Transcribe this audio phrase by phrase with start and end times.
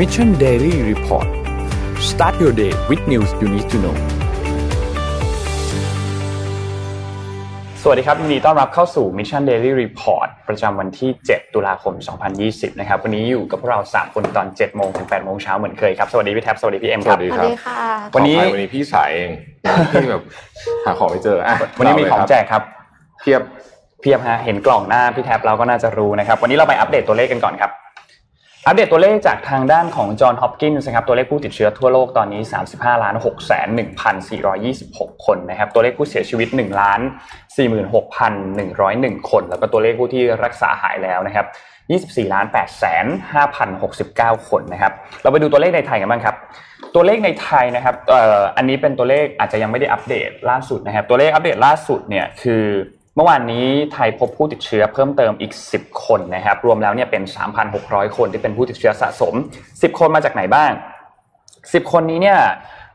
[0.00, 1.28] Mission Daily Report
[2.10, 3.96] start your day with news you need to know
[7.82, 11.94] สวัสดีครับยินดีต้อนรับเข้าสู่ Mission Daily Report ประจำวันที่ 7 ตุลาคม
[12.36, 17.82] 2020 นะครับ วันนี้อยู่กับพวกเรา 3 คนตอน 7 โมงถึง 8 โมงเช้าเหมือนเคยครับ สวัสดีพี่แท็บ สวัสดีพี่เอ็มครับ สวัสดีสวัสดีค่ะ
[18.14, 19.30] วันนี้ขออภัยวันนี้พี่สายเอง
[19.92, 20.22] ที่แบบ
[20.84, 22.62] หาของไม่เจออะวันนี้มีของแจกครับ
[23.20, 23.42] เพียบ
[24.00, 27.72] เพียบฮะ เห็นกล่องหน้าพี่แท็บเราก็น่าจะรู้นะครับ วันนี้เราไปอัปเดตตัวเลขกันก่อนครับ
[28.66, 32.42] อัปเดตตัวเลขจากทางด้านของจอห์นฮอปกินส์นะครับตัวเลขผู้ติดเชื้อทั่วโลกตอนนี้
[32.72, 33.68] 35ล้าน6แสน
[34.46, 37.00] 1,426 คนนะครับตัวเลขผู้เสียชีวิต1ล้าน
[38.30, 41.46] 46,101 คน แล้วก็ตัวเลขผู้ที่รักษาหายแล้วนะครับ
[42.26, 43.06] 24ล้าน8แสน
[43.78, 44.92] 5,069 คนนะครับ
[45.22, 46.36] เราไปดูตัวเลขในไทยกันบ้างครับ
[46.94, 47.94] ตัวเลขในไทยนะครับ
[48.56, 52.64] อันนี้เป็นตัวเลขอาจจะยังไม่ได้อัปเดตล่าสุดนะครับตัวเลขอัปเดตล่าสุดเนี่ยคือ
[53.22, 57.22] มื่อวานนี้ไทยพบผู้ติดเชื้อเพิ่มเติมอีก 10 คนนะครับ รวมแล้วเนี่ยเป็น
[57.70, 59.34] 3,600 คนที่เป็นผู้ติดเชื้อสะสม
[59.66, 60.70] 10 คนมาจากไหนบ้าง
[61.26, 62.38] 10 คนนี้เนี่ย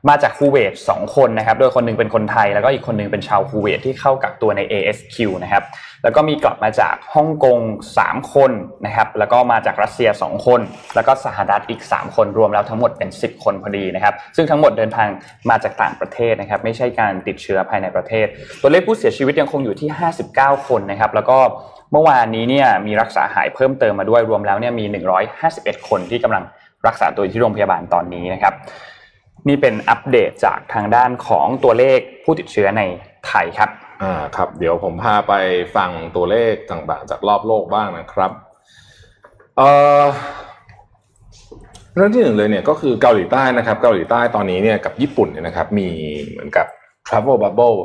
[0.09, 5.63] มาจากคูเวต2คนนะครับ โดยคนหนึงเป็นคนไทยแล้วก็อีกคนหนึงเป็นชาวคูเวตที่เข้ากักตัวใน ASQ นะครับ
[6.05, 7.59] แล้วก็มีกลับมาจากฮ่องกง
[7.97, 8.51] 3 คน
[8.85, 10.59] นะครับ แล้วก็มาจากรัสเซีย 2 คน
[10.95, 15.07] แล้วก็สหรัฐอีก 3 คนรวมแล้วทั้งหมดเป็น 10 คนพอดีนะครับ ซึ่งทั้งหมดเดินทาง
[15.49, 18.27] มาจากต่างประเทศนะครับ ไม่ใช่การติดเชื้อภายในประเทศ
[18.61, 19.89] ตัวเลขผู้เสียชีวิตยังคงอยู่ที่
[20.27, 21.37] 59 คนนะครับ แล้วก็
[21.91, 24.85] เมื่อวานนี้เนี่ยมีรักษาหายเพิ่มเติมมาด้วยรวมแล้วเนี่ยมี
[25.37, 26.43] 151 คนที่กำลัง
[26.87, 28.53] รักษาตัวอยู่ที่โรงพยาบาลตอนนี้นะครับ
[29.47, 32.81] นี่เป็นอัปเดตจากทางด้านของตัวเลขผู้ติดเชื้อใน
[33.27, 33.69] ไทยครับ
[34.01, 35.33] อ่าครับ เดี๋ยวผมพาไป
[35.75, 38.31] ฟังตัวเลขต่างๆ จากรอบโลกบ้างนะครับ
[39.57, 39.69] เอ่
[40.03, 40.05] อ
[41.95, 45.87] เรื่องที่หนึ่งเลยเนี่ยก็คือเกาหลีใต้นะครับเกาหลีใต้ตอนนี้เนี่ยกับญี่ปุ่นเนี่ยนะครับมี
[46.29, 46.65] เหมือนกับ
[47.07, 47.77] travel bubble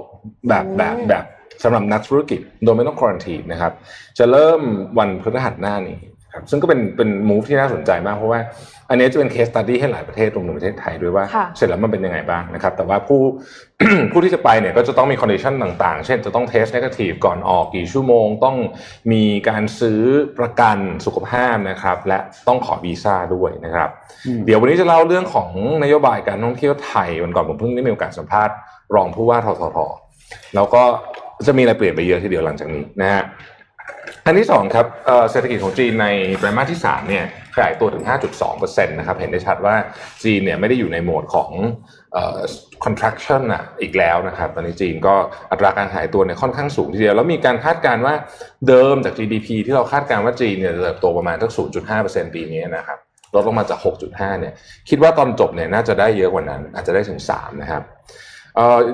[0.49, 1.25] แบบอืมแบบแบบ
[1.63, 3.73] สำหรับนักธุรกิจโดยไม่ต้อง quarantine นะครับ
[4.19, 4.61] จะเริ่ม
[4.99, 5.99] วันพฤหัสหน้านี้
[6.33, 8.41] ครับซึ่งก็เป็นเป็น move ที่น่าสนใจมากเพราะว่า
[8.91, 13.21] อันนี้จะเป็น case study ให้หลายประเทศรวมถึงประเทศไทยด้วยว่าค่ะเสร็จแล้วมันเป็นยังไงบ้างนะครับ แต่ว่าผู้
[14.13, 18.57] ผู้ที่จะไปเนี่ยก็จะต้องมี condition ต่างๆ เช่นจะต้องเทส n น g a t i v e ก่อนออกกี่ชั่วโมง ต้อง
[19.13, 20.01] มีการซื้อ
[20.39, 23.89] ประกันสุขภาพนะครับ และต้องขอวีซ่าด้วยนะครับ
[24.27, 25.49] อืมเดี๋ยววันนี้จะเล่าเรื่องของ
[25.83, 28.55] นโยบายการท่องเที่ยวไทยวันก่อนผมเพิ่งได้มีโอกาสสัมภาษณ์
[28.95, 29.79] รองผู้ว่าททท
[30.55, 30.83] แล้วก็
[31.47, 33.25] จะมีอะไรเปลี่ยนไปเยอะทีเดียวหลังจากนี้นะฮะ
[34.31, 34.87] อันที่สองครับ
[35.31, 36.07] เศรษฐกิจของจีนใน
[36.39, 37.25] ไตรมาสที่3เนี่ย
[37.55, 38.05] ขยายตัวถึง
[38.43, 39.75] 5.2%นะครับเห็นได้ชัดว่า
[40.25, 41.51] จีนเนี่ยไม่ได้อยู่ในโหมดของ
[42.85, 45.15] contraction อะอีกแล้วนะครับตอนนี้จีนก็
[45.51, 48.15] อัตราการขยายตัวเนี่ยค่อนข้างสูงทีเดียว แล้วมีการคาดการณ์ว่า
[48.69, 51.51] เดิมจาก GDP ที่เราคาดการณ์ว่าจีนเนี่ยจะเติบโตประมาณสัก
[51.93, 52.99] 0.5%ปีนี้นะครับ
[53.35, 53.79] ลดลงมาจาก
[54.11, 54.53] 6.5 เนี่ย
[54.89, 57.83] คิดว่าตอนจบเนี่ยน่าจะได้เยอะกว่านั้น อาจจะได้ถึง 3 นะครับ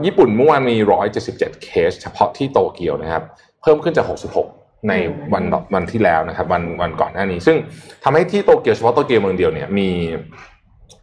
[0.05, 0.77] ญี่ปุ่นเมื่อวานมี
[1.23, 3.23] 177 เคส เฉพาะที่โตเกียวนะครับ
[3.63, 4.93] เพิ่มขึ้นจาก 66 ใน
[5.33, 7.57] วันวันที่แล้วนะครับวันวันก่อนหน้านี้ ซึ่ง
[8.05, 9.89] ทำให้ที่โตเกียวเฉพาะโตเกียวเมืองเดียวเนี่ยมี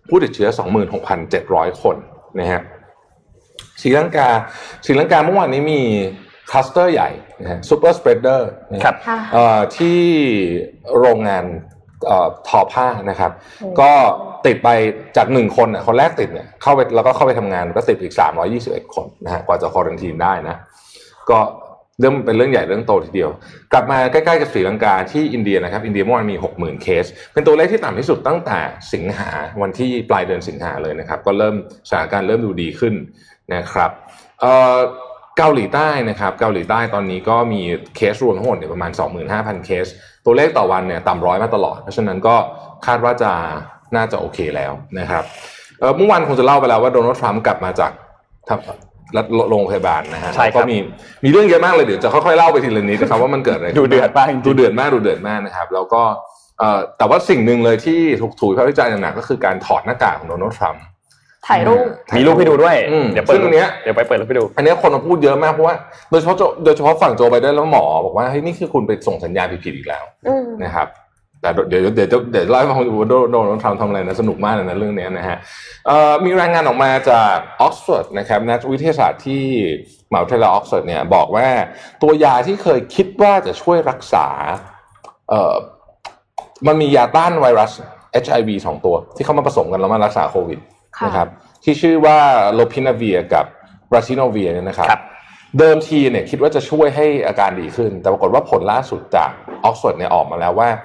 [0.10, 0.50] ผู้ติดเชื้อ
[1.16, 1.96] 26,700 คน
[2.40, 2.62] นะฮะ
[3.82, 4.30] ศรีลังกา
[4.86, 5.82] ศรีลังกาเมื่อวานนี้มี
[6.52, 7.10] คลัสเตอร์ใหญ่
[7.42, 8.50] นะฮะ superspreader
[8.84, 10.00] ครับค่ะเอ่อที่
[11.00, 11.46] โรงงาน
[12.08, 13.92] เอ่อทอผ้านะครับโอ้ก็
[14.46, 14.70] ติดไป
[15.18, 18.14] จากหนึ่งคนน่ะคนแรกติดเนี่ยเข้าไปแล้วก็เข้าไปทำงานก็ติดอีก
[18.54, 20.56] 321 คนนะฮะกว่าจะ quarantine ได้นะ
[21.30, 23.30] ก็เรื่องเป็นเรื่องใหญ่เรื่องโตทีเดียว
[23.74, 28.60] กลับมาใกล้ๆกับศรีลังกาที่อินเดียนะครับอินเดียเมื่อวานมี 60,000 เคส เป็นตัวเลขที่ต่ำที่สุดตั้งแต่
[28.94, 29.30] สิงหา
[29.62, 31.56] วันที่ปลายเดือนสิงหาเลยนะครับ ก็เริ่ม
[31.90, 32.94] สถานการณ์เริ่มดูดีขึ้น
[33.56, 33.92] นะครับ
[35.38, 37.62] เกาหลีใต้นะครับเกาหลีใต้ตอนนี้ก็มี
[37.96, 38.92] เคสรวมทั้งหมดเนี่ยประมาณ
[39.28, 39.86] 25,000 เคส
[40.26, 42.36] ตัวเลขต่อวันเนี่ยต่ำร้อยมาตลอด เพราะฉะนั้นก็
[42.86, 43.32] คาดว่าจะ
[43.96, 45.24] น่าจะโอเคแล้วนะครับ
[45.98, 47.92] เมื่อวานคงจะเล่าไปแล้วว่าโดนัลด์ทรัมป์กลับมาจาก
[49.16, 50.78] ทำรัฐโรงพยาบาลนะฮะใช่ครับก็มี
[51.24, 56.02] มีเรื่องเยอะมากเลยเดี๋ยวจะค่อยๆเล่าไปทีละนิดนะครับว่ามันเกิดอะไรขึ้นดูเดือดมากจริงๆดูเดือดมากดูเดือดมากนะครับ แล้วก็
[56.60, 60.84] เอ่อแต่ว่าสิ่งหนึ่งเลยที่ถูกถูกวิพากษ์วิจารณ์อย่างหนักก็คือการถอดหน้ากากของโดนัลด์ทรัมป์
[61.48, 61.86] ถ่ายรูป
[62.18, 65.76] มีรูปให้ดูด้วยอืมเดี๋ยวเปิดซึ่งอันเนี้ยเดี๋ยวไปเปิดรูปให้ดู อันเนี้ยคนมาพูดเยอะมากเพราะว่า
[66.12, 70.88] โดยเฉพาะโจโดยเฉพาะฝั่งโจไบเดนแล้วหมอบอกว่าเฮ้ยนี่คือคุณไปส่งสัญญาณผิดๆอีกแล้วอืมนะครับ
[71.44, 75.38] แต่เดี๋ยวเดี๋ยวเดี๋ยวเดี๋ยวเล่าให้ฟังว่าโดโดนัลด์ทรัมป์ทำอะไรนะสนุกมากเลยนะเรื่องเนี้ยนะฮะ
[75.88, 79.44] เอ่อมีรายงานออกมาจากออกซฟอร์ดนะครับนักวิทยาศาสตร์ที่
[80.12, 81.48] มหาวิทยาลัยออกซฟอร์ดเนี่ยบอกว่า
[82.02, 84.28] ตัวยาที่เคยคิดว่าจะช่วยรักษา
[85.30, 85.56] เอ่อ
[86.68, 87.72] มันมียาต้านไวรัส
[88.24, 90.60] HIV สองตัว ที่เข้ามาผสมกันแล้วมารักษาโควิด
[90.98, 91.28] ค่ะนะครับ
[91.64, 92.18] ที่ชื่อว่า
[92.54, 93.46] Lopinavir กับ
[93.92, 95.02] Ritonavir เนี่ยนะครับครับ
[95.60, 99.30] เดิมทีเนี่ยคิดว่าจะช่วยให้อาการดีขึ้น แต่ปรากฏว่าผลล่าสุดจาก
[99.64, 100.82] ออกซฟอร์ดเนี่ยออกมาแล้วว่าเอิ่ม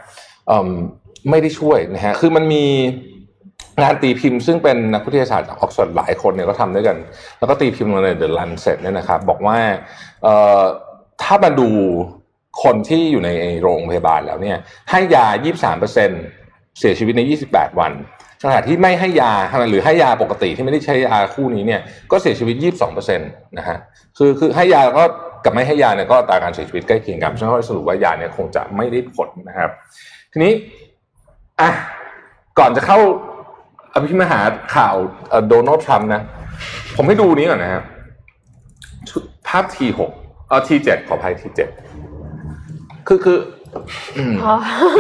[1.31, 2.65] ไม่ได้ช่วยนะฮะคือมันมี
[3.83, 6.97] งานตีพิมพ์ซึ่งเป็นนักวิทยาศาสตร์จากออกซฟอร์ดหลายคนเนี่ยก็ทำด้วยกัน
[7.39, 9.59] แล้วก็ตีพิมพ์ลงใน The Lancet เนี่ยนะครับบอกว่า
[11.23, 11.69] ถ้ามาดู
[12.63, 13.31] คนที่อยู่ใน
[13.63, 14.57] โรงพยาบาลแล้วเนี่ย
[14.91, 15.27] ให้ยา
[15.83, 17.93] 23%เสียชีวิตใน 28 วัน
[18.43, 19.33] ขณะที่ไม่ให้ยา
[19.71, 21.81] หรือให้ยาปกติที่ไม่ได้ใช้ยาคู่นี้เนี่ย
[22.11, 22.57] ก็เสียชีวิต
[22.87, 23.79] 22%นะฮะ
[24.19, 25.05] คือคือให้ยาก็
[25.45, 29.71] กับไม่ให้ยาเนี่ยก็ตาการเสียชีวิตใกล้เคียงกันฉะนั้นสรุปว่ายาเนี่ยคงจะไม่ได้ผลนะครับ
[30.33, 30.53] ทีนี้
[31.61, 31.71] อะ
[32.59, 32.99] ก่อนจะเข้า
[33.95, 34.41] อภิมหา
[34.75, 34.95] ข่าว
[35.49, 36.23] โดนัลด์ทรัมป์นะ
[36.97, 37.85] ผมให้ดูนี้ก่อนนะครับ
[39.49, 40.01] ภาพ T6
[40.49, 41.61] เออ T7 ขออภัย T7
[43.07, 43.39] คือคือ
[44.17, 44.55] อืมอ๋อ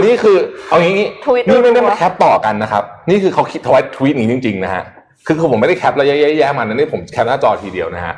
[0.04, 0.36] นี่คือ
[0.69, 4.84] เอางี้ทวิตนี่ไม่ได้รัวๆมาแคปต่อกันนะครับ นี่คือเขาคิดทวิตทวีตนี้จริงๆนะฮะ
[5.26, 8.14] คือคือผมไม่ได้แคปแล้วแย่ๆๆมันนะนี่ผมแคปหน้าจอทีเดียวนะฮะ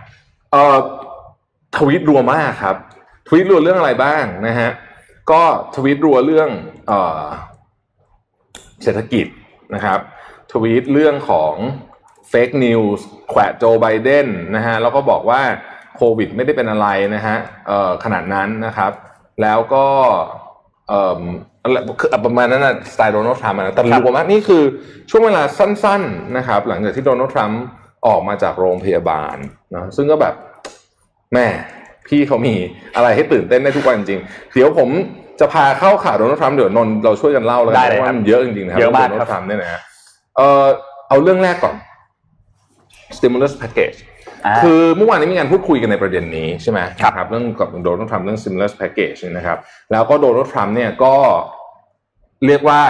[0.53, 0.77] เอ่อ
[1.77, 2.77] ทวีตรัวมากครับ
[3.29, 4.71] ทวีตรัวเรื่องอะไรบ้างนะฮะ
[5.33, 5.43] ก็
[5.75, 6.51] ทวีตรัวเรื่อง
[6.89, 7.25] เอ่อ
[8.83, 9.27] เศรษฐกิจ
[9.75, 9.99] นะครับ
[10.53, 11.55] ทวีตเรื่องของ
[12.29, 15.43] fake news แขวะโจไบเดนนะฮะแล้วก็บอกว่า
[15.97, 17.37] โควิดไม่ได้เป็นอะไรนะฮะ
[17.69, 18.93] เอ่อขนาดนั้นนะครับ
[19.43, 19.87] แล้วก็
[20.89, 21.23] เอ่อ
[21.63, 24.63] อะไรคือประมาณนั้นนะสไตล์โดนัลด์ทรัมป์นะแต่รวมมากนี่คือ
[25.11, 27.63] ช่วงเวลาสั้นๆนะครับ หลังจากที่โดนัลด์ทรัมป์
[28.07, 29.37] ออกมาจากโรงพยาบาล
[29.75, 30.35] นะซึ่งก็แบบ
[31.35, 31.47] แม่
[32.09, 32.55] พี่เขามี
[32.97, 34.89] อะไรให้ตื่นเต้นได้ทุกวันจริงๆเดี๋ยวผม
[35.41, 39.81] จะพาเข้าข่าวโดนัลด์ทรัมป์เดี๋ยวนนท์เราช่วยกันเล่าแล้วกันได้เลยเพราะครัว่าบมันเยอะจริงๆนะครับเยอะมากโดนัลครับด์ทรัมป์เนี่ยนะฮะ
[40.37, 40.65] เออ
[41.09, 41.77] เอาเรื่องแรกก่อน
[43.17, 43.99] stimulus package
[44.47, 49.59] อ่าคือเมื่อวานนี้มีการพูดคุยกันในประเด็นนี้ใช่ไหมครับนะเรื่องกับโดนัลด์ทรัมป์เรื่อง stimulus package เนี่ยนะครับ
[49.93, 51.15] แล้วก็โดนัลด์ทรัมป์เนี่ยก็
[52.47, 52.81] เรียกว่า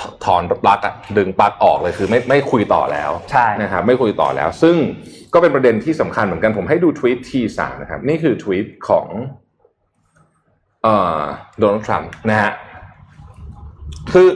[0.00, 4.76] ถถอนปลั๊กอะดึงปลั๊กออกเลยคือไม่ไม่คุยต่อแล้วใช่นะครับไม่คุยต่อแล้ว ซึ่ง
[5.34, 9.06] ก็เป็นประเด็นที่สำคัญเหมือนกันผมให้ดูทวีตที่สามนะครับ นี่คือทวีตของ
[10.82, 11.20] เอ่อ
[11.58, 12.52] โดนัลด์ทรัมป์นะฮะ
[14.12, 14.28] คือ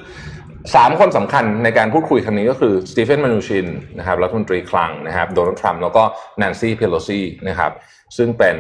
[0.74, 3.66] สามคนสำคัญในการพูดคุยครั้งนี้ก็คือสตีเฟนมานูชิน
[3.98, 6.02] นะครับรัฐมนตรีคลังนะครับโดนัลด์ทรัมป์แล้วก็
[6.38, 7.72] แนนซี่เพโลซีนะครับ
[8.16, 8.56] ซึ่งเป็น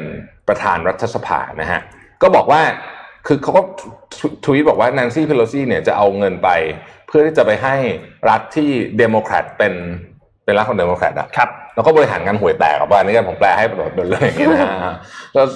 [0.48, 1.80] ประธานรัฐสภานะฮะ
[2.22, 2.62] ก็บอกว่า
[3.26, 3.62] คือเขาก็
[4.44, 6.48] ทวีตบอกว่าแนนซี่เพโลซีเนี่ยจะเอาเงินไป
[6.93, 7.76] เพื่อที่จะไปให้
[8.30, 9.74] รัฐที่เดโมแครตเป็น
[10.44, 14.70] เป็นรัฐของเดโมแครตอะครับแล้วก็บริหารงานห่วยแตกกับว่าอันนี้กันผมแปลให้แบบเป็นเรื่องอย่างนี้นะฮะ
[15.34, 15.46] แล้ว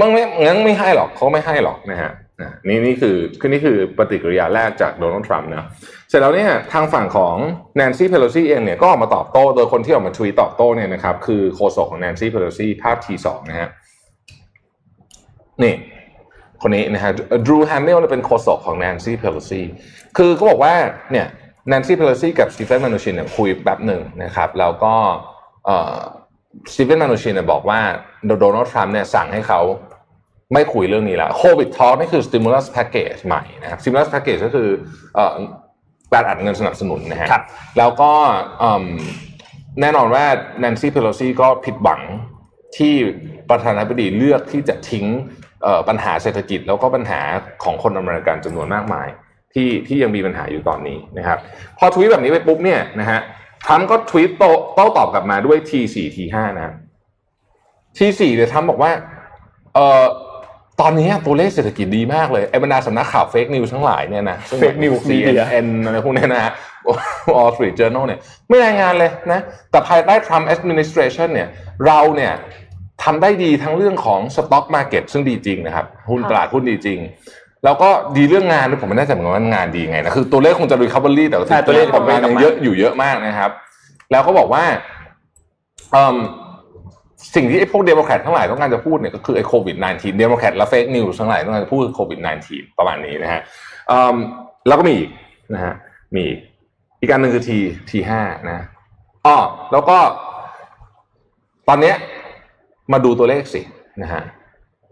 [0.00, 2.10] มันไม่งั้นไม่ให้หรอกเขาไม่ให้หรอกนะฮะ
[2.40, 5.68] อะนี่นี่คือคือนี่คือปฏิกิริยาแรกจากโดนัลด์ทรัมป์นะ
[6.08, 7.36] เสร็จแล้วเนี่ยทางฝั่งของ
[7.76, 13.68] แนนซี่เพโลซีเองเนี่ยก็ออกมาตอบโต้โดยคนที่ออกมาทวีตตอบโต้เนี่ยนะครับคือโฆษกของแนนซี่เพโลซีภาพ T2นะฮะ
[15.62, 15.74] นี่
[16.62, 17.10] คนนี้นะฮะ
[17.46, 19.60] ดรูแฮมเมลเป็นโฆษกของแนนซี่เพโลซี
[20.16, 20.74] คือเขาบอกว่า
[21.12, 21.26] เนี่ย
[21.68, 24.94] แนนซี่เพโลซีกับสตีเฟนมานูชินเนี่ยคุยแป๊บหนึ่งนะครับแล้วก็
[26.72, 27.80] สตีเฟนมานูชินเนี่ยบอกว่า
[28.26, 29.60] โดนัลด์ทรัมป์เนี่ยสั่งให้เขา
[30.52, 34.68] ไม่คุยเรื่องนี้แล้วโควิดทอ l k นี่คือ stimulus package ใหม่นะครับ stimulus package ก็คือ
[35.14, 35.34] เอ่อ
[36.12, 37.44] การอัดเงินสนับสนุนนะฮะครับ
[37.78, 38.12] แล้วก็
[38.62, 38.86] อืม
[39.80, 40.24] แน่นอนว่า
[40.60, 42.00] แนนซี่เพโลซีก็ผิดหวัง
[42.76, 42.94] ที่
[43.50, 45.06] ประธานาธิบดีเลือกที่จะทิ้ง
[45.62, 47.20] เอ่อปัญหาเศรษฐกิจ แล้วก็ปัญหา
[47.64, 49.08] ของคนอเมริกันจำนวนมากมาย
[49.56, 51.38] ที่ที่ยังมีปัญหาอยู่ตอนนี้นะครับ
[51.78, 53.20] พอทวีตแบบนี้ไปปุ๊บเนี่ยนะฮะ
[53.64, 56.74] ทรัมป์ก็ทวีตโต้โต้ตอบกลับมาด้วย T4 T5 นะครับ
[57.96, 58.90] T4 เนี่ยทรัมป์บอกว่า
[59.74, 60.04] เอ่อ
[60.80, 66.52] ตอนนี้ตัวเลขเศรษฐกิจดีมากเลยไอ้บรรดาสำนักข่าวเฟกนิวทั้งหลายเนี่ยนะซึ่ง Fake news CNN อะไรพวกเนี้ยนะฮะ
[67.32, 71.48] Wall Street Journal เนี่ยไม่รายงานเลยนะ แต่ภายใต้ Trump administration เนี่ย
[71.86, 72.32] เราเนี่ย
[73.04, 76.98] ทำได้ดีทั้งเรื่องของ stock market ซึ่งดีจริงนะครับ หุ้นค่ะตลาดหุ้นดีจริง
[77.66, 83.50] แล้วก็ดีเรื่องงานด้วยผมไม่แน่ใจเหมือนกันว่างานดีไงนะคือตัวเลขคงจะ recovery แต่ว่าใช่ตัวเลขของงานยังเยอะอยู่เยอะมากนะครับ
[84.10, 84.64] แล้วก็บอกว่า
[85.92, 86.16] เอิ่ม
[87.34, 92.18] สิ่งที่ไอ้พวกเดโมแครตทั้งหลายต้องการจะพูดเนี่ยก็คือไอ้โควิด -19 เดโมแครตและ fake news ทั้งหลายต้องการจะพูดคือโควิด
[92.48, 93.40] -19 ประมาณนี้นะฮะ
[93.88, 94.16] เอิ่ม
[94.66, 95.10] แล้วก็มีอีก
[95.54, 95.74] นะฮะ
[96.14, 96.38] มีอีก
[97.00, 97.50] อีกการหนึ่งคือ T
[97.90, 98.10] T5
[98.50, 98.64] นะ
[99.26, 99.36] อ๋อ
[99.72, 99.98] แล้วก็
[101.68, 101.96] ตอนเนี้ย
[102.92, 103.60] มาดูตัวเลขสิ
[104.02, 104.22] นะฮะ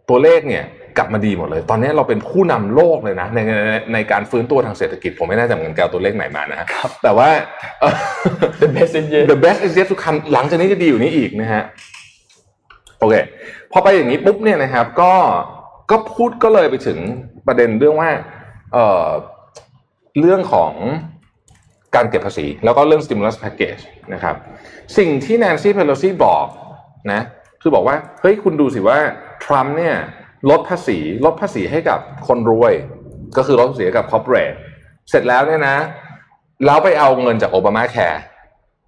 [0.08, 0.64] ตัวเลขเนี่ย
[0.96, 6.66] กลับมาดีหมดเลย ตอนนี้เราเป็นผู้นำโลกเลยนะในในในการฟื้นตัวทางเศรษฐกิจ ผมไม่แน่ใจเหมือนกันแกเอาตัวเลขไหนมานะฮะ
[7.02, 7.28] แต่ว่า
[7.80, 7.94] เอ่อ
[8.62, 11.62] The best is yet the best is yet to come หลังจากนี้จะดีอยู่นี้อีกนะฮะ
[12.98, 13.14] โอเค
[13.72, 15.12] พอไปอย่างนี้ปุ๊บเนี่ยนะครับก็
[15.90, 16.98] ก็พูดก็เลยไปถึง
[17.46, 18.10] ประเด็นเรื่องว่า
[18.72, 19.08] เอ่อ
[20.20, 20.72] เรื่องของ
[21.94, 23.82] การเก็บภาษี แล้วก็เรื่อง stimulus package
[24.14, 24.36] นะครับ
[24.98, 26.46] สิ่งที่แนนซี่เพโลซีบอก
[27.12, 27.22] นะ
[27.62, 28.98] คือบอกว่าเฮ้ยคุณดูสิว่า
[29.44, 29.96] ทรัมป์เนี่ย
[30.50, 31.98] ลดภาษีลดภาษีให้กับ
[32.28, 32.74] คนรวย
[33.36, 34.56] ก็คือลดภาษีให้กับ corporate
[35.10, 35.76] เสร็จแล้วเนี่ยนะ
[36.66, 38.22] แล้วไปเอาเงินจากโอบามาแคร์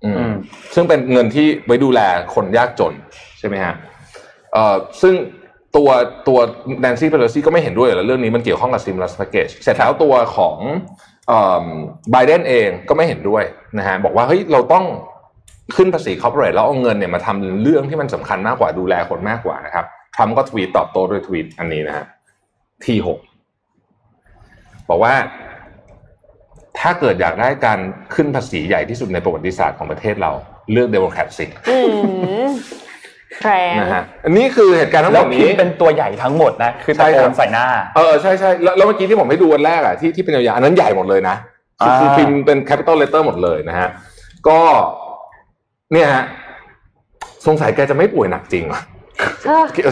[0.04, 0.32] อืม
[0.74, 2.00] ซึ่งเป็นเงินที่ไว้ดูแล
[2.34, 2.92] คนยากจน
[3.38, 3.74] ใช่ไหมฮะ
[4.52, 5.14] เอ่อซึ่ง
[5.76, 5.88] ตัว
[6.28, 6.38] ตัว
[6.80, 10.56] แนนซี่เพโลซีก็ไม่เห็นด้วยอยู่แล้วเรื่องนี้มันเกี่ยวข้องกับ stimulus package เสร็จแล้วตัวของ
[12.12, 13.44] ไบเดนเองก็ไม่เห็นด้วย
[13.78, 14.84] นะฮะบอกว่าเฮ้ยเราต้อง
[15.76, 19.84] ขึ้นภาษี corporate แล้วเอาเงินเนี่ยมาทำเรื่องที่มันสำคัญมากกว่าดูแลคนมากกว่านะครับ
[20.16, 22.06] ทรัมป์ก็ทวีตตอบโต้ด้วยทวีตอันนี้นะฮะ
[22.84, 23.18] T6
[24.88, 25.14] บอกว่า
[26.76, 27.78] แทถ้าเกิดอยากได้การ
[28.14, 30.32] ขึ้นภาษีใหญ่ที่สุดในประวัติศาสตร์ของประเทศเรา
[30.72, 31.78] เลือกเดโมแครตสิอื
[32.46, 32.48] ม
[33.42, 41.36] แรงนะฮะอันนี้คือเหตุการณ์ทั้งหแล้มวดพิมนี้พ์เป็นตัวใหญ่ทั้งหมดนะ คือใช่ตะโกครันบใส่หน้า เออใช่ใช่แล้วแล้วเมื่อกี้ที่ผมให้ดูวันแรกอะที่ที่เป็นยาวๆอันนั้นใหญ่หมดเลยนะ
[41.80, 43.88] คือคืออ่าพิมพ์เป็น capital letter หมดเลยนะฮะ
[44.48, 44.58] ก็
[45.92, 46.24] เนี่ยฮะ
[47.46, 48.95] สงสัยแกจะไม่ป่วยหนักจริงว่ะเออ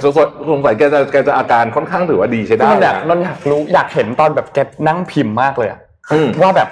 [0.04, 5.80] สงสัยสงสัยแกจะแกจะอาการค่อนข้างถือว่าดีใช้ได้นนอยากนะนนอยากรู้อยากเห็นตอนแบบแกนั่งพิมพ์มากเลยอะ
[6.12, 6.68] อืมว่าแบบ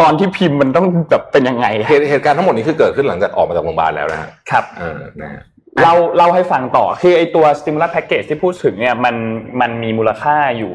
[0.00, 5.42] ตอนที่พิมพ์มันต้องแบบเป็นยังไงอะเหตุเหตุการณ์ทั้งหมดนี้คือเกิดขึ้นหลังจากออกมาจากโรงพยาบาลแล้วนะฮะครับเออนะฮะ
[5.82, 9.16] เราเล่าให้ฟังต่อคือไอตัว stimulus package ที่พูดถึงเนี่ยมัน
[9.60, 10.72] มันมีมูลค่าอยู่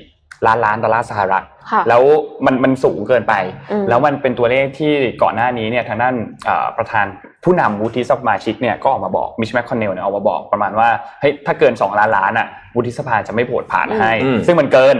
[0.00, 0.09] 2.4
[0.46, 2.02] ล้านล้านดอลลาร์สหรัฐค่ะแล้ว
[2.46, 3.34] มันมันสูงเกินไป
[3.70, 4.92] อืมแล้วมันเป็นตัวเลขที่
[5.22, 7.06] ก่อนหน้านี้เนี่ยทางด้านเอ่อประธาน
[7.44, 10.88] ผู้นำวุฒิสมาชิกเนี่ยก็ออกมาบอกมิชแมคคอนเนลเนี่ยออกมาบอกประมาณว่า
[11.20, 14.96] เฮ้ยถ้าเกิน 2 ล้านล้านอะวุฒิสภาจะไม่โหวตผ่านให้อืมซึ่งมันเกิน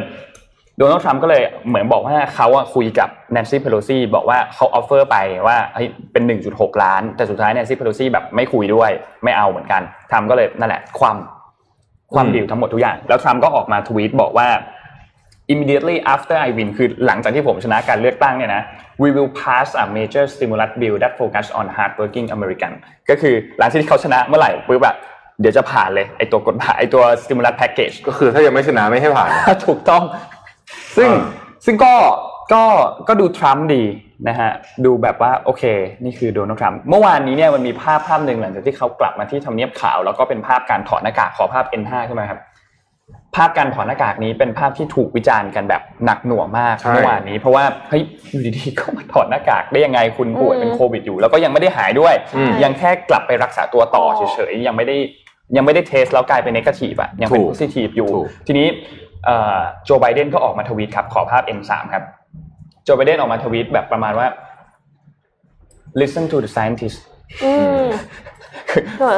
[0.78, 5.16] โดนัลด์ทรัมป์ก็เลยเหมือนบอกว่าเขาอะคุยกับแนนซี่เพโลซีบอกว่าเขา offer ไป
[5.46, 8.90] ว่าเฮ้ยเป็น 1.6 ล้าน แต่สุดท้ายแนนซี่เพโลซีแบบไม่คุยด้วย
[9.24, 11.16] ไม่เอาเหมือนกันทรัมป์ก็เลยนั่นแหละความ
[12.14, 14.48] ความอืมดีลทั้งหมดทุกอย่าง แล้วทรัมป์ก็ออกมาทวีตบอกว่า
[15.52, 18.62] immediately after I win คือหลังจากที่ผมชนะการเลือกตั้งเนี่ยนะ
[19.02, 22.72] we will pass a major stimulus bill that focus on hardworking American
[23.10, 24.96] ก็คือหลังจากที่เขาชนะเมื่อไหร่ปุ๊บแบบ
[25.40, 29.30] เดี๋ยวจะผ่านเลยไอตัวกฎหมายไอตัว stimulus package ก็คือถ้ายังไม่ชนะไม่ให้ผ่าน
[29.66, 30.02] ถูกต้อง
[30.96, 31.22] ซึ่งอ่า
[31.64, 31.94] ซึ่งก็
[32.52, 32.64] ก็
[33.08, 33.84] ก็ดูทรัมป์ดี
[34.28, 34.50] นะฮะ
[34.84, 35.62] ดูแบบว่าโอเค
[36.04, 42.40] นี่คือโดนัลด์ทรัมป์เมื่อวานนี้เนี่ยมันมีภาพภาพหนึ่งหลังจากที่เขากลับมาที่ทำเนียบขาว แล้วก็เป็นภาพการถอดหน้ากากขอภาพ N5 ใช่ไหมครับ
[43.36, 54.96] ภาพการถอดหน้ากากนี้เป็นภาพที่ถูกวิจารณ์กันแบบหนักหน่วงมากใช่เมื่อวานนี้ เพราะว่าเฮ้ยอยู่ดีๆก็มาถอดหน้ากากได้ยังไงคุณป่วยอืมเป็นโควิดอยู่ แล้วก็ยังไม่ได้หายด้วยอืมยังแค่กลับไปรักษาตัวต่ออ๋อเฉยๆยังไม่ได้
[55.56, 58.66] ยังไม่ได้เทสแล้วกลายเป็นเนกาทีฟอะยังเป็นถูกโพซิทีฟอยู่ถูกทีนี้
[59.24, 62.04] เอ่อโจไบเดนก็ออกมาทวีตครับ ขอภาพ M3 ครับ
[62.84, 64.26] โจไบเดนออกมาทวีตแบบประมาณว่า
[66.00, 66.98] listen to the scientist
[67.44, 67.52] อื
[67.84, 67.86] ม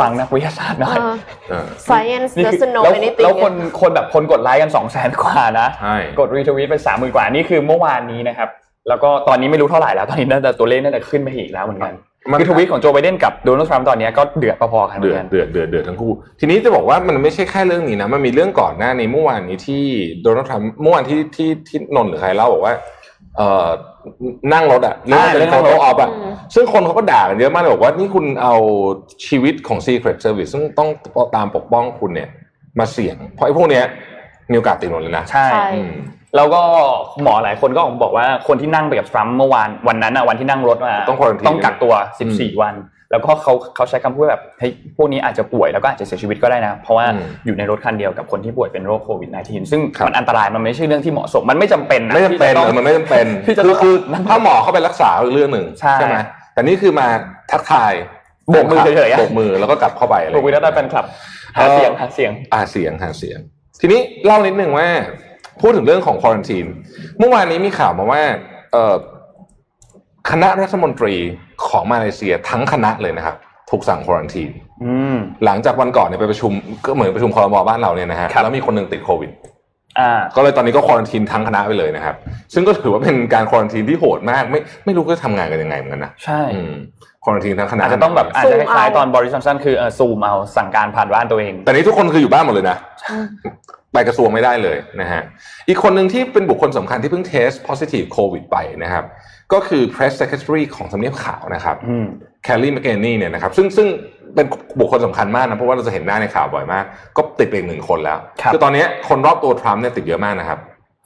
[0.01, 1.17] ฟังนักวิทยาศาสตร์หน่อยเออ
[1.51, 8.49] เออ science นี่คือ doesn't know แล้ว anything แล้วคนคนแบบคนกดไลค์กันสองแสนกว่านะใช่กดรีทวีตไปสามหมื่นกว่านี่คือเมื่อวานนี้นะครับ
[8.89, 11.95] แล้วก็ตอนนี้ไม่รู้เท่าไหร่แล้ว ตอนนี้น่าจะตัวเลขน่าจะขึ้นไปอีกแล้วเหมือนกัน
[12.31, 19.85] มันคือทวีตของโจไบเดนกับโดนัลด์ทรัมป์ตอนนี้ก็เดือดพอๆกันเหมืเดืออนดกันเดือดเดือดเดือดทั้งคู่ ทีนี้จะบอกว่ามันไม่ใช่แค่เรื่องนี้นะ มันมีเรื่องก่อนหน้านี้เมื่อวานนี้ที่
[20.23, 22.75] โดนัลด์ทรัมป์เมื่อวานที่ที่ที่นนท์หรือใครเล่าบอกว่า
[23.37, 23.69] เอ่อ
[24.53, 28.55] นั่งรถอะเรื่องเป็นโฟโต้ออฟอะอืมซึ่งคนเขาก็ด่ากันเยอะมากเลยบอกว่านี่คุณเอา
[29.27, 30.89] ชีวิตของ Secret Service ซึ่งต้อง
[31.37, 32.29] ตามปกป้องคุณเนี่ย
[32.79, 33.85] มาเสี่ยง เพราะไอ้พวกเนี้ย
[34.51, 35.93] มีโอกาสติดหมดเลยนะ ใช่ใช่อืม
[36.37, 36.63] แล้วก็
[37.23, 42.75] หมอหลายคนก็ออกมาบอกว่าคนที่นั่งไปกับทรัมป์เมื่อวานวันนั้นอะวันที่นั่งรถมาต้อง quarantine ต้องกักตัวอืม14 วัน
[43.13, 53.95] แล้วก็เขาเขาใช้คำพูดแบบเฮ้ยพวกนี้อาจจะป่วยแล้วก็อาจจะเสียชีวิตก็ได้นะ เพราะว่าอืมอยู่ในรถคันเดียวกับคนที่ป่วยเป็นโรคโควิด -19 ซึ่งครับมันอันตรายมันไม่ใช่เรื่องที่เหมาะสมมันไม่จำเป็นนะไม่จำเป็นที่ะต้องเออมันไม่จำเป็นที่จะคือต้องคือ
[54.29, 56.17] ถ้าหมอเข้าไปรักษาอีกเรื่องหนึ่งใช่ไหม
[56.55, 57.07] แต่นี่คือมา
[57.53, 57.93] ทักทาย
[58.51, 61.05] โบกมือเฉยๆอะโบกมือแล้วก็กลับเข้าไปอะไรโควิดแล้วได้แฟนคลับ
[61.57, 63.39] หาเสียงหาเสียงอ่าเสียงหาเสียง
[63.81, 64.89] ทีนี้เล่านิดนึงว่า
[65.61, 66.67] พูดถึงเรื่องของควอรันทีน
[67.19, 68.23] เมื่อวานนี้มีข่าวมาว่า
[68.73, 68.95] เอ่อ
[70.31, 71.15] คณะรัฐมนตรี
[71.67, 73.37] ของมาเลเซียทั้งคณะเลยนะครับ
[73.71, 74.51] ถูกสั่งควอรันทีน
[74.85, 76.53] อืมหลังจากวันก่อนเนี่ยไปประชุม
[76.87, 79.31] ก็เหมือนประชุมคอรมอบ้านเราเนี่ยนะฮะครับแล้วมีคนหนึ่งติดโควิด
[79.99, 82.17] อ่าก็เลยตอนนี้ก็ควอรันทีนทั้งคณะไปเลยนะครับ
[82.55, 86.43] ซึ่งก็ถือว่าเป็นการควอรันทีนที่โหดมาก ไม่ไม่รู้จะทำงานกันยังไงเหมือนกันนะใช่
[87.25, 92.77] ควอรันทีนทั้งคณะอาจจะต้องแบบอาจจะค Zoom ล้ายๆเอาตอนบริษัทสั้นคือเออซูมเอาสั่งการผ่านบ้านตัวเอง แต่นี้ทุกคนคืออยู่บ้านหมดเลยนะ
[93.93, 95.23] ไปกระทรวงไม่ได้เลยนะฮะ
[95.69, 99.05] อีกคนหนึ่งที่เป็นบุคคลสำคัญที่เพิ่งเทส positive covid ไปนะครับ
[99.55, 102.07] ก็คือ press secretary ของทำเนียบขาวนะครับอืม
[102.45, 103.87] แคลลี่แมคเกนนี่เนี่ยนะครับซึ่งซึ่ง
[104.35, 104.47] เป็น
[104.81, 106.85] บุคคลสำคัญมากนะเพราะว่าเราจะเห็นหน้าในข่าวบ่อยมาก
[107.17, 110.61] ก็ติดไปอีกหนึ่งคนแล้วครับอตอนนี้คนรอบตัวทรัมป์เนี่ยติดเยอะมากนะครับ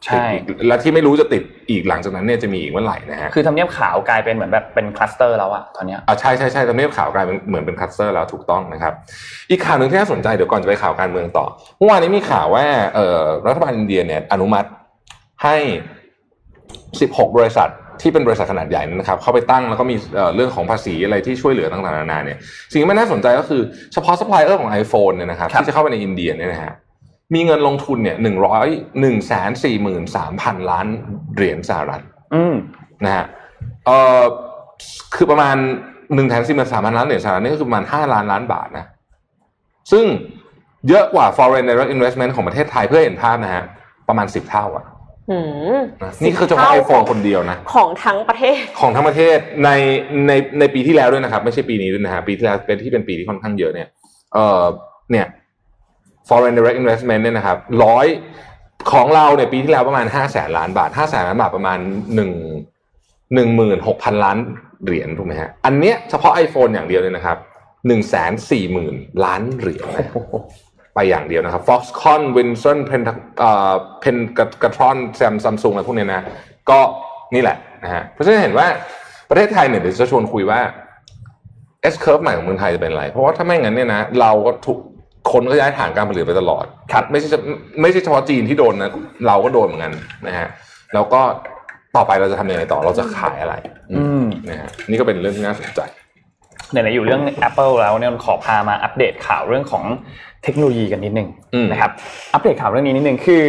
[0.05, 8.95] ใช่ติดอีกและที่ไม่รู้จะติดอีกหลังจากนั้นเนี่ยจะมีอีกเมื่อไหร่นะฮะคือทำเนียบขาวกลายเป็นเหมือนแบบเป็นคลัสเตอร์แล้วอะตอนเนี้ยอ่าใช่ใช่ใช่ทำเนียบขาวกลายเป็นเหมือนเป็นคลัสเตอร์แล้วถูกต้องนะครับ
[9.51, 11.47] อีกข่าวหนึ่งที่น่าสนใจเดี๋ยวก่อนจะไปข่าวการเมืองต่อ
[11.79, 14.69] เมื่อวานนี้มีข่าวว่าเอ่อรัฐบาลอินเดียเนี่ยอนุมัติ
[15.45, 15.57] ให้
[16.51, 17.71] 16 บริษัท
[18.03, 22.39] ที่เป็นบริษัทขนาดใหญ่นะครับเข้าไปตั้งแล้วก็มีเอ่อเรื่องของภาษีอะไรที่ช่วยเหลือต่างๆนานาเนี่ย
[22.73, 23.63] สิ่งที่มันน่าสนใจก็คือ
[23.93, 26.75] เฉพาะซัพพลายเออร์ของ iPhone เนี่ยนะครับครับที่จะเข้าไปในอินเดียเนี่ยนะฮะ
[27.35, 28.69] มีเงินลงทุนเนี่ยหนึ่งร้อย
[29.01, 30.87] หนึ่งแสนสี่หมื่นสามพันล้าน
[31.35, 32.03] เหรียญสหรัฐ
[32.35, 32.55] อืม
[33.05, 33.27] นะฮะ
[33.87, 34.23] เอ่อ
[35.15, 35.57] คือประมาณ
[36.15, 38.87] หนึ่งแสนสี่หมื่นสามพันล้านเหรียญสหรัฐนี่ก็คือประมาณห้าล้านล้านบาทนะ
[39.93, 40.05] ซึ่ง
[40.89, 43.65] เยอะกว่า foreign direct investment ของประเทศไทยเพื่อเห็นภาพนะฮะ
[44.09, 44.96] ประมาณสิบเท่าอะหืม
[46.03, 49.71] นะนี่คือเฉพาะ10 iPhone คนเดียวนะ ของทั้งประเทศ ของทั้งประเทศใน
[50.27, 53.89] ในในปีที่แล้วด้วยนะครับ ไม่ใช่ปีนี้ด้วยนะฮะปีที่แล้วเป็นที่เป็นปีที่ค่อนข้างเยอะเนี่ย
[54.35, 54.65] เอ่อ
[55.11, 55.27] เนี่ย
[56.29, 58.07] foreign direct investment เนี่ยนะครับร้อย
[58.93, 61.79] ของเราเนี่ยปีที่แล้วประมาณห้าแสนล้านบาทห้าแสนล้านบาทประมาณ
[62.15, 62.31] หนึ่ง
[63.35, 64.39] หนึ่งหมื่นหกพันล้าน
[64.85, 67.37] เหรียญถูกไหมฮะอันเนี้ยเฉพาะ iPhone อย่างเดียวเลยนะครับ
[67.87, 70.13] หนึ่งแสนสี่หมื่นล้านเหรียญนะ
[70.97, 73.03] ไปอย่างเดียวนะครับ Foxconn Winson Pen
[73.39, 73.73] เอ่อ
[74.03, 74.17] Pen
[74.63, 76.23] กระทรอนแซมซัมซุงอะไรพวกเนี้ยนะ
[76.71, 76.79] ก็
[77.35, 78.67] นี่แหละนะฮะเพราะฉะนั้นเห็นว่า
[79.31, 80.61] ประเทศไทยเนี่ยเดี๋ยวจะชวนคุยว่า
[81.93, 84.79] S curve ใหม่ของเมืองไทยจะเป็นอะไร เพราะว่าถ้าไม่งั้นเนี่ยนะเราก็ถูก
[85.33, 87.35] คนก็ย้ายฐานการผลิตไปตลอดครับไม่ใช่เฉ
[87.83, 88.91] ไม่ใช่เฉพาะจีนที่โดนนะ
[89.27, 89.93] เราก็โดนเหมือนกัน
[90.27, 90.49] นะฮะ
[90.95, 91.21] แล้วก็
[91.97, 93.55] ต่อไปเราจะทำยังไงต่อเราจะขายอะไร
[93.93, 95.81] อืมนะฮะนี่ก็เป็นเรื่องที่น่าสนใจ
[96.71, 99.85] ไหนๆอยู่เรื่อง Apple แล้วเนี่ยขอพามาอัปเดตข่าวเรื่องของ
[100.47, 101.91] เทคโนโลยีกันนิดนึงอืมนะครับ
[102.35, 103.43] อัปเดตข่าวเรื่องนี้นิดนึงคือ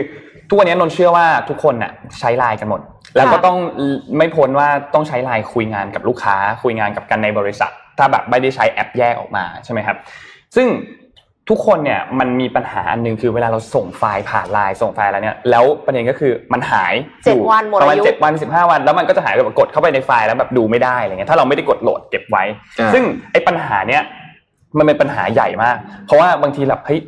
[0.49, 2.81] ทุกวันนี้นนท์เชื่อว่าทุกคนน่ะใช้ไลน์กันหมด
[3.15, 3.57] แล้วก็ต้อง
[4.17, 9.97] ไม่พ้นว่าต้องใช้ไลน์คุยงานกับลูกค้า คุยงานกับกันในบริษัท ถ้าแบบไม่ได้ใช้แอปแยกออกมาใช่ไหมครับ
[10.55, 10.67] ซึ่ง
[11.51, 22.43] ทุกคนเนี่ยมันมีปัญหาอันหนึ่งคือเวลาเราส่งไฟล์ผ่านไลน์ส่งไฟล์อะไรเนี่ยแล้วประเด็นก็คือมันหายเจ็ดอยู่วันหมดประมาณอายุเจ็ดวันสิบห้าวันแล้วมันก็จะหายแบบกดเข้าไปในไฟล์แล้วแบบดูไม่ได้อะไรเงี้ยถ้าเราไม่ได้กดโหลดเก็บไว้
[22.79, 24.01] อ่าซึ่งไอ้ปัญหาเนี้ย
[24.77, 27.01] มันเป็นปัญหาใหญ่มาก เพราะว่าบางทีแบบเฮ้ย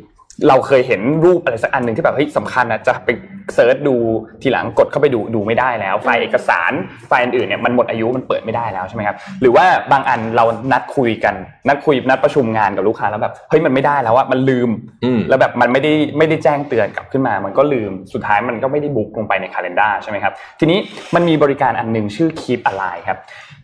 [0.48, 3.08] เราเคยเห็นรูปอะไรสักอันหนึ่งที่แบบเฮ้ยสำคัญนะจะไป
[3.54, 3.96] search ดู
[4.42, 6.72] ทีหลังกดเข้าไปดูดูไม่ได้แล้ว ไฟล์เอกสาร
[7.08, 11.34] ไฟล์อื่นๆเนี่ยมันหมดอายุมันเปิดไม่ได้แล้วใช่ไหมครับหรือว่าบางอันเรานัดคุยกัน
[11.68, 14.70] นัดคุยนัดประชุมงานกับลูกค้าแล้วแบบเฮ้ยมันไม่ได้แล้วว่ามันลืม
[15.04, 20.78] อืมแล้วแบบมันไม่ได้ไม่ได้แจ้งเตือนกลับขึ้นมา มันก็ลืมสุดท้ายมันก็ไม่ได้บุ๊กลงไปในคาล endar ใช่ไหมครับทีนี้
[21.14, 23.18] มันมีบริการอันหนึ่งชื่อ Keep Alive ครับ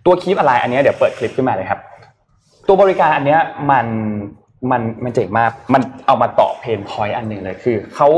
[0.06, 1.80] ตัว Keep Alive อันเนี้ยเดี๋ยวเปิดคลิปขึ้นมาเลยครับ
[2.66, 3.86] ตัวบริการอันเนี้ยมัน
[4.70, 8.08] มันมันเจ๋งมาก มันเอามาตอบเพนพอยต์อันหนึ่งเลยคือเขา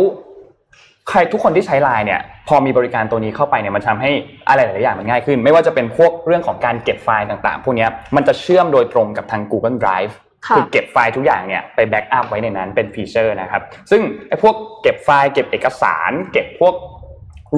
[1.09, 4.11] ใครทุกคนที่ใช้ไลน์เนี่ยพอมีบริการตัวนี้เข้าไปเนี่ยมันทำให้
[4.49, 10.13] อะไรหลาย ๆ อย่างมันง่ายขึ้น ไม่ว่าจะเป็นพวกเรื่องของการเก็บไฟล์ต่าง ๆ พวกเนี้ยมันจะเชื่อมโดยตรงกับทาง Google Drive
[10.47, 16.75] ค่ะคือเก็บไฟล์ทุกอย่างเนี่ยไป backup ไว้ในนั้นเป็น feature นะครับ ซึ่งไอ้พวกเก็บไฟล์เก็บเอกสาร เก็บพวก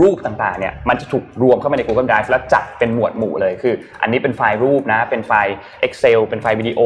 [0.01, 5.55] รูปต่างๆเนี่ยมันจะถูกรวมเข้ามาใน Google Drive แล้วจัดเป็นหมวดหมู่เลยคือ อันนี้เป็นไฟล์รูปนะ เป็นไฟล์
[5.87, 6.81] Excel เป็นไฟล์วิดีโอ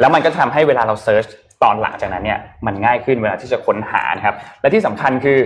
[0.00, 1.24] แล้วมันก็ทำให้เวลาเรา search
[1.62, 5.38] ตอนหลังจากนั้นเนี่ยมันง่ายขึ้นเวลาที่จะค้นหานะครับ และที่สำคัญคือ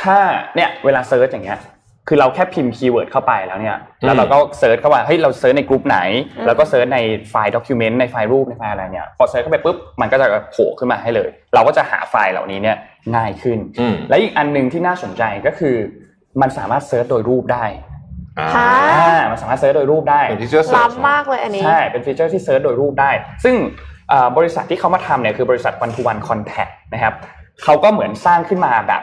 [0.00, 0.18] ถ้า
[0.56, 1.60] เนี่ยเวลา search อย่างเงี้ย
[2.08, 5.98] คือเราแค่พิมพ์ keyword เข้าไปแล้วเนี่ยแล้วเราก็ search เข้าว่าเฮ้ยเรา search ในกลุ่มไหน
[6.46, 6.98] แล้วก็ search ใน
[7.30, 12.76] ไฟล์ document ในไฟล์รูปในไฟล์อะไรเนี่ยพอ search เข้าไปปุ๊บมันก็จะโผล่ขึ้นมาให้เลย เราก็จะหาไฟล์เหล่านี้เนี่ย
[13.16, 15.76] ง่ายขึ้นอืมและอีกอันหนึ่งที่น่าสนใจก็คือ
[16.40, 17.64] มันสามารถ search โดยรูปได้
[18.38, 23.10] อ่าค่ะอ่ามันสามารถ search โดยรูปได้เป็นที่เชื่อเสริมล้ำมากเลยอันนี้ใช่เป็น feature ที่ search โดยรูปได้
[23.44, 23.54] ซึ่ง
[24.08, 27.14] เอ่อบริษัทที่เขามาทำเนี่ยคือบริษัท one to one contact นะครับ
[27.64, 29.02] เขาก็เหมือนสร้างขึ้นมาแบบ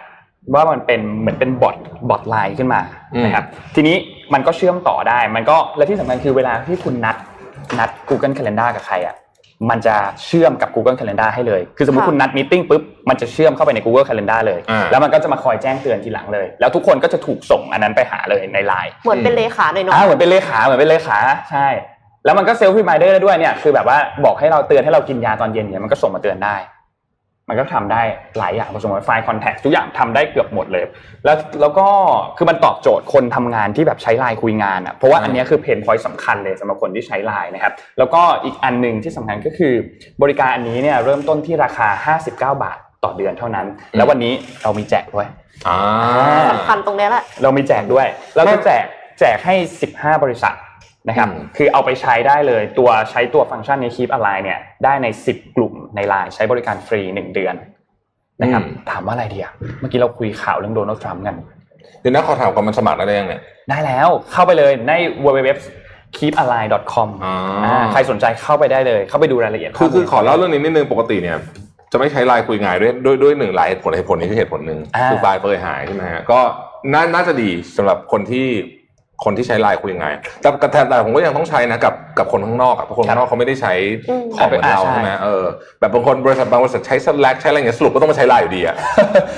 [0.54, 1.76] ว่ามันเป็นเหมือนเป็น bot
[2.10, 2.82] bot ไลน์ขึ้นมา
[3.14, 3.96] อืมนะครับทีนี้
[4.34, 7.16] มันก็เชื่อมต่อได้มันก็และที่สำคัญคือเวลาที่คุณนัด
[7.80, 9.16] นัด Google Calendar กับใครอะ
[9.70, 21.18] มันจะเชื่อมกับ Google Calendar ให้เลย คือสมมติค่ะคุณนัด meeting ปุ๊บ มันจะเชื่อมเข้าไปใน Google Calendar เลยอ่าแล้วมันก็จะมาคอยแจ้งเตือนทีหลังเลย แล้วทุกคนก็จะถูกส่งอันนั้นไปหาเลยในไลน์ เหมือนเป็นเลขาหน่อยเนาะอ่าเหมือนเป็นเลขา เหมือนเป็นเลขา
[21.52, 21.68] ใช่
[22.26, 26.56] แล้วมันก็ set reminder ได้ด้วยเนี่ย คือแบบว่าบอกให้เราเตือนให้เรากินยาตอนเย็นเนี่ย มันก็ส่งมาเตือนได้
[27.50, 28.02] มันก็ทำได้
[28.38, 30.84] หลายอย่างผสมกับไฟล์ contact ทุกอย่างทำได้เกือบหมดเลย
[31.26, 31.88] แล้วแล้วก็
[32.38, 39.74] คือมันตอบโจทย์คนทำงานที่แบบใช้ไลน์คุยงานอะเพราะว่าอันเนี้ยคือ pain point สำคัญเลยสำหรับคนที่ใช้ไลน์นะครับแล้วก็อีกอันหนึ่งที่สำคัญก็คือ
[40.22, 44.34] บริการอันนี้เนี่ยเริ่มต้นที่ราคา 59 บาทต่อเดือนเท่านั้น แล้ววันนี้
[44.64, 45.28] เรามีแจกด้วย
[45.68, 45.78] อ่า
[46.52, 48.86] สำคัญตรงเนี้ยแหละเรามีแจกด้วยเราจะแจก
[49.20, 49.56] แจกให้
[49.90, 50.56] 15 บริษัท
[51.10, 57.56] นะครับอืมคือเอาไปใช้ได้เลยตัวใช้ตัวฟังก์ชันในคลิปอะไรเนี่ยได้ใน 10 กลุ่มในไลน์ใช้บริการฟรี 1 เดือน
[58.42, 61.36] นะครับถามว่าอะไรดีอะเมื่อกี้เราคุยข่าวเรื่องโดนัลด์ทรัมป์กัน
[62.02, 64.92] เดี๋ยวนะขอถามก่อนมันสมัครได้ยังเนี่ยได้แล้วเข้าไปเลยใน
[65.24, 65.50] www
[66.18, 67.34] keepalign.com อ๋อ
[67.66, 71.38] อ่าใครสนใจเข้าไปได้เลย เข้าไปดูรายละเอียดคือคือขอเล่าข้มูเรื่องนี้นิดนึงปกติเนี่ย
[71.92, 76.40] จะไม่ใช้ไลน์คุยงานด้วยด้วยด้วยหนึ่งหลายเหตุผลเหตุผลนี้คือเหตุผลหนึ่งอ่าคือไฟล์เฟยหายใช่ไหมฮะก็
[76.94, 78.48] น่าน่าจะดีสำหรับคนที่
[79.24, 83.74] คนที่ใช้ไลน์คุยงานแต่แต่แต่แต่ผมก็ยังต้องใช้นะกับกับคนข้างนอกอะเพราะคนข้างนอกเขาไม่ได้ใช้
[84.10, 85.44] อืมของเหมือนเราอ่าใช่ใช่ไหมเออ
[85.80, 88.76] แบบบางคนบริษัทบางบริษัทใช้ Slack ใช้อะไรอย่างเงี้ยสรุปก็ต้องมาใช้ไลน์อยู่ดีอะ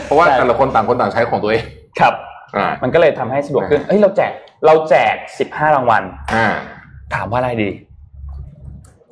[0.06, 1.64] เพราะว่าใช่แต่ละคนต่างคนต่างใช้ของตัวเอง
[2.00, 2.14] ครับ
[2.56, 4.32] อ่ามันก็เลยทำให้สะดวกขึ้นเอ้ยเราแจก
[4.66, 5.16] เราแจก
[5.46, 6.46] 15รางวัลอ่า
[7.16, 7.70] ถามว่าอะไรดี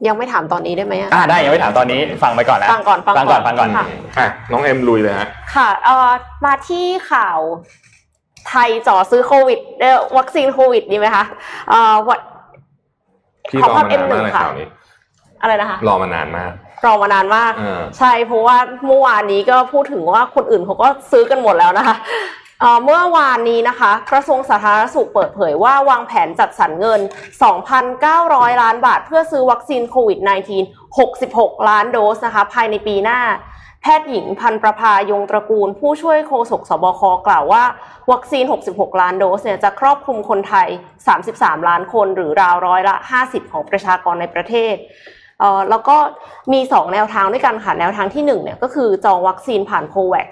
[0.07, 3.85] ยังไม่ถามตอนนี้ได้ไหมอะอ่าได้ยังไม่ถามตอนนี้ฟังไปก่อนนะฟังก่อนฟังฟังก่อนก่อนฟังก่อนค่ะ
[4.19, 6.11] อะน้องเอ็มลุยเลยฮะค่ะเอ่อ
[6.45, 7.39] มาที่ข่าว
[8.49, 11.25] ไทยจ่อซื้อโควิดเอ่อวัคซีนโควิดดีไหมคะ
[11.69, 12.19] เอ่อวัด
[13.49, 14.67] พี่ขอรอภาพมานานมาก M1 เลยค่ะข่าวนี้
[15.41, 16.51] อะไรนะคะรอมานานมาก
[16.85, 21.95] รอมานานมากเออใช่เพราะว่าเมื่อวานนี้ก็พูดถึงว่าคนอื่นเขาก็ซื้อกันหมดแล้วนะคะ
[22.61, 26.99] เอ่อเมื่อวานนี้นะคะ กระทรวงสาธารณสุขเปิดเผยว่าวางแผนจัดสรรเงิน
[27.81, 30.19] 2,900 ล้านบาท เพื่อซื้อวัคซีนโควิด
[30.73, 33.55] -19 66 ล้านโดสนะคะ ภายในปีหน้าแผ
[33.99, 37.63] ทย์หญิงพันประภายงตระกูล ผู้ช่วยโฆษกสบคกล่าวว่า
[38.11, 40.67] วัคซีน 66 ล้านโดสเนี่ยจะครอบคลุมคนไทย
[41.17, 44.75] 33 ล้านคนหรือราวร้อยละ 50 ของประชากรในประเทศ
[45.39, 45.97] เอ่อแล้วก็
[46.53, 50.27] มี 2 แนวทางด้วยกันค่ะ แนวทางที่1เนี่ยก็คือจองวัคซีนผ่านโควัค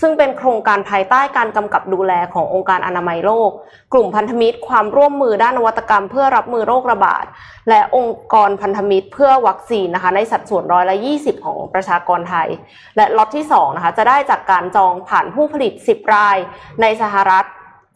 [0.00, 3.50] ซึ่งเป็นโครงการภายใต้การกำกับดูแลขององค์การอนามัยโลก
[3.92, 7.24] กลุ่มพันธมิตร ความร่วมมือด้านนวัตกรรม เพื่อรับมือโรคระบาด
[7.68, 12.48] และองค์กรพันธมิตรเพื่อวัคซีนนะคะในสัดส่วนร้อยละ 20 ของประชากรไทย
[12.96, 16.36] และล็อตที่2นะคะจะได้จากการจองผ่านผู้ผลิต 10 ราย
[16.82, 17.44] ในสหรัฐ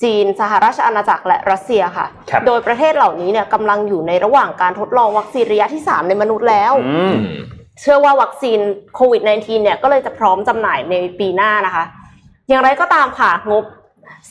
[0.03, 7.17] จีน สหราชอาณาจักรและรัสเซียค่ะครับโดยประเทศเหล่านี้เนี่ยกำลังอยู่ในระหว่างการทดลองวัคซีนระยะที่ 3 ในมนุษย์แล้วอืม
[7.81, 8.59] เชื่อว่าวัคซีน
[8.95, 11.85] โควิด -19 เนี่ยก็เลยจะพร้อมจำหน่ายในปีหน้านะคะ
[12.49, 13.65] อย่างไรก็ตามค่ะงบ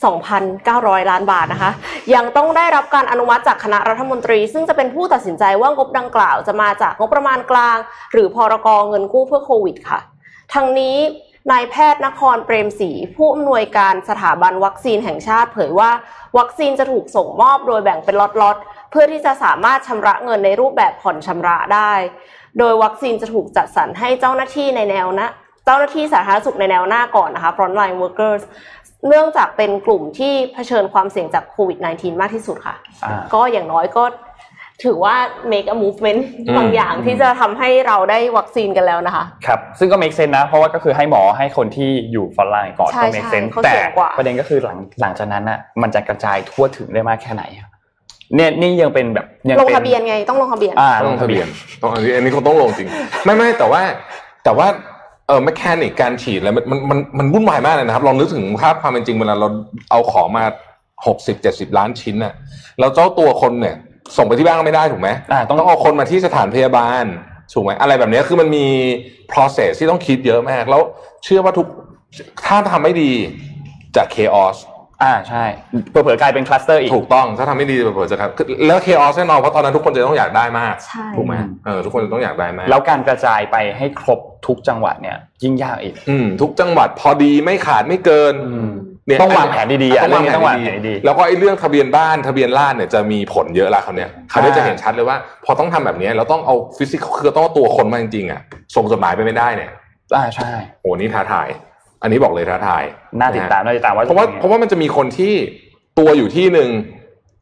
[0.02, 1.72] 2,900 ล้านบาทนะคะ
[2.14, 7.78] ยังต้องได้รับการอนุมัติจากคณะรัฐมนตรี ซึ่งจะเป็นผู้ตัดสินใจว่างบดังกล่าวจะมาจากงบประมาณกลาง
[8.12, 10.00] หรือพรกเงินกู้เพื่อโควิดค่ะ
[10.54, 10.98] ทั้งนี้
[11.52, 15.92] นายแพทย์นครเปรมศรีผู้อำนวยการสถาบันวัคซีนแห่งชาติเผยว่า
[16.38, 21.92] วัคซีนจะถูกส่งมอบโดยแบ่งเป็นล็อตๆเพื่อที่จะสามารถชำระเงินในรูปแบบผ่อนชำระได้
[22.60, 25.30] โดยวัคซีนจะถูกจัดสรรให้เจ้าหน้าที่ในแนวหนะ
[25.66, 28.44] เจ้าหน้าที่สาธารณสุขในแนวหน้าก่อนนะคะ frontline workers
[29.08, 34.04] เนื่องจากเป็นกลุ่มที่เผชิญความเสี่ยงจากโควิด -19 มากที่สุดค่ะอ่าก็อย่างน้อยก็
[34.84, 35.16] ถือว่า
[35.52, 47.68] make a movement อืมบางอย่างที่จะทำให้เราได้วัคซีนกันแล้วนะคะ ครับ ซึ่งก็ make sense นะ เพราะว่าก็คือให้หมอให้คนที่อยู่ฟอนไลน์ก่อนใช่ก็ make ใช่ sense เขาแต่เสี่ยงกว่าประเด็นก็คือหลังหลังจากนั้นน่ะมันจะกระจายทั่วถึงได้มากแค่ไหนอะ
[48.36, 52.88] เนี่ยนี่ยังเป็นแบบยังลงป็ทะเบียนไงต้องลงทะเบียน อ่าต้ลองงลงทะทะเบีเบียยนนต้องอันนี้อันนี้เขาต้องลงจริง
[53.24, 53.82] ไม่ไม่แต่ว่า
[54.44, 54.68] แต่ว่า
[55.28, 59.48] เออแมคานิกการฉีดแล้วมันมันมันมันวุ่นวายมากเลยนะครับลองนึกถึงภาพความเป็นจริงเวลาเรา
[59.92, 60.44] เอาของมา
[61.08, 62.34] หกสิบเจ็ดสิบล้านชิ้นน่ะ
[62.80, 63.76] แล้วเจ้าตัวคนเนี่ย
[64.18, 67.06] ส่งไปที่บ้านก็ไม่ได้ถูกไหม อ่าต้องต้องเอาคนมาที่สถานพยาบาล
[67.54, 68.66] ถูกไหมอะไรแบบเนี้ยคือมันมี
[69.32, 70.82] process ที่ต้องคิดเยอะมาก แล้ว
[71.24, 71.68] เชื่อว่าทุก
[72.46, 73.12] ถ้าทำไม่ดี
[73.96, 74.58] จะ chaos
[75.04, 75.44] อ่าใช่
[75.90, 88.34] เผื่อๆกลายเป็นคลัสเตอร์อีกถูกต้องถ้าทำไม่ดีจะเปิดจะครับคือแล้ว chaos แน่นอนเพราะตอนนั้นทุกคนจะต้องอยากได้มากใช่ถูกไหมอืมเออทุกคนจะต้องอยากได้มากแล้วการกระจายไปให้ครบทุกจังหวัดเนี่ย ยิ่งยากอีก อืมทุกจังหวัดพอดีไม่ขาดไม่เกิน
[89.08, 98.42] เนี่ยต้องวางแผนดีๆอะต้องวางแผนเรื่องนี้ต้องวางดีแผนดีๆแล้วก็ไอ้เรื่องทะเบียนบ้านทะเบียนล้านเนี่ยจะมีผลเยอะละคราวเนี้ยคราวนี้อ่าจะเห็นชัดเลยว่า พอต้องทำแบบเนี้ยเราต้องเอาฟิสิกคือต้องเอาตัวคนมาจริงๆอะ
[98.76, 99.72] ส่งจดหมายไปไม่ได้เนี่ย
[100.16, 101.48] อ่าใช่โหนี่ท้าทาย
[102.02, 102.84] อันนี้บอกเลยท้าทาย
[103.20, 105.34] น่าติดตามนะฮะน่าติดตามว่าเพราะว่าเพราะว่ามันจะมีคนที่
[106.00, 106.70] ตัวอยู่ที่หนึ่ง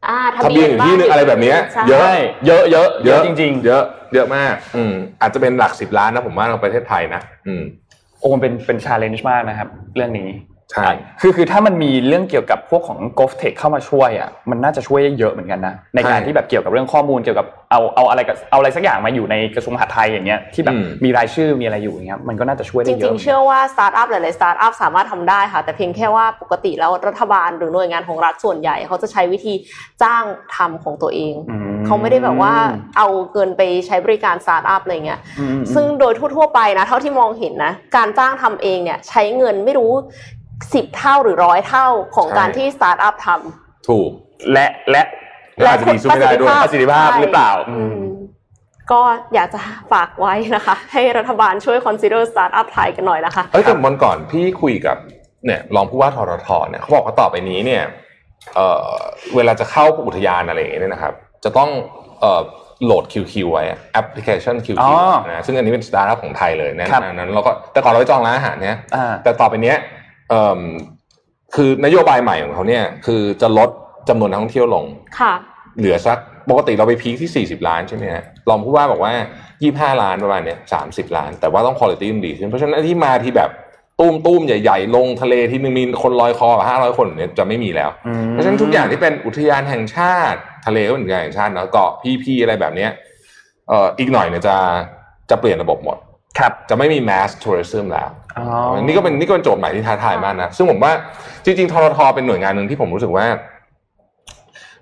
[0.07, 2.15] อ่าทะเบียนอยู่ที่หนึ่งอะไรแบบเนี้ยใช่เยอะใช่
[2.47, 7.63] เยอะเยอะเยอะจริง ๆ เยอะเยอะมาก อืมอาจจะเป็นหลักสิบล้านนะผมว่าในประเทศไทยนะ อืม
[8.19, 10.29] โอ้มันเป็นเป็น challenge มากนะครับ เรื่องนี้
[10.73, 10.89] ใช่
[11.21, 29.53] คือคือถ้ามันมีเรื่องเกี่ยวกับพวกของ g o f t e c h เข้ามาช่วยอะมันน่าจะช่วยได้เยอะเหมือนกันนะในการใช่ที่แบบเกี่ยวกับเรื่องข้อมูลเกี่ยวกับเอาเอาอะไรกับเอาอะไรสักอย่างมาอยู่ในกระทรวงมหาดไทยอย่างเงี้ยที่แบบอืมมีรายชื่อมีอะไรอยู่อย่างเงี้ยมันก็น่าจะช่วยได้เยอะจริงๆเชื่อว่าสตาร์ทอัพหลายๆสตาร์ทอัพสามารถทำได้ค่ะแต่เพียงแค่ว่าปกติแล้วรัฐบาลหรือหน่วยงานของรัฐส่วนใหญ่เขาจะใช้วิธี
[30.03, 30.23] จ้าง
[30.55, 32.53] ทำของตัวเองอืมเขาไม่ได้แบบว่า
[32.97, 39.91] เอาเงินไปใช้บริการสตาร์ทอัพอะไรเงี้ยอืมซึ่งโดยทั่วๆไปนะเท่าที่มองเห็นนะการจ้างทำเองเนี่ยใช้เงินไม่รู้
[40.73, 44.11] สิบเท่าหรือร้อยเท่าของใช่การที่สตาร์ทอัพทำถูก
[44.53, 45.03] และและ
[45.61, 47.99] และอาจจะมีสู้ไม่ได้ด้วยประสิทธิภาพหรือเปล่าอืม
[48.91, 49.01] ก็
[49.33, 49.59] อยากจะ
[49.91, 54.97] ฝากไว้นะคะ ให้รัฐบาลช่วย consider startup ไทยกันหน่อยนะคะเอ้ยแต่วันก่อนพี่คุยกับ
[55.45, 57.83] เนี่ยรองผู้ว่าทททเนี่ยเขาบอกว่าต่อไปนี้เนี่ย
[58.55, 58.89] เอ่อ
[59.35, 61.69] เวลาจะเข้าอุทยานอะไรอย่างเงี้ยนะครับ จะต้อง
[62.21, 62.41] เอ่อ
[62.85, 64.93] โหลด QQ ไว้แอปพลิเคชัน QQ อ๋อ
[65.29, 69.98] นะซึ่งอันนี้เป็นสตาร์ทอัพของไทยเลยนะครับอันนั้นเราก็แต่ก่อนเราไปจองร้านอาหารเนี่ยอ่าแต่ต่อไปเนี้ยเอ่อ
[71.55, 73.69] คือนโยบายใหม่ของเขาเนี่ย คือจะลด
[74.09, 74.85] จำนวนนักท่องเที่ยวลง
[75.19, 75.33] ค่ะ
[75.77, 76.17] เหลือสัก
[76.49, 79.13] ปกติเราไป peak ที่ 40 ล้านใช่ไหมฮะรองผู้ว่าบอกว่า
[79.57, 83.49] 25 ล้านประมาณเนี้ย30 ล้าน แต่ว่าต้องคุณภาพมันดีขึ้นเพราะฉะนั้นไอ้ที่มาที่แบบ
[83.99, 92.91] ตุ้มตุ้มๆใหญ่ ๆ ลงทะเลที่หนึงมีคนลอยคอห้าร้อยคนเนี่ยจะไม่มีแล้วอืมเพราะฉะนั้นทุกอย่างที่เป็นอุทยานแห่งชาติ ทะเลก็เป็นอุทยานแห่งชาติเนาะเกาะพีพีอะไรแบบเนี้ย
[93.69, 94.55] เอ่ออีกหน่อยเนี่ยจะ
[95.29, 95.97] จะเปลี่ยนระบบหมด
[96.37, 98.45] ครับจะไม่มี mass tourism แล้วอ๋อ
[98.81, 100.91] นี่ก็เป็นนี่ก็เป็นโจทย์ใหม่ที่ท้าทายมากนะ ซึ่งผมว่า
[101.45, 103.25] จริงๆทรทเป็นหน่วยงานหนึ่งที่ผมรู้สึกว่า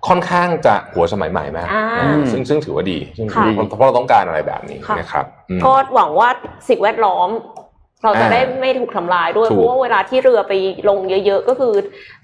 [0.08, 6.30] ค่อนข้างจะหัวสมัยใหม่มากอ่านะซึ่งซึ่งถือว่าดีซึ่งค่ะดีเพราะเราต้องการอะไรแบบนี้ค่ะนะครับอืมก็หวังว่า
[6.70, 7.30] สิ่งแวดล้อม
[8.04, 10.54] เราจะอ่าได้ไม่ถูกทำลายด้วยถูกเพราะว่าเวลาที่เรือไป
[10.90, 11.74] ลงเยอะๆ ก็คือ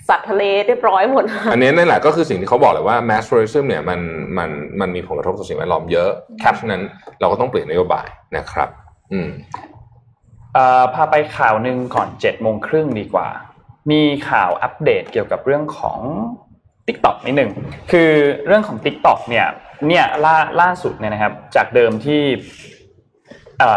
[0.09, 3.99] สัตว์ทะเลเรียบร้อยหมด อันนี้นั่นแหละก็คือสิ่งที่เขาบอกเลยว่า mass tourism เนี่ยมัน
[4.37, 6.81] มันมันมีผลกระทบต่อสิ่งแวดล้อมเยอะเพราะฉะนั้น
[7.19, 8.07] เราก็ต้องเปลี่ยนนโยบาย
[8.37, 8.69] นะครับ
[9.13, 9.29] อืม
[10.53, 13.27] เอ่อพาไปข่าวหนึ่งก่อนเจ็ดโมงครึ่งดีกว่า
[13.91, 15.99] มีข่าวอัปเดตเกี่ยวกับเรื่องของ
[16.87, 17.51] TikTok นิดหนึ่ง
[17.91, 18.11] คือ
[18.47, 19.47] เรื่องของ TikTok เนี่ย
[19.87, 22.21] เนี่ยล่าล่าสุดเนี่ยนะครับ จากเดิมที่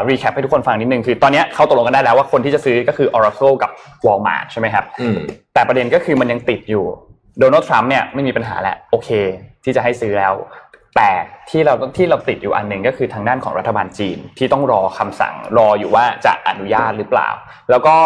[0.09, 3.71] รีแคปให้ทุกคนฟังนิดนึงคือตอนเนี้ยเขาตกลงกันได้แล้วว่าคนที่จะซื้อก็คือ Oracle กับ
[4.07, 5.19] Walmart ใช่ไหมครับอืม
[5.55, 6.85] แต่ประเด็นก็คือมันยังติดอยู่
[7.39, 9.09] โดนัลด์ทรัมป์เนี่ยไม่มีปัญหาแล้วโอเค
[9.65, 10.33] ที่จะให้ซื้อแล้ว
[10.97, 11.11] แต่
[11.51, 17.29] ที่เราที่เราติดอยู่อันหนึ่งก็คือทางด้านของรัฐบาลจีนที่ต้องรอคำสั่งรออยู่ว่าจะอนุญาตหรือเปล่า
[17.71, 17.97] แล้วก็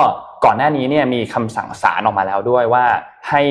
[0.44, 2.84] ก่อนหน้านี้เนี่ยมีคำสั่งศาลออกมาแล้วด้วยว่า
[3.30, 3.42] ให้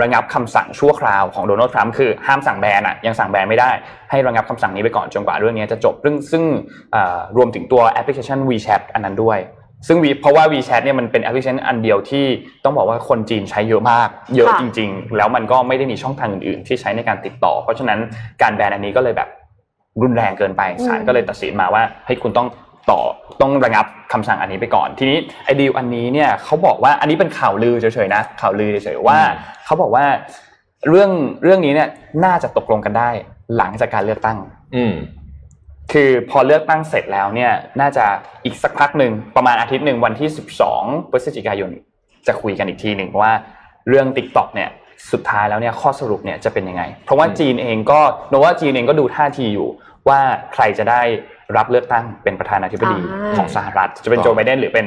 [0.00, 3.70] ระงับคำสั่งชั่วคราวของโดนัลด์ทรัมป์คือห้ามสั่งแบนอะยังสั่งแบนไม่ได้
[4.10, 6.44] ให้ระงับคำสั่งนี้ไปก่อนจนกว่าเรื่องนี้จะจบซึ่งซึ่ง
[7.36, 9.38] รวมถึงตัวแอปพลิเคชัน WeChat อันนั้นด้วย
[9.86, 12.24] ซึ่ง We เพราะว่า WeChat เนี่ยมันเป็นแอปพลิเคชันอันเดียวที่
[12.64, 17.98] ต้องบอกว่าคนจีนใช้เยอะมาก เยอะค่ะจริง ๆ แล้วมันก็ไม่ได้มีช่องทางอื่น ๆ ที่ใช้ในการติดต่อ เพราะฉะนั้น
[18.42, 19.28] การแบนอันนี้ก็เลยแบบ
[20.02, 22.48] รุนแรงเกินไปศาลก็เลยตัดสินมาว่าให้คุณต้อง
[22.90, 23.00] ต่อ
[23.40, 29.18] ต้องระงับคำสั่งอันนี้ไปก่อน ทีนี้ไอ้ดีลอันนี้เนี่ยเขาบอกว่าอันนี้เป็นข่าวลือเฉยๆนะข่าวลือเฉยๆว่า
[29.64, 30.04] เขาบอกว่า
[30.88, 31.10] เรื่อง
[31.42, 31.88] เรื่องนี้เนี่ย
[32.24, 33.10] น่าจะตกลงกันได้
[33.56, 34.38] หลังจากการเลือกตั้ง
[34.76, 34.92] อืม
[35.92, 38.04] คือพอเลือกตั้งเสร็จแล้วเนี่ยน่าจะ
[38.44, 40.28] อีกสักพักหนึ่งประมาณอาทิตย์หนึ่งวันที่
[40.70, 41.70] 12พฤศจิกายน
[42.26, 43.32] จะคุยกันอีกทีหนึ่งว่า
[43.88, 44.70] เรื่อง Tik t o อกเนี่ย
[45.12, 49.68] สุดท้ายแล้วเนี่ยข้อสรุปเนี่ยจะเป็นยังไง เพราะว่าจีนเองก็โนว่าจีนเองก็ดูท่าทีอยู่
[50.08, 50.20] ว่า
[50.54, 51.02] ใครจะได้
[51.56, 54.86] รับเลือกตั้งเป็นประธานาธิบดีอ่าของสหรัฐ จะเป็นต่อโจไบเดนหรือเป็น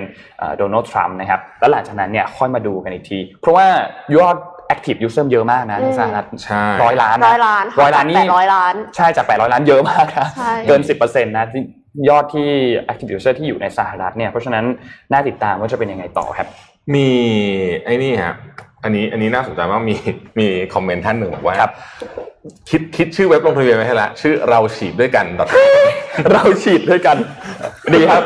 [0.57, 3.67] โดนัลด์ทรัมป์นะครับแล้วหลังจากนั้นเนี่ยค่อยมาดูกันอีกที เพราะว่า
[4.15, 4.35] ยอด
[4.73, 11.61] active user เยอะมากนะในสหรัฐใช่ร้อยล้านร้นะอยล้านร้อยล้านนี่แปดร้อยล้านใช่จาก800ล้านเยอะมากนะใช่เกิน10%นะที่
[12.09, 12.49] ยอดที่
[12.91, 14.65] active user ที่อยู่ในสหรัฐเนี่ยเพราะฉะนั้น
[15.11, 16.47] น่าติดตามว่าจะเป็นยังไงต่อครับ
[16.93, 17.09] มี
[17.83, 18.35] ไอ้นี่ฮะ
[18.83, 19.95] อันนี้อันนี้น่าสนใจมากมี
[20.39, 21.71] มีคอมเมนต์ท่านหนึ่งบอกว่าครับ
[22.69, 25.25] คิดคิดชื่อเว็บลงทะเบียนไว้ให้ละชื่อเราฉีดด้วยกัน
[26.31, 27.17] เราฉีดด้วยกัน
[27.93, 28.23] ดีครับ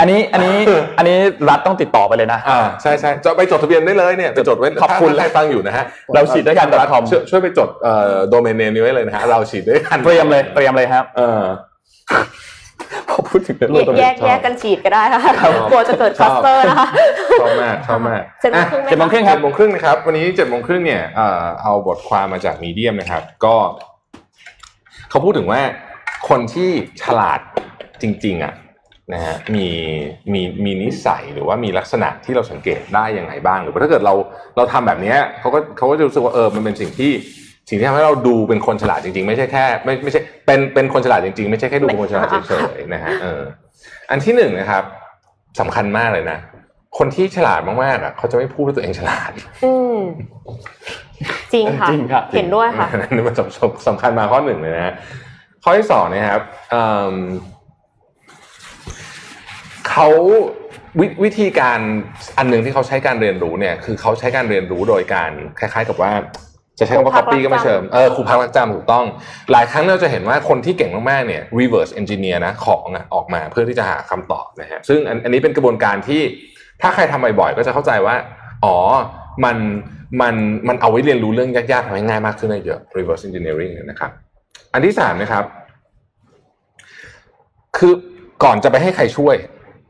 [0.00, 0.56] อันนี้อันนี้
[0.98, 1.16] อันนี้
[1.48, 11.42] รัฐต้องติดต่อไปเลยนะอ่าใช่ใช่จะไปจดทะเบียนได้เลยเนี่ยไปจดไว้ขอบคุณถ้าใครฟังอยู่นะฮะเราฉีดด้วยกัน .com ช่วยช่วยไปจดเอ่อโดเมนเนมนี้ไว้เลยนะฮะเราฉีดด้วยกันเตรียมเลยเตรียมเลยครับ เออ
[13.34, 16.88] พอพูดถึงเรื่องแยกตัวแยนี้กแยกกันฉีดก็ได้ค่ะครับกลัวจะเกิดคลัสเตอร์นะคะ
[17.40, 23.54] ชอบมากชอบมากเจ็ดโมงครึ่งไหมเจ็ดโมงครึ่งคเจ็รับดโมงครึ่งนะครับ วันนี้เจ็ดโมงครึ่งเนี่ยเอ่อเอาบทความมาจากมีเดียมนะครับ ก็
[25.10, 25.60] เขาพูดถึงว่า
[26.28, 26.70] คนที่
[27.02, 27.40] ฉลาด
[28.02, 28.54] จริง ๆ อะ
[29.12, 29.66] นะฮะมี
[30.32, 34.14] มีมีนิสัยหรือว่ามีลักษณะที่เราสังเกตได้ยังไงบ้าง หรือว่าถ้าเกิดเรา
[34.56, 37.12] เราทำแบบเนี้ยเขาก็เขาก็จะรู้สึกว่าเออมันเป็นสิ่งที่
[37.68, 43.42] สิ่งที่ทำให้เราดูเป็นคนฉลาดจริง ๆ ไม่ใช่แค่ไม่ไม่ใช่เป็นเป็นคนฉลาดจริง ๆ ไม่ใช่แค่ดูเป็นคนฉลาดเฉยๆนะฮะเออ
[44.10, 44.84] อันที่หนึ่งนะครับ
[45.60, 46.38] สำคัญมากเลยนะ
[46.98, 49.30] คนที่ฉลาดมากๆอะเขาจะไม่พูดว่าตัวเองฉลาด
[49.64, 49.98] อืม
[51.52, 54.94] จริงค่ะจริงครับเห็นด้วยค่ะอันนี่มันสำสำสำคัญมาข้อหนึ่งเลยนะฮะ
[55.64, 57.14] ข้อที่สองนะครับเอิ่ม
[59.88, 60.08] เขา
[61.00, 61.78] วิวิธีการ
[62.38, 66.12] อันหนึ่งที่เขาใช้การเรียนรู้เนี่ย คือเขาใช้การเรียนรู้โดยการคล้าย ๆ กับว่า
[66.78, 69.04] จะใช้คำว่าครูพัก copy ก็ไม่รักจำเชิงเออครูพักรักจำถูกต้อง
[69.52, 76.20] หลายครั้งเราจะเห็นว่าคนที่เก่งมากๆเนี่ย reverse engineer นะของอะออกมาเพื่อที่จะหาคำตอบนะฮะซึ่งอันอันนี้เป็นกระบวนการที่
[76.82, 78.16] ถ้าใครทำบ่อยๆก็จะเข้าใจว่า
[78.64, 78.76] อ๋อ
[79.44, 79.56] มัน
[80.20, 80.34] มัน
[80.68, 84.10] มันเอาไว้เรียนรู้เรื่องยากๆทำให้ง่ายมากขึ้นได้เยอะ reverse engineering เนี่ยนะครับ
[84.72, 85.44] อันที่สามนะครับ
[87.76, 87.92] คือ
[88.44, 89.36] ก่อนจะไปให้ใครช่วย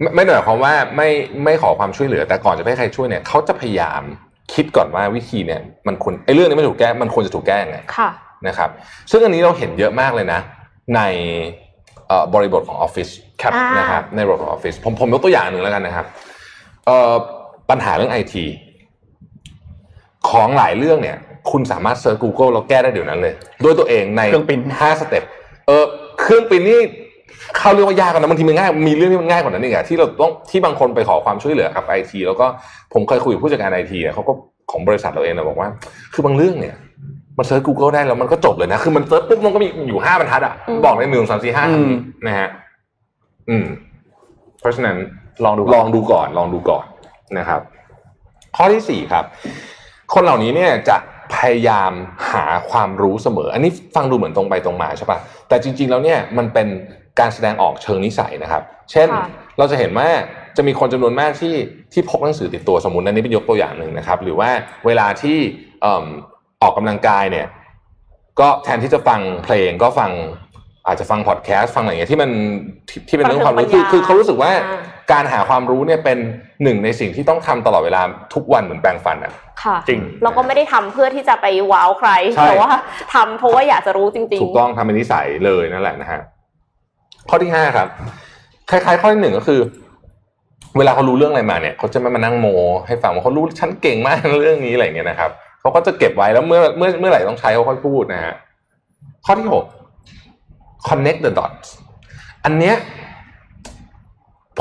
[0.01, 1.09] ไม่ไม่ได้หมายความว่าไม่
[1.45, 4.03] ไม่ขอความช่วยเหลือ แต่ก่อนจะไปให้ใครช่วยเนี่ยเขาจะพยายาม
[4.53, 8.11] คิดก่อนว่าวิธีเนี่ยมันควรไอ้เรื่องนี้มันถูกแก้มันควรจะถูกแก้ยังไงค่ะ
[8.47, 8.71] นะครับ
[9.11, 10.41] ซึ่งอันนี้เราเห็นเยอะมากเลยนะ
[10.95, 11.01] ใน
[12.09, 13.09] เอ่อบริบทของออฟฟิศ
[13.43, 16.07] ครับอ่านะครับในบริบทของออฟฟิศผมผมยกตัวอย่างหนึ่งแล้วกันนะครับ
[16.87, 17.13] เอ่อ
[17.71, 18.45] ปัญหาเรื่องไอที
[20.29, 21.17] ของหลายเรื่องเนี่ย
[21.51, 25.25] คุณสามารถ search Google แล้วแก้ได้เดี๋ยวนั้นเลย ด้วยตัวเองในเครื่องปริ้นห้า step
[25.67, 25.85] เออ
[26.21, 26.81] เครื่องปริ้นนี่
[27.57, 32.47] เขาเรียกว่ายากกันนะบางทีมันง่ายมีเรื่องที่มันง่ายกว่านั้นอีกอะที่เราต้องที่บางคนไปขอความช่วยเหลือกับไอทีแล้วก็
[32.93, 34.33] ผมเคยคุยกับผู้จัดการไอทีเขาก็
[34.71, 35.69] ของบริษัทเราเองนะบอกว่า
[36.15, 36.77] คือบางเรื่องเนี่ย
[37.39, 41.93] มันเซิร์ช Google ได้แล้วมันก็จบเลยนะ คือมัน search ปุ๊บมันก็มีอยู่ห้าบรรทัดอะอืมบอกในหนึ่งสามสี่ห้าอืม
[42.27, 42.49] นะฮะ
[43.49, 43.67] อืม
[44.61, 44.97] เพราะฉะนั้น
[45.45, 46.85] ลองดูลองดูก่อน ลองดูก่อน
[47.39, 47.61] นะครับ
[48.57, 49.25] ข้อที่สี่ครับ
[50.15, 50.97] คนเหล่านี้เนี่ยจะ
[51.37, 51.93] พยายาม
[52.33, 56.69] หาความรู้เสมอ อันนี้ฟังดูเหมือนตรงไปตรงมาใช่ปะแต่จริง ๆ แล้วเนี่ยมันเป็น
[57.21, 59.27] การแสดงออกเชิงนิสัยนะครับ เช่นค่ะ
[59.59, 60.09] เราจะเห็นว่า
[60.57, 61.55] จะมีคนจำนวนมากที่
[61.93, 64.51] ที่พกหนังสือติดตัวสมมติอันนี้เป็นยกตัวอย่างหนึ่งนะครับ หรือว่า
[64.87, 65.39] เวลาที่
[65.83, 66.05] เอิ่ม
[66.63, 67.47] ออกกำลังกายเนี่ย
[68.41, 70.11] ก็แทนที่จะฟังเพลงก็ฟัง
[70.87, 72.31] อาจจะฟังพอดแคสต์ฟังอะไรอย่างเงี้ยที่มัน
[72.89, 74.81] ที่ที่เป็นเรื่องความรู้คือคือเขารู้สึกว่าอ่า
[75.13, 76.19] การหาความรู้เนี่ยเป็น
[76.63, 78.03] หนึ่งในสิ่งที่ต้องทำตลอดเวลา
[78.35, 82.71] ทุกวันเหมือนแปรงฟันอะค่ะจริงเราก็ไม่ได้ทำเพื่อที่จะไปว้าวใครใช่แต่ว่า
[83.15, 86.21] ทำเพราะว่าอยากจะรู้จริงถูกต้องทำเป็นนิสัยเลยนั่นแหละนะฮะ
[87.29, 87.89] ข้อที่ห้าครับ
[88.71, 89.61] คล้ายๆ ข้อที่หนึ่งก็คือ
[90.77, 92.47] เวลาเขารู้เรื่องอะไรมาเนี่ยเขาจะไม่มานั่งโม
[92.87, 98.35] ให้ฟังว่าเขารู้ฉันเก่งมากในเรื่องนี้อะไรอย่างเงี้ยนะครับเขาก็จะเก็บไว้แล้วเมื่อเมื่อเมื่อไหร่ต้องใช้เขาค่อยพูดนะฮะ
[99.25, 99.65] ข้อที่หก
[100.89, 101.69] connect the dots
[102.45, 102.77] อันเนี้ย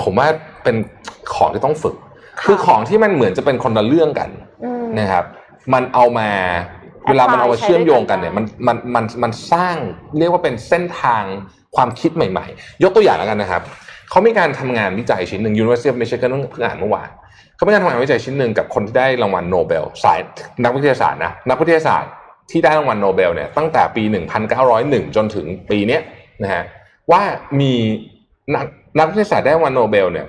[0.02, 0.28] ผมว่า
[0.64, 0.76] เป็น
[1.36, 1.96] ของที่ต้องฝึก
[2.46, 4.30] คือของที่มันเหมือนจะเป็นคนละเรื่องกัน
[4.64, 5.26] อืมนะครับ
[5.74, 6.30] มันเอามา
[7.08, 9.76] เวลามันเอามาใช้เชื่อมโยงกันด้วยกันเนี่ย มันมันมันมันสร้าง
[10.18, 11.24] เรียกว่าเป็นเส้นทาง
[11.76, 13.62] ความคิดใหม่ๆ ยกตัวอย่างแล้วกันนะครับ
[14.10, 17.10] เขามีการทำงานวิจัยชิ้นหนึ่ง University of Michigan เพิ่งอ่านเมื่อวาน
[17.56, 20.20] เขามีการทำงานวิจัยชิ้นหนึ่งกับคนที่ได้รางวัลโนเบลสาย
[20.64, 22.12] นักวิทยาศาสตร์นะนักวิทยาศาสตร์
[22.52, 24.04] ที่ได้รางวัลโนเบลเนี่ยตั้งแต่ปี
[24.60, 26.02] 1901 จนถึงปีเนี้ย
[26.44, 26.64] นะฮะ
[27.12, 27.22] ว่า
[27.60, 27.74] มี
[28.56, 28.66] นัก
[29.00, 30.28] นักวิทยาศาสตร์ได้รางวัลโนเบลเนี่ย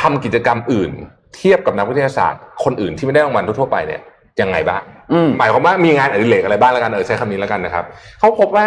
[0.00, 0.90] ทำกิจกรรมอื่น
[1.36, 4.00] เทียบกับนักวิทยาศาสตร์ คนอื่นที่ไม่ได้รางวัลทั่วๆไปเนี่ย
[4.40, 7.84] ยังไงบ้างอืมหมายความว่ามีงานอดิเรกอะไรบ้างแล้วกันเออใช้คำนี้แล้วกันนะครับ
[8.18, 8.66] เขาพบว่า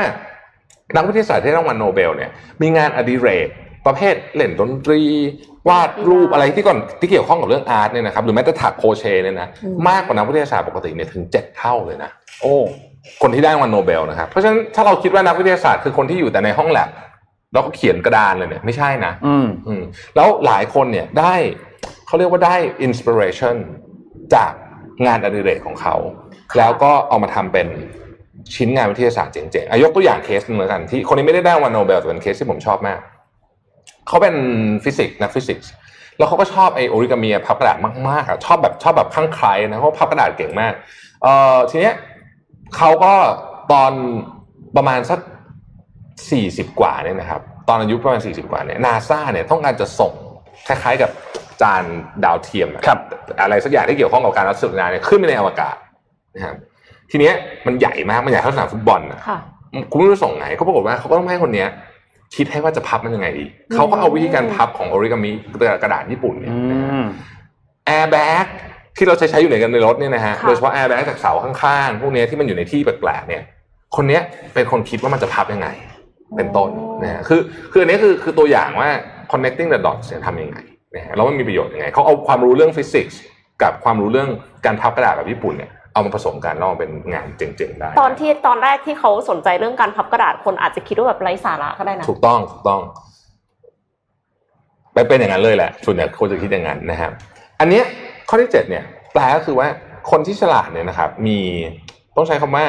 [0.93, 2.29] นักวิทยาศาสตร์ที่ได้รางวัลโนเบลเนี่ย
[2.61, 3.47] มีงานอดิเรก
[3.85, 5.01] ประเภทเล่นดนตรี
[5.69, 9.47] วาดรูปอะไรที่ก่อนที่เกี่ยวข้องกับเรื่อง art เนี่ยนะครับหรือแม้แต่ถักโครเชต์เนี่ยนะ
[9.89, 12.09] มากกว่านักวิทยาศาสตร์ปกติเนี่ยถึงเจ็ดเท่าเลยนะ
[12.41, 12.55] โอ้
[13.21, 16.89] คนที่ได้รางวัลโนเบลนะครับเพราะฉะนั้นถ้าเราคิดว่านักวิทยาศาสตร์คือคนที่อยู่แต่ในห้องแลบ
[17.53, 19.83] แล้วก็เขียนกระดานเลยเนี่ยไม่ใช่นะ อืมอืม
[20.15, 21.35] แล้วหลายคนเนี่ยได้
[22.07, 23.55] เขาเรียกว่าได้ inspiration
[24.35, 24.51] จาก
[25.05, 25.95] งานอดิเรกของเขา
[26.57, 27.67] แล้วก็เอามาทำเป็น
[28.55, 32.99] ชิ้นงานวิทยาศาสตร์เจ๋งๆอ่ายกตัวอย่างเคสหนึ่งแล้วกันที่คนนี้ไม่ได้ได้รางวัลโนเบลแต่เป็นเคสที่ผมชอบมาก
[34.07, 34.35] เขาเป็น
[34.83, 35.71] ฟิสิกส์นักฟิสิกส์
[36.17, 37.77] แล้วเขาก็ชอบไอ้โอริกามิพับกระดาษ
[38.09, 40.73] มากๆอะชอบแบบชอบแบบข้างใครนะเขาพับกระดาษเก่งมาก
[41.23, 41.95] เอ่อทีเนี้ย
[42.77, 43.13] เขาก็
[43.71, 43.91] ตอน
[44.77, 45.19] ประมาณสัก
[46.31, 50.13] สี่สิบกว่าเนี่ยนะครับ ตอนอายุประมาณสี่สิบกว่าเนี่ยนาซาเนี่ยต้องการจะส่ง
[50.67, 51.11] คล้ายๆกับ
[51.61, 51.83] จาน
[52.23, 52.99] ดาวเทียมอะครับ
[53.41, 55.75] อะไรสักอย่างที่เกี่ยวข้องกับการรับสื่อสารเนี่ยขึ้นไปในอวกาศ
[56.35, 56.55] นะครับ
[57.11, 57.33] ทีเนี้ย
[57.67, 59.39] มันใหญ่มากมันใหญ่เท่าสนามฟุตบอลนะค่ะ
[59.91, 61.69] คุณไม่รู้ส่งไงเขาปรากฏว่าเขาก็ต้องให้คนเนี้ย
[62.35, 65.31] คิดให้ว่าจะพับมันยังไงดีเขาก็เอาวิธีการพับของออริกามิ
[65.81, 66.59] กระดาษญี่ปุ่นเนี่ยอื
[67.01, 67.03] ม
[67.85, 68.45] แอร์แบ็ก
[68.97, 73.43] ที่เราใช้ใช้อยู่ในกันในรถเนี่ยนะฮะค่ะโดยเฉพาะแอร์แบ็กจากเสาข้างๆ พวกเนี้ยที่มันอยู่ในที่แปลกๆเนี่ย
[73.95, 74.21] คนเนี้ย
[74.53, 75.67] เป็นคนคิดว่ามันจะพับยังไง
[76.37, 76.69] เป็นต้น
[77.03, 77.41] นะฮะคือ
[77.71, 78.89] คืออันนี้คือคือตัวอย่างว่า
[79.31, 80.57] connecting the dots เนี่ยทำยังไง
[80.95, 83.19] นะฮะแล้วมันมีประโยชน์ยังไงเขาเอาความรู้เรื่องฟิสิกส์
[83.63, 84.29] กับความรู้เรื่อง
[84.65, 92.81] การพับกระดาษแบบญี่ปุ่นเนี่ย เอามาผสมกันแล้วมาเป็นงานเจ๋งๆได้ ตอนที่ตอนแรกที่เขาสนใจเรื่องการพับกระดาษคนอาจจะคิดว่าแบบไร้สาระก็ได้นะ ถูกต้องถูกต้อง
[94.93, 97.11] ไปเป็นอย่างนั้นเลยแหละส่วนใหญ่คนจะคิดอย่างนั้นนะครับ
[97.59, 97.83] อันเนี้ย
[98.29, 99.67] ข้อที่เจ็ดเนี่ยแปลก็คือว่า
[100.11, 101.39] คนที่ฉลาดเนี่ยนะครับ มี
[102.15, 102.65] ต้องใช้คำว่า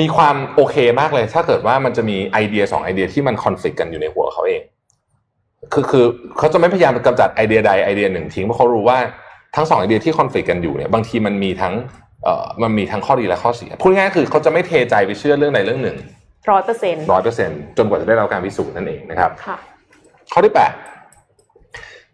[0.00, 4.62] มีความโอเคมากเลย ถ้าเกิดว่ามันจะมีไอเดียสองไอเดียที่มันคอนฟ lict กันอยู่ในหัวเขาเอง
[5.72, 6.04] คือคือ
[6.38, 8.98] เขาจะไม่พยายามกำจัดไอเดียใดไอเดียหนึ่งทิ้งเพราะเขารู้ว่า
[9.56, 12.09] ทั้งสองไอเดียที่ conflict กันอยู่เนี่ยบางทีมันมีทั้งเอ่อ
[12.62, 15.96] มันมีทั้งข้อดีและข้อเสีย พูดง่ายๆคือเขาจะไม่เทใจไปเชื่อเรื่องใดเรื่องหนึ่ง
[16.50, 19.56] ร้อยเปอร์เซ็นต์ร้อยเปอร์เซ็นจนกว่าจะได้รับการพิสูจน์นั่นเองนะครับค่ะ
[20.32, 20.72] ข้อที่แปด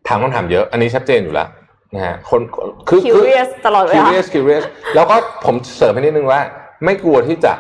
[0.09, 1.49] ถามคำถามเยอะ อันนี้ชัดเจนอยู่แล้ว
[1.95, 2.41] นะฮะคน
[2.89, 4.65] คือคือ curious ตลอดเวลา curious curious
[4.95, 6.41] แล้วก็ผมเสริมให้นิดนึงว่า
[6.85, 7.53] ไม่กลัวที่จะ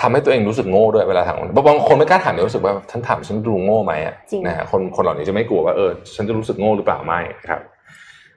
[0.00, 7.60] ทำให้ตัวเองรู้สึกโง่ด้วยเวลาถามคนบางคนไม่กล้าถามเนี่ยรู้สึกว่าท่านถามฉันดูโง่ไหมอะจริงนะฮะคนคนเหล่านี้จะไม่กลัวว่าเออฉันจะรู้สึกโง่หรือเปล่าไม่ครับ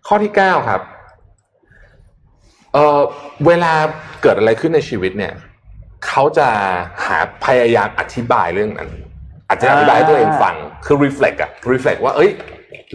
[0.07, 0.81] ข้อที่เก้าครับ
[2.73, 2.99] เออ
[3.47, 3.73] เวลา
[4.21, 5.33] เกิดอะไรขึ้นในชีวิตเนี่ย
[6.07, 6.47] เขาจะ
[7.05, 8.89] หาพยายามอธิบายเรื่องนั้น
[9.47, 10.55] อาจจะอธิบายให้ตัวเองฟัง
[10.85, 12.31] คือ reflect อะ reflect ว่าเอ้ย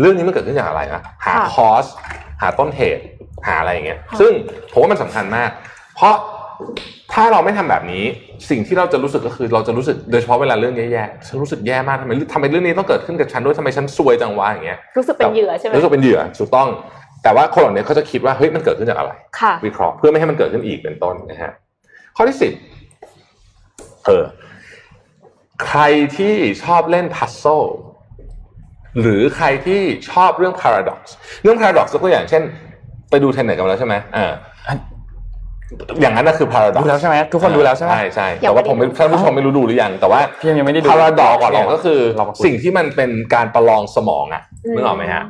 [0.00, 1.88] เรื่องนี้มันเกิดขึ้นจากอะไรนะหาค่ะ cause
[2.40, 3.04] หาต้นเหตุ
[3.46, 4.32] หาอะไรอย่างเงี้ยค่ะซึ่ง
[4.72, 5.50] ผมว่ามันสำคัญมาก
[5.96, 6.14] เพราะ
[7.12, 8.04] ถ้าเราไม่ทำแบบนี้
[8.50, 16.68] สิ่งที่เราจะรู้สึกก็คือเราจะรู้สึกโดยเฉพาะเวลาเรื่องแย่ๆฉันรู้สึกแย่มากทำไมทำไมเรื่องนี้ต้องเกิดขึ้นกับฉันด้วยทำไมฉันซวยจังวะอย่างเงี้ยรู้สึกเป็นเหยื่อใช่ไหมรู้สึกเป็นเหยื่อถูกต้อง
[17.22, 21.52] แต่ว่าคนเหล่านี้เขาจะคิดว่าเฮ้ยมันเกิดขึ้นจากอะไรค่ะวิเคราะห์เพื่อไม่ให้มันเกิดขึ้นอีกเป็นต้นนะฮะ
[22.16, 22.52] ข้อที่สิบ
[24.06, 24.24] เออ
[25.66, 25.82] ใคร
[26.16, 27.44] ที่ชอบเล่นพัซโซ
[29.00, 31.00] หรือใครที่ชอบเรื่อง paradox
[31.42, 32.42] เรื่อง paradox ยกตัวอย่างเช่น
[33.10, 34.32] ไปดูเทนเน็ตกันมาแล้วใช่ไหมอ่า
[36.00, 44.42] อย่างนั้นน่ะคือ paradox ดูแล้วใช่ไหมทุกคนดูแล้วใช่ไหมใช่ใช่ยัแต่งไม่ว่าผมไม่ได้ดูท่านผู้ชมไม่รู้ดูหรือยัง แต่ว่าพี่ยังไม่ได้ดู paradox ก่อนเราก็คือเรามาคุยสิ่งที่มันเป็นการประลองสมองอะ
[44.74, 45.24] นึกออกไหมฮะ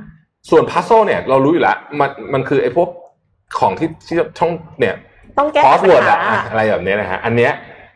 [0.51, 2.89] ส่วน puzzle เนี่ยเรารู้อยู่แล้วมันมันคือไอ้พวก
[3.59, 4.95] ของที่ที่ช่องเนี่ย
[5.39, 7.53] ต้องแก้คอสปัญเวิร์ดหาอะอะไรแบบเนี้ยนะฮะอันเนี้ย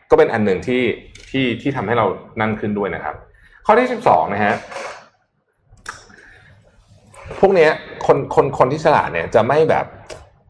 [0.09, 0.81] ก็เป็นอันหนึ่งที่
[1.29, 2.05] ที่ที่ทำให้เรา
[2.39, 3.15] นั่นขึ้นด้วยนะครับ
[3.65, 4.53] ข้อที่สิบสองนะฮะ
[7.39, 7.71] พวกเนี้ย
[8.05, 9.85] คนคนคนที่ฉลาดเนี่ยจะไม่แบบ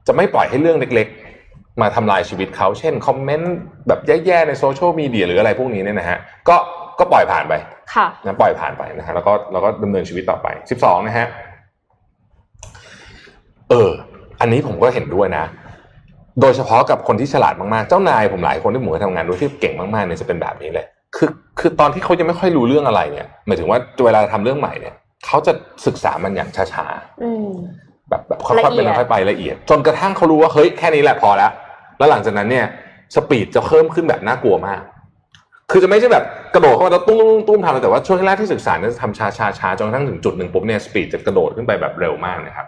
[0.08, 3.54] จะไม่ปล่อยให้เรื่องเล็กๆ มาทำลายชีวิตเขาเช่นคอมเมนต์
[3.88, 6.18] แบบแย่ๆในโซเชียลมีเดียหรืออะไรพวกนี้เนี่ยนะฮะ
[6.50, 6.56] ก็
[7.00, 7.54] ก็ปล่อยผ่านไป
[7.96, 11.28] ค่ะนะปล่อยผ่านไปนะฮะแล้วก็เราก็ดำเนินชีวิตต่อไปสิบสองนะฮะ
[13.74, 13.92] เออ
[14.42, 15.46] อันนี้ผมก็เห็นด้วยนะ
[16.42, 24.94] โดยเฉพาะกับคนที่ฉลาดมากๆ เจ้านายผมหลายคนที่ผมเคยทำงานด้วยที่เก่งมากๆเนี่ยจะเป็นแบบนี้เลย คือคือตอนที่เขายังไม่ค่อยรู้เรื่องอะไรเนี่ยหมายถึงว่าเวลาทำเรื่องใหม่เนี่ย
[25.26, 25.54] เขาจะ
[25.86, 27.50] ศึกษามันอย่างช้าๆอืม
[28.10, 31.52] แบบแบบค่อยๆละเอีเป็นยดค่อยๆไปละเอียด จนกระทั่งเขารู้ว่าเฮ้ยแค่นี้แหละพอแล้ว
[31.98, 32.66] แล้วหลังจากนั้นเนี่ย
[33.16, 34.82] สปีดจะเพิ่มขึ้นแบบน่ากลัวมาก
[35.72, 42.68] คือจะไม่ใช่แบบกระโดดเข้ามาแล้วตุ้มตุ้มตุ้มทำเลยแต่ว่าช่วงแรกที่ศึกษาเนี่ยจะทำช้าช้าช้าจนกระทั่งถึงจุดหนึ่งปุ๊บเนี่ยสปีดจะกระโดดขึ้นไปแบบเร็วมากนะครับ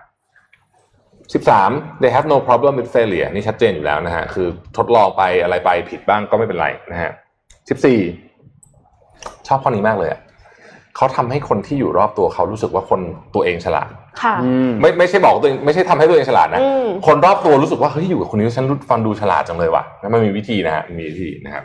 [1.33, 1.69] สิบสาม
[2.01, 4.47] they have no problem with failure นี่ชัดเจนอยู่แล้วนะฮะ คือ
[4.77, 7.11] ทดลองไปอะไรไปผิดบ้างก็ไม่เป็นไรนะฮะ
[7.69, 7.99] สิบสี่
[9.47, 10.21] ชอบข้อนี้มากเลยอะ
[10.95, 12.99] เขาทำให้คนที่อยู่รอบตัวเขารู้สึกว่าคน
[13.35, 13.89] ตัวเองฉลาด
[14.21, 21.63] ค่ะอืมไม่ไม่ใช่บอกว่าตัวเองไม่ใช่ทำให้ตัวเองฉลาดนะอืมคนรอบตัวรู้สึกว่าเฮ้ยอยู่กับคนนี้ฉันฟังดูฉลาดจังเลยว่ะนะมันมีวิธีนะฮะมีวิธีนะครับ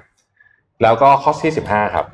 [0.83, 2.07] แล้วก็ข้อที่สิบห้าครับ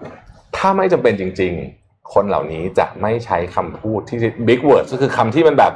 [0.56, 4.18] ถ้าไม่จำเป็นจริง ๆ คนเหล่านี้จะไม่ใช้คำพูดที่
[4.48, 5.72] big words ก็คือคำที่มันแบบ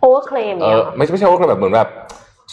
[0.00, 1.88] overclaim เอเนี่ยอไม่ใช่ไม่ใช่ว่าแบบเหมือนแบบ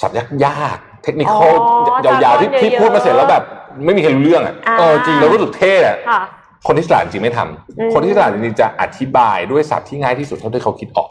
[0.02, 3.44] ศัพท์ยากยากเทคนิคอ๋อยาวๆที่ jargon ที่เยอะๆพูดมาเสร็จแล้วแบบ
[3.86, 6.22] ไม่มีใครรู้เรื่องอะอ่าเออจริงเรารู้สึกเท่อะค่ะ
[6.68, 11.10] คนที่ฉลาดจริงไม่ทำอืมคนที่ฉลาดจริงๆจะอธิบายด้วยศัพท์ที่ง่ายที่สุดเท่าที่เขาคิดออก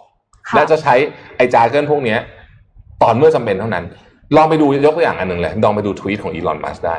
[0.48, 0.94] ค่ะและจะใช้
[1.36, 2.18] ไอ้จาเกิลพวกเนี้ย
[3.02, 3.84] ตอนเมื่อจำเป็นเท่านั้น
[4.36, 6.96] ลองไปดูยกตัวอย่างอันหนึ่งเลยลองไปดูทวีตของอีลอนมัสก์ได้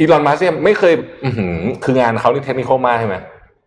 [0.00, 3.16] อีลอนมัสก์เนี่ยไม่เคยอื้อหือคืองานเขานี่เทคนิคมากใช่ไหม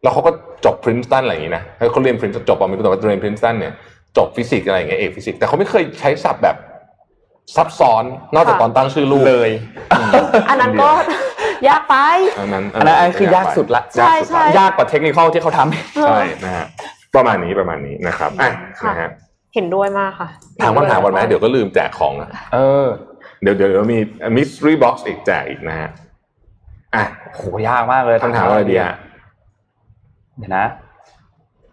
[0.03, 0.31] แล้วเขาก็
[0.65, 3.73] จบพรินสตันอะไรอย่างนี้นะเขาเรียนพรินสจบปอไม่รู้แต่ว่าเรียนพรินสตันเนี่ย
[4.17, 6.55] จบฟิสิกส์อะไรอย่างเงี้ยเอกฟิสิกส์แต่เขาไม่เคยใช้ศัพท์แบบ
[7.55, 8.03] ซับซ้อน
[8.35, 9.49] นอกจากค่ะตอนตั้งชื่อลูกเลย
[9.99, 10.11] อืม
[10.49, 10.89] อันนั้นก็
[11.67, 11.95] ยากไป
[12.39, 16.65] อันนั้นอันนั้นอันนั้นคือยากสุดละใช่ใช่ยากกว่าเทคนิคที่เขาทำใช่นะฮะ
[17.15, 18.51] ประมาณนี้ประมาณนี้นะครับอะ
[18.81, 19.09] ค่ะนะฮะ
[19.55, 20.29] เห็นด้วยมากค่ะ
[20.61, 22.87] ถามคำถามก่อนไหมเดี๋ยวก็ลืมแจกของนะเออ
[23.41, 23.99] เดี๋ยวเดี๋ยวเดี๋ยวมี
[24.37, 25.89] mystery box อีกแจกอีกนะฮะ
[26.95, 27.03] อะ
[27.35, 28.95] โหยากมากเลยคำถามอะไรดีฮะ
[30.37, 30.65] เดี๋ยวนะ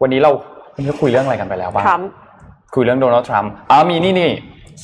[0.03, 0.31] วันนี้เรา
[0.75, 2.11] วันนี้เราคุยเรื่องอะไรกันไปแล้วบ้างทรัมป์
[2.75, 4.31] คุยเรื่องโดนัลด์ทรัมป์อ๋อมีนี่นี่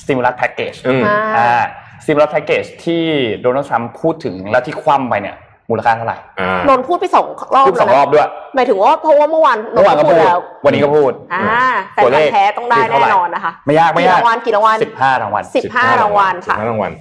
[0.01, 1.63] stimulus package อืมอ่าอ่า
[2.03, 3.03] stimulus package ที่
[3.41, 5.37] โดนัลด์ทรัมป์พูดถึงแล้วที่คว่ำไปเนี่ย
[5.71, 16.93] มูลค่าเท่าไหร่อ่านนท์พูดไปสองรอบพูดสองรแล้วอบนะด้วยหมายถึงว่าเพราะว่าเมื่อวานเมื่อวานก็พูดแล้ววันนี้ก็พูดอ่าแต่ตัวเลขแท้ต้องได้คือเท่าแน่ไหร่นอนนะคะ ไม่ยากไม่ยากกี่รางวัลกี่รางวัลสิบห้ารางวัลสิบห้ารางวัลค่ะสิบห้ารางวัล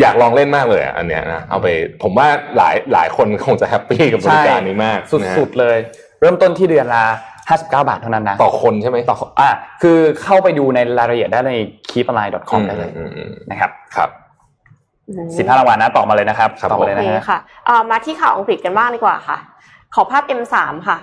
[0.00, 1.66] อยากลองเล่นมากเลยอะอันเนี้ยนะเอาไป
[2.02, 5.76] ผมว่าหลายหลายคนคงจะแฮปปี้กับบริการนี้มากนะฮะสุดๆเลย
[6.20, 7.06] เริ่มต้นที่เดือนละ
[7.48, 9.48] 59 บาทเท่านั้นนะ ต่อคนใช่ไหมต่ออ่า
[9.82, 11.54] คือเข้าไปดูในรายละเอียดได้ใน
[11.90, 14.10] keepalign.com ได้เลยอืมอืมนะครับครับ
[15.08, 19.38] อืม15รางวัลนะต่อมาเลยนะครับครับต่อมาเลยโอนะเคฮะค่ะเอ่อมาที่ข่าวอังกฤษกันบ้างดีกว่าค่ะ
[19.94, 20.56] ขอภาพ M3
[20.88, 20.98] ค่ะ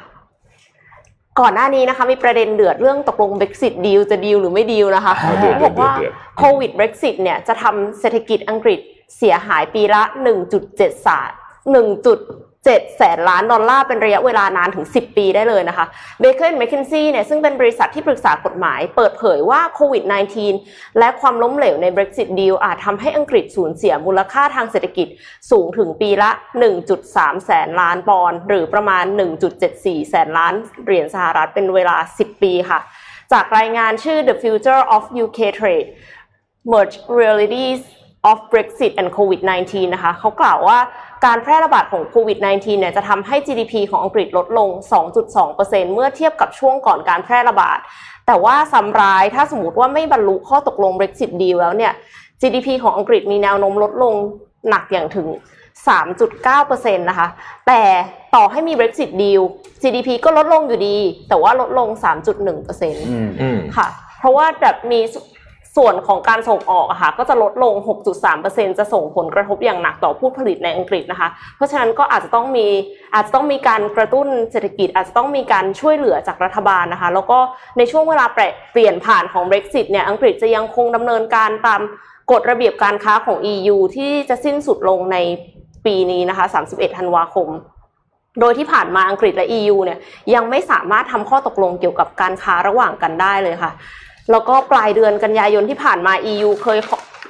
[1.39, 8.79] ก่อนหน้านี้นะคะ มีประเด็นเดือดเรื่องตกลง Brexit ดีลจะดีลหรือไม่ดีลนะคะอ่าเดือดบอกว่าเดือดโควิด Brexit เนี่ยจะทำเศรษฐกิจอังกฤษ
[9.17, 10.01] เสียหายปีละ
[10.53, 11.37] 1.7 ศาสตร์
[12.13, 12.52] 1.7
[12.97, 15.85] แสนล้านดอลลาร์เป็นระยะเวลานานถึง 10 ปีได้เลยนะคะ
[16.19, 20.03] เบเกอร์แมคเคนซี่เนี่ยซึ่งเป็นบริษัทที่ปรึกษากฎหมาย เปิดเผยว่าโควิด
[20.51, 25.07] -19 และความล้มเหลวใน Brexit deal อาจทำให้อังกฤษสูญเสียมูลค่าทางเศรษฐกิจ
[25.51, 26.31] สูงถึงปีละ
[26.87, 29.05] 1.3 แสนล้านปอนด์หรือประมาณ
[29.57, 30.53] 1.74 แสนล้าน
[30.85, 32.79] เหรียญสหรัฐเป็นเวลา 10 ปีค่ะ
[33.33, 35.87] จากรายงานชื่อ The Future of UK Trade
[36.71, 37.81] Merge Realities
[38.29, 40.77] of Brexit and COVID-19 นะคะเขากล่าวว่า
[41.25, 44.69] การแพร่ระบาดของโควิด -19 เนี่ยจะทำให้ GDP ของอังกฤษลดลง
[45.31, 47.79] 2.2%เมื่อเทียบกับช่วงก่อนการแพร่ระบาด
[48.27, 51.93] แต่ว่าซ้ำร้ายถ้าสมมติว่าไม่บรรลุข้อตกลง Brexit deal แล้วเนี่ย
[52.41, 54.13] GDP ของอังกฤษมีแนวโน้มลดลง
[54.69, 55.27] หนักอย่างถึง
[56.13, 57.27] 3.9%นะคะ
[57.67, 57.81] แต่
[58.35, 59.41] ต่อให้มี Brexit deal
[59.81, 60.97] GDP ก็ลดลงอยู่ดี
[61.29, 63.87] แต่ว่าลดลง 3.1%อืมอืมค่ะ
[64.19, 64.99] เพราะว่าแบบมี
[65.77, 67.73] ส่วนของการส่งออกอะค่ะก็จะลดลง
[68.27, 72.67] 6.3%จะส่งผลกระทบอย่างหนักต่อผู้ผลิตในอังกฤษนะคะ เพราะฉะนั้นก็อาจจะต้องมี
[73.13, 77.39] อาจจะต้องมีการกระตุ้นเศรษฐกิจ อาจจะต้องมีการช่วยเหลือจากรัฐบาลนะคะ แล้วก็
[77.77, 81.81] ในช่วงเวลาเปลี่ยนผ่านของ Brexit เนี่ยอังกฤษจะยังคงดำเนินการตาม
[82.31, 85.17] กฎระเบียบการค้าของ EU ที่จะสิ้นสุดลงใน
[85.85, 87.49] ปีนี้นะคะ 31 ธันวาคม
[88.39, 89.99] โดยที่ผ่านมาอังกฤษและ EU เนี่ย
[90.33, 93.71] ยังไม่สามารถทำข้อตกลงเกี่ยวกับการค้าระหว่างกันได้เลยค่ะ
[94.31, 96.79] แล้วก็ปลายเดือนกันยายนที่ผ่านมา EU เคย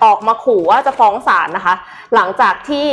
[0.04, 1.76] ออกมาขู่ว่าจะฟ้องศาลนะคะ
[2.16, 2.88] หลังจากที่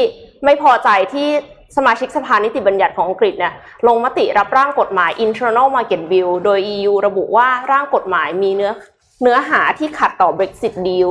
[0.45, 1.29] ไม่พอใจที่
[1.77, 3.53] สมาชิกสภานิติบัญญัติของอังกฤษเนี่ย
[3.87, 8.73] ลงมติรับร่างกฎหมาย Internal Market Bill โดย EU ระบุว่าร่างกฎหมายมีเนื้อ
[9.23, 11.09] เนื้อหาที่ขัดต่อ Brexit deal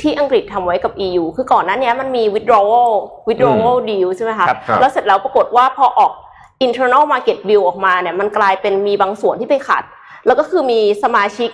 [0.00, 2.92] ที่อังกฤษทำไว้กับ EU คือก่อนหน้านี้มันมี withdrawal
[3.28, 6.12] withdrawal deal ใช่ไหมคะครับครับแล้วเสร็จแล้วปรากฏว่าพอออก
[6.66, 9.84] internal market bill ออกมาเนี่ยมันกลายเป็นมีบางส่วนที่ไปขัด
[10.26, 11.50] แล้วก็คือมีสมาชิก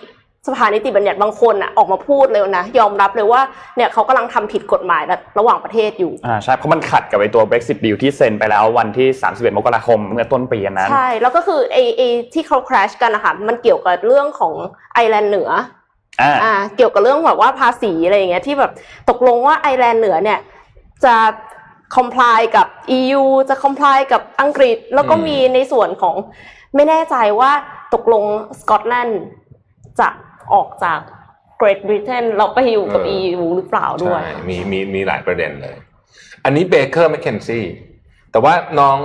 [0.46, 3.40] สภานิติบัญญัติบางคนอะออกมาพูดเลยนะ ยอมรับเลยว่า
[3.76, 5.02] เนี่ยเขากำลังทำผิดกฎหมาย
[5.38, 12.02] ระหว่างประเทศอยู่อ่าใช่เพราะมันขัดกับไอตัว Brexit deal ที่เซ็นไปแล้ววันที่ 31 มกราคมเมื่อต้นปีนั้น ใช่ แล้วก็คือไอไอ
[12.34, 14.54] ที่เขา crash กันนะคะมันเกี่ยวกับเรื่องของ
[14.94, 15.50] ไอร์แลนด์เหนือ
[16.22, 18.72] อ่าอ่าเกี่ยวกับเรื่องแบบว่าภาษีอะไรอย่างเงี้ยที่แบบ
[19.10, 20.38] ตกลงว่าไอร์แลนด์เหนือเนี่ย
[21.04, 21.14] จะ
[21.96, 22.66] comply กับ
[22.98, 26.14] EU จะ comply กับอังกฤษ แล้วก็อืมมีในส่วนของ
[26.74, 27.50] ไม่แน่ใจว่า
[27.94, 28.24] ตกลง
[28.60, 29.20] สกอตแลนด์
[30.00, 30.08] จะ
[30.54, 31.00] ออกจาก
[31.60, 35.76] Great Britain เราไปอยู่กับ EU หรือเปล่าด้วยใช่มีมีมีหลายประเด็นเลย
[36.44, 37.64] อันนี้ Baker McKenzie
[38.32, 38.98] แต่ว่าน้อง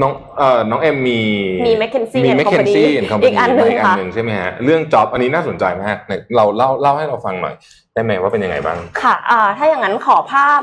[0.00, 1.20] น้องเอ่อน้องเอ็มมี
[1.68, 7.54] มี McKinsey มี McKinsey and Company อีกอันหนึ่งอีกอันค่ะหนึ่งใช่ไหมฮะเรื่อง job อันนี้น่าสนใจมากไหนเราเล่าเล่าให้เราฟังหน่อย
[7.94, 10.60] ได้ไหมว่าเป็นยังไงบ้าง ค่ะอ่าถ้าอย่างนั้นขอภาพ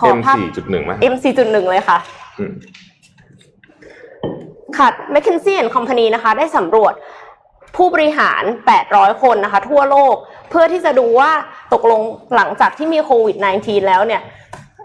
[0.00, 1.98] ขอ M ภาพสี่จุดหนึ่งไหม M 4.1 เลยค่ะ
[2.38, 2.52] อืม
[4.78, 6.92] ค่ะ McKinsey and Company นะคะ ได้สำรวจ
[7.76, 8.42] ผู้บริหาร
[8.82, 10.14] 800 คนนะคะ ทั่วโลก
[10.50, 11.30] เพื่อที่จะดูว่า
[11.72, 12.00] ตกลง
[12.36, 14.22] หลังจากที่มีโควิด -19 แล้วเนี่ย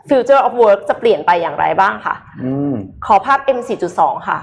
[0.10, 2.76] future of work จะเปลี่ยนไปอย่างไรบ้างค่ะอืม
[3.06, 3.60] ขอภาพ M
[3.94, 4.40] 4.2 ค่ะ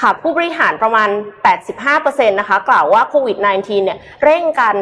[0.00, 1.08] ค่ะ ผู้บริหารประมาณ
[1.74, 4.76] 85%นะคะ กล่าวว่าโควิด -19 เนี่ย เร่งการ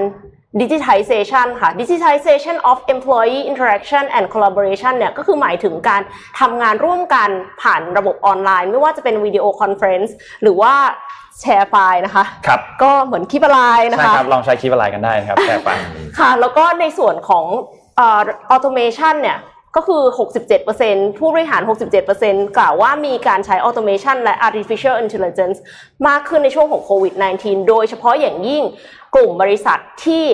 [0.62, 6.02] digitization ค่ะ digitization of employee interaction and collaboration เนี่ยก็คือหมายถึงการ
[6.40, 7.28] ทำงานร่วมกัน
[7.62, 10.74] ผ่านระบบออนไลน์ ไม่ว่าจะเป็น video conference หรือว่า
[11.40, 13.60] แชร์ไฟล์นะคะ ครับ ก็เหมือนคลิปอะไร
[13.90, 15.70] นะใช่คะครับ ลองใช้คลิปอะไรกันได้นะครับแชร์ไป
[16.18, 17.44] ค่ะ แล้วก็ในส่วนของ
[17.96, 19.38] automation เนี่ย
[19.76, 20.02] ก็คือ
[20.60, 21.62] 67%ผู้บริหาร
[22.08, 25.58] 67%กล่าวว่ามีการใช้ automation และ artificial intelligence
[26.08, 28.62] มากขึ้นในช่วงของโควิด -19 โดยเฉพาะอย่างยิ่ง
[29.14, 30.24] กลุ่มบริษัทที่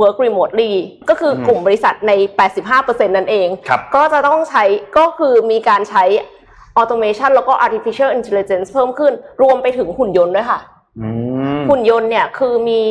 [0.00, 0.72] work remotely
[1.08, 2.12] ก็คือกลุ่มบริษัทใน
[2.60, 4.64] 85%นั่นเองครับก็จะต้องใช้
[4.98, 6.04] ก็คือมีการใช้
[6.80, 9.12] automation แล้วก็ artificial intelligence เพิ่มขึ้น
[9.42, 10.60] รวมไปถึงหุ่นยนต์ด้วยค่ะ
[11.00, 11.08] อื
[11.58, 12.82] มหุ่นยนต์เนี่ยคือมี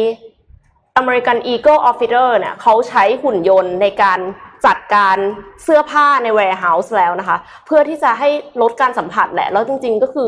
[1.01, 4.19] American Eagle Officer เนี่ยเขาใช้หุ่นยนต์ในการ
[4.65, 5.17] จัดการ
[5.63, 8.29] เสื้อผ้าใน warehouse แล้วนะคะ เพื่อที่จะให้
[8.61, 10.27] ลดการสัมผัสแหละ แล้วจริง ๆ ก็คือ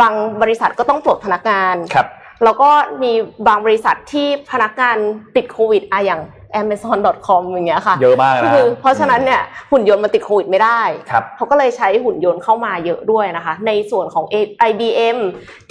[0.00, 2.06] บางบริษัทก็ต้องปลดพนักงานครับ
[2.44, 2.70] แล้วก็
[3.02, 3.12] มี
[3.48, 4.96] บางบริษัทที่พนักงาน
[5.36, 6.20] ติดโควิดอะอย่าง
[6.60, 10.80] amazon.com อย่างเงี้ยค่ะเยอะมากนะคือเพราะฉะนั้นเนี่ยหุ่นยนต์มันติดโควิดไม่ได้
[11.10, 14.24] ครับเขาก็เลยใช้หุ่นยนต์เข้ามาเยอะด้วยนะคะ ในส่วนของ
[14.68, 15.18] IBM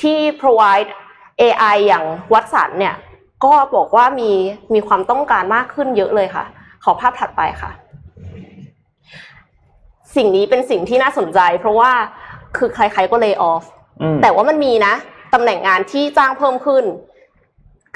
[0.01, 0.89] ที่ provide
[1.41, 2.03] AI อย่าง
[2.33, 2.95] วัตสันเนี่ย
[3.45, 4.31] ก็บอกว่ามี
[4.73, 6.45] มีความต้องการมากขึ้นเยอะเลยค่ะ
[6.83, 7.71] ขอภาพถัดไปค่ะ
[10.15, 11.91] สิ่งนี้เป็นสิ่งที่น่าสนใจ เพราะว่า
[12.57, 13.63] คือใครๆก็ lay off
[14.01, 14.93] อืมแต่ว่ามันมีนะ
[15.33, 16.83] ตำแหน่งงานที่จ้างเพิ่มขึ้น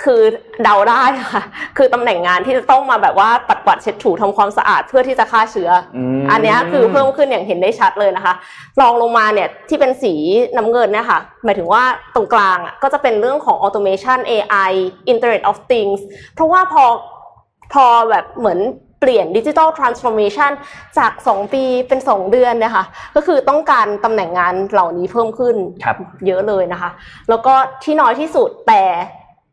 [0.03, 0.21] คือ
[0.63, 1.43] เดาได้ค่ะ
[1.77, 8.33] คือตำแหน่งงานที่จะต้องมาแบบว่าปัดกวาดเช็ดถูทำความสะอาดเพื่อที่จะฆ่าเชื้ออมอันเนี้ยคือเพิ่มขึ้นอย่างเห็นได้ชัดเลยนะคะ
[8.81, 10.13] รองลงมาเนี่ยที่เป็นสี
[10.57, 11.83] น้ำเงินเนี่ยค่ะ หมายถึงว่า
[12.15, 14.71] ตรงกลางอะก็จะเป็นเรื่องของ automation AI
[15.11, 15.99] Internet of Things
[16.33, 16.83] เพราะว่าพอ
[17.73, 18.59] พอแบบเหมือน
[19.01, 20.51] เปลี่ยนดิจิ t a ลทรานส์ฟอร์เมชัน
[20.97, 22.83] จาก 2 ปีเป็น 2 เดือนเนะคะ
[23.15, 26.89] ก็คือต้องการตำแหน่งงานเหล่านี้เพิ่มขึ้นครับเยอะเลยนะคะ
[27.29, 28.83] แล้วก็ที่น้อยที่สุดแต่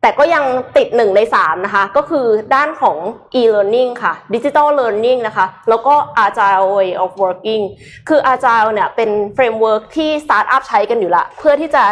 [0.05, 0.45] แต่ก็ยัง
[0.77, 2.25] ติดหนึ่งในสามนะคะ ก็คือ
[2.55, 2.97] ด้านของ
[3.39, 5.93] e-learning ค่ะ digital learning นะคะ แล้วก็
[6.25, 7.63] agile way of working
[8.07, 11.83] คือ agile เนี่ยเป็น framework ที่ startup ใช้กันอยู่ละ เพื่อที่จะ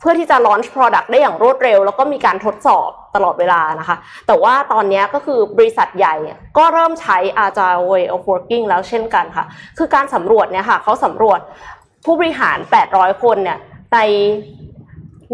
[0.00, 3.96] เพื่อที่จะ launch product ได้อย่างรวดเร็ว แล้วก็มีการทดสอบตลอดเวลานะคะ
[4.26, 6.14] แต่ว่าตอนนี้ก็คือบริษัทใหญ่
[6.58, 9.44] ก็เริ่มใช้ agile way of working แล้วเช่นกันค่ะ
[9.78, 11.40] คือการสำรวจเนี่ยค่ะเขาสำรวจ
[12.04, 12.58] ผู้บริหาร
[12.90, 13.58] 800 คนเนี่ย
[13.94, 13.98] ใน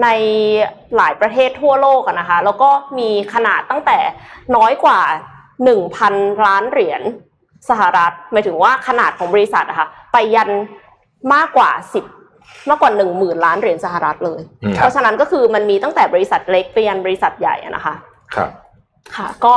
[0.03, 0.09] ใน
[0.96, 3.99] หลายประเทศทั่วโลกอะนะคะ แล้วก็มีขนาดตั้งแต่
[4.57, 5.01] น้อยกว่า
[5.68, 7.03] 1,000 ล้านเหรียญ
[7.68, 10.51] สหรัฐหมายถึงว่าขนาดของบริษัทอะค่ะไปยัน
[11.34, 11.70] มากกว่า
[12.18, 17.94] 10 มากกว่า 10,000 ล้านเหรียญสหรัฐเลยอืมเพราะฉะนั้นก็คือมันมีตั้งแต่บริษัทเล็กไปยันบริษัทใหญ่อะนะคะ
[18.34, 18.51] ครับ
[19.16, 19.55] ค่ะ ก็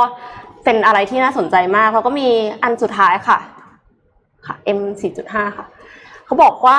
[0.64, 2.28] เป็นอะไรที่น่าสนใจมากแล้วก็มี
[2.62, 3.38] อันสุดท้ายค่ะ
[4.46, 4.80] ค่ะ M
[5.18, 5.66] 4.5ค่ะ
[6.26, 6.78] เขาบอกว่า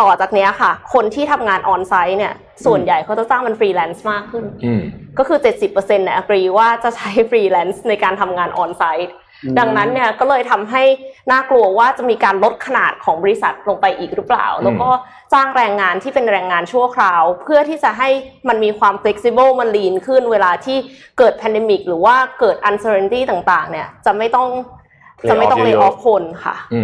[0.00, 2.34] ต่อจากเนี้ยค่ะ คนที่ทำงาน on-site เนี่ย
[2.64, 4.82] ส่วนใหญ่เขาจะจ้างมันฟรีแลนซ์มากขึ้นอืม
[5.18, 5.38] ก็คือ
[5.68, 9.14] 70%เนี่ย agree ว่าจะใช้ฟรีแลนซ์ในการทำงาน on-site
[9.58, 10.82] ดังนั้นเนี่ยก็เลยทำให้
[11.30, 14.90] น่ากลัวว่าจะมีการลดขนาดของบริษัทลงไปอีกหรือเปล่า แล้วก็
[15.32, 18.08] จ้างแรงงานที่เป็นแรงงานชั่วคราว เพื่อที่จะให้
[18.48, 20.78] มันมีความ flexible มัน lean ขึ้นเวลาที่
[21.18, 24.48] เกิด pandemic หรือว่าเกิด uncertainty ต่าง ๆ เนี่ยจะไม่ต้อง
[25.22, 26.80] Lay จะไม่ต้อง off lay เยอะๆ off คนค่ะอื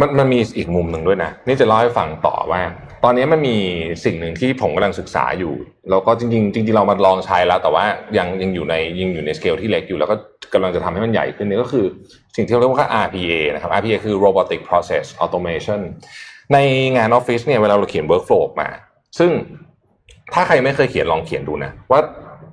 [0.00, 2.60] มันมันมีอีกมุมหนึ่งด้วยนะนี่จะเล่าให้ฟังต่อว่า
[3.04, 3.56] ตอนนี้มันมี
[4.04, 5.54] สิ่งหนึ่งที่ผมกำลังศึกษาอยู่
[5.90, 7.84] แล้วก็จริงๆจริงๆเรามาลองใช้แล้ว แต่ว่า
[8.18, 10.16] ยังยังอยู่ในยังอยู่ในสเกลที่เล็กอยู่แล้วก็
[10.54, 11.84] กำลังจะทำให้มันใหญ่ขึ้นนี่ก็คือ
[12.36, 15.80] สิ่งที่เรียกว่า RPA นะครับ RPA คือ Robotic Process Automation
[16.52, 16.58] ใน
[16.96, 18.68] งานออฟฟิศเนี่ยเวลาเราเขียน workflow ออกมา
[19.18, 19.30] ซึ่ง
[20.34, 22.00] ถ้าใครไม่เคยเขียนลองเขียนดูนะว่า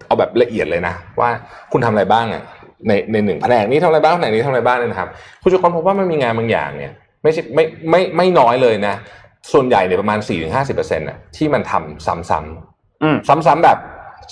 [0.07, 1.29] เอาแบบละเอียดเลยนะ ว่า
[1.71, 2.43] คุณทำอะไรบ้างอะ
[2.87, 5.09] ในในหนึ่งแผนกนี้ทำอะไรบ้างแผนกนี้ทำอะไรบ้างเนี่ยนะครับ
[5.41, 6.93] คุณจะค้นพบว่ามันมีงานบางอย่างเนี่ย
[7.25, 8.95] ไม่ใช่ไม่ไม่ไม่น้อยเลยนะ
[9.51, 10.19] ส่วนใหญ่เนี่ยประมาณ
[10.57, 13.77] 4-50%น่ะที่มันทำซ้ำอืมๆซ้ำๆแบบ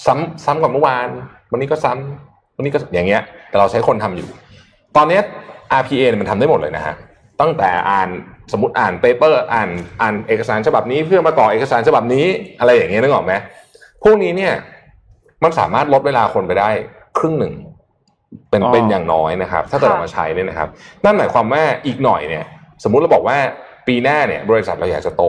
[0.05, 1.07] ซ้ำซ้ำกับเมื่อวาน
[1.51, 4.29] วันนี้ก็ซ้ำวันนี้ก็อย่างเงี้ย แต่เราใช้คนทำอยู่
[4.95, 5.21] ตอนเนี้ย
[5.79, 6.95] RPA เนี่ยมันทำได้หมดเลยนะฮะ
[7.41, 8.09] ตั้งแต่อ่าน
[8.51, 9.69] สมมติอ่าน paper อ่าน
[10.01, 12.25] อ่านเอกสารฉบับนี้เพื่อมาก่อเอกสารฉบับนี้
[12.59, 13.33] อะไรอย่างเงี้ยนึกออกไหม
[14.03, 14.53] พวกนี้เนี่ย
[15.43, 16.69] มันสามารถลดเวลาคนไปได้
[17.17, 17.53] ครึ่งหนึ่ง
[18.49, 20.69] เป็นอ๋อเป็นอย่างน้อยนะครับ ถ้าเกิดค่ะเอามาใช้เนี่ยนะครับ
[21.05, 22.45] นั่นหมายความว่าอีกหน่อยเนี่ย
[22.83, 23.37] สมมุติเราบอกว่า
[23.87, 25.23] ปีหน้าเนี่ยบริษัทเราอยากจะโต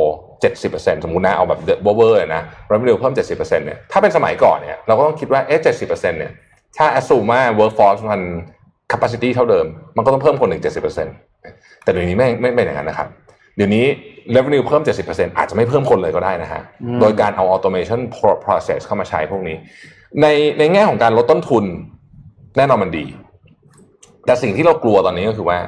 [0.49, 1.61] 70%สมมุตินะเอาแบบ
[1.97, 2.43] เวอร์ๆนะ
[2.73, 6.33] revenue เพิ่ม 70%เนี่ยถ้าเป็นสมัยก่อนเนี่ยเราก็ต้องคิดว่าเอ๊ะ70%เนี่ย
[6.77, 8.21] ถ้า assume ว่า workforce มัน
[8.93, 10.63] capacity เท่าเดิม มันก็ต้องเพิ่มคนหนึ่ง
[11.23, 13.09] 70%แต่เดี๋ยวนี้ไม่ไม่เป็นอย่างนั้นนะครับ
[13.57, 13.85] เดี๋ยวนี้
[14.37, 19.57] revenue เพิ่ม 70%อาจจะไม่เพิ่มคนเลยก็ได้นะฮะอืมโดยการเอา automation pro- process เข้ามาใช้พวกนี้
[20.23, 20.27] ใน
[20.59, 21.65] ในแง่ของการลดต้นทุน
[22.57, 23.07] แน่นอนมันดี
[24.27, 25.59] แต่สิ่งที่เรากลัวตอนนี้ก็คือว่า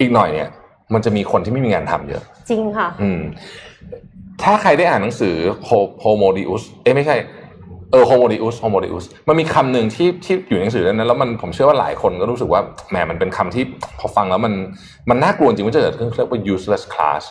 [0.00, 0.48] อีกหน่อยเนี่ย
[0.94, 3.20] มันจะมีคนที่ไม่มีงานทำเยอะ จริงค่ะ อืม
[4.42, 5.34] ถ้าใครได้อ่านหนังสือ
[6.02, 7.16] Homo Deus เอ้ยไม่ใช่
[7.92, 12.60] เออ Homo Deus Homo Deus มันมีคำหนึ่งที่ที่อยู่ในหนังสือนั้นแล้วมันผมเชื่อว่าหลายคนก็รู้สึกว่า
[12.90, 13.64] แหมมันเป็นคำที่
[13.98, 14.54] พอฟังแล้วมัน
[15.10, 17.22] มันน่ากลัวจริงว่าจะเกิดขึ้นเรียกว่า useless class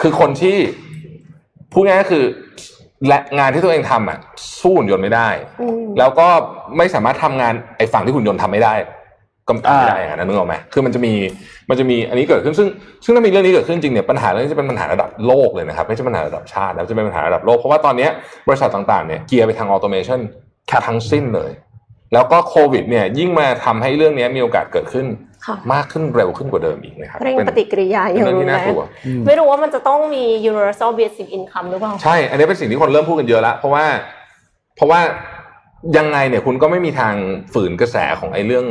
[0.00, 0.56] คือคนที่
[1.72, 2.24] พูดง่ายๆก็คือ
[3.08, 4.18] และงานที่ตัวเองทำอะ
[4.60, 5.28] สู้หุ่นยนต์ไม่ได้
[5.60, 6.28] อืมแล้วก็
[6.76, 8.74] ไม่สามารถทำงานไอ้ฝั่งที่หุ่นยนต์ทำไม่ได้
[9.48, 11.12] กำกับไม่ได้อ่าอย่างนั้นนึกออกไหมคือมันจะมี
[11.68, 12.68] มันจะมีอันนี้เกิดขึ้นซึ่ง
[13.04, 18.10] ซึ่งถ้ามีเรื่องนี้เกิดขึ้นจริงเนี่ยปัญหาเรื่องนี้จะเป็นปัญหาระดับโลกเลยนะครับ ไม่ใช่ปัญหาระดับชาติแล้วจะเป็นปัญหาระดับโลกเพราะว่าตอนเนี้ย
[18.48, 20.20] บริษัทต่างๆเนี่ยเกียร์ไปทาง automation
[20.86, 21.50] ทั้งสิ้นเลย
[22.12, 25.06] แล้วก็โควิดเนี่ยยิ่งมาทำให้เรื่องนี้มีโอกาสเกิดขึ้น
[25.46, 28.84] ค่ะมากขึ้นเร็วขึ้นกว่าเดิมอีกนะครับเร่งเป็นปฏิกิริยาอเป็นย่างเรื่องที่น่าแรกลัว
[29.26, 33.84] ไม่รู้ว่ามันจะต้องมี universal basic income หรือเปล่าใช่ อันนี้เป็นสิ่งที่คนเริ่มพูดกันเยอะแล้วเพราะว่า
[34.76, 35.00] เพราะว่า
[35.96, 37.14] ยังไงเนี่ยคุณก็ไม่มีทาง
[37.52, 38.66] ฝืนกระแสของไอ้เรื่อง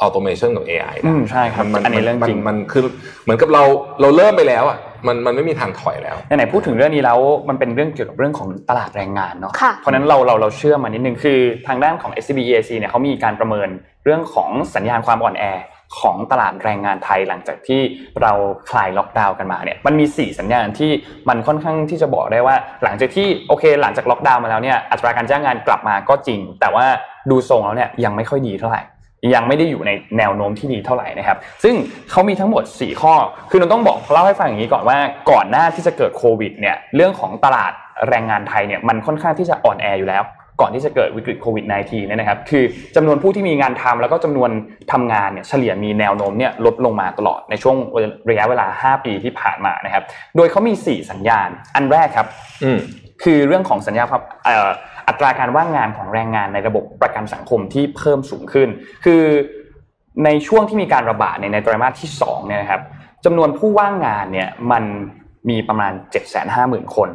[0.00, 2.82] automation กับ AI ได้อืมใช่ครับมันอันนี้เรื่องจริงมันมันคือ
[3.24, 3.62] เหมือนกับเรา
[4.00, 7.18] เราเริ่มไปแล้วอะมันมันไม่มีทางถอยแล้วไหนๆพูดถึงเรื่องนี้แล้ว
[7.48, 11.38] มันเป็นเรื่องเกี่ยวกับเรื่องของตลาดแรงงานเนาะค่ะเพราะฉะนั้นเราเราเราเชื่อมานิดนึงคือ
[11.68, 13.68] ทางด้านของ SCB EAC เนี่ยเขามีการประเมิน
[14.04, 15.44] เรื่องของสัญญาณความอ่อนแอ
[16.00, 17.80] ของตลาดแรงงานไทยหลังจากที่
[18.22, 18.32] เรา
[18.70, 20.90] คลายล็อกดาวน์กันมาเนี่ยมันมี 4 สัญญาณที่
[21.28, 26.84] มันค่อนข้างที่จะบอกได้ว่า หลังจากที่โอเค หลังจากล็อกดาวน์มาแล้วเนี่ยอัตราการจ้างงานกลับมาก็จริง แต่ว่า
[27.30, 28.82] ดูทรงแล้วเนี่ยยังไม่ค่อยดีเท่าไหร่
[29.34, 31.74] ยังไม่ได้อยู่ในแนวโน้มที่ดีเท่าไหร่นะครับ ซึ่ง
[32.10, 33.14] เขามีทั้งหมด 4 ข้อ
[33.50, 34.98] คือเราต้องบอกเล่าให้ฟังอย่างนี้ก่อนว่า
[35.30, 37.72] ก่อนหน้าที่จะเกิดโควิดเนี่ยเรื่องของตลาด
[38.08, 40.24] แรงงานไทยเนี่ยมันค่อนข้างที่จะอ่อนแออยู่แล้ว
[40.60, 42.64] ก่อนที่จะเกิดวิกฤตโควิด -19 เนี่ยนะครับ คือ
[42.96, 44.50] จำนวนผู้ที่มีงานทำแล้วก็จำนวน
[44.92, 47.76] ทำงานเนี่ยเฉลี่ยมีแนวโน้มเนี่ยลดลงมาตลอดในช่วง
[48.30, 50.02] ระยะเวลา 5 ปีที่ผ่านมานะครับ
[50.36, 52.26] โดยเขามี 4 สัญญาณ อันแรกครับ
[52.64, 52.78] อืม
[53.22, 54.68] คือเรื่องของสัญญาครับเอ่อ
[55.08, 58.68] อัตราการว่างงานของแรงงานในระบบประกันสังคมที่เพิ่มสูงขึ้น
[59.04, 59.22] คือ
[60.24, 62.82] ในช่วงที่มีการระบาดในไตรมาสที่2เนี่ยนะครับ
[63.24, 64.84] จำนวนผู้ว่างงานเนี่ยมัน
[65.48, 65.92] มีประมาณ
[66.44, 67.08] 750,000 คน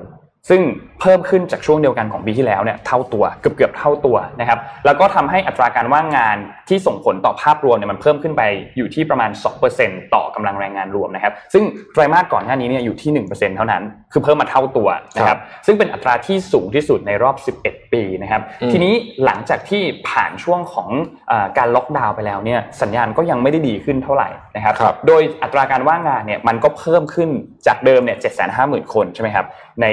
[0.49, 0.61] ซึ่ง
[0.99, 6.37] เพิ่มขึ้นจากช่วงเดียวกันของปีที่แล้วเนี่ยเท่าตัวเกือบเกือบๆเท่าตัวนะครับแล้วก็ทำให้อัตราการว่างงาน
[6.69, 8.41] ที่ส่งผลต่อภาพรวมเนี่ยมันเพิ่มขึ้นไป
[8.77, 9.29] อยู่ที่ประมาณ
[9.71, 11.63] 2%ต่อกำลังแรงงานรวมนะครับซึ่ง
[11.93, 17.35] ไตรมาสก่อนหน้านี้เนี่ยอยู่ที่ 1%เท่านั้น คือเพิ่มมาเท่าตัวนะครับซึ่งเป็นอัตราที่สูงที่สุดในรอบ
[17.65, 18.93] 11 ปีนะครับอืมทีนี้
[19.25, 20.89] หลังจากที่ผ่านช่วงของ
[21.29, 27.29] เออการล็อกดาวน์ไปแล้วเนี่ยสัญญาณก็ยังไม่ได้ดีขึ้นเท่าไหร่นะครับครับโดยอัตราการว่างงานเนี่ยมันก็เพิ่มขึ้น
[27.67, 29.45] จากเดิมเนี่ยเจ็ดแสนห้าหมื่นคนใช่ไหมครับ
[29.81, 29.85] ใน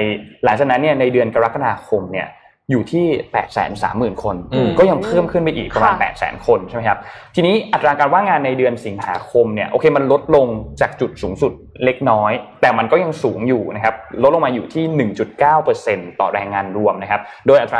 [0.43, 2.27] หลังจากนั้นเนี่ยในเดือนกรกฎาคมเนี่ย
[2.71, 6.97] อยู่ที่8ปดแสนสามหมื่นคนอืมก็ยังเพิ่มขึ้นไปอีกประมาณค่ะ8ปดแสนคนใช่ไหมครับ
[7.35, 10.47] ทีนี้อัตราการว่างงานในเดือนสิงหาคมเนี่ยโอเคมันลดลง
[10.81, 11.51] จากจุดสูงสุด
[11.85, 15.09] เล็กน้อย แต่มันก็ยังสูงอยู่นะครับลดลงมาอยู่ที่
[15.49, 17.79] 1.9%ต่อแรงงานรวมนะครับ โดยอัตรา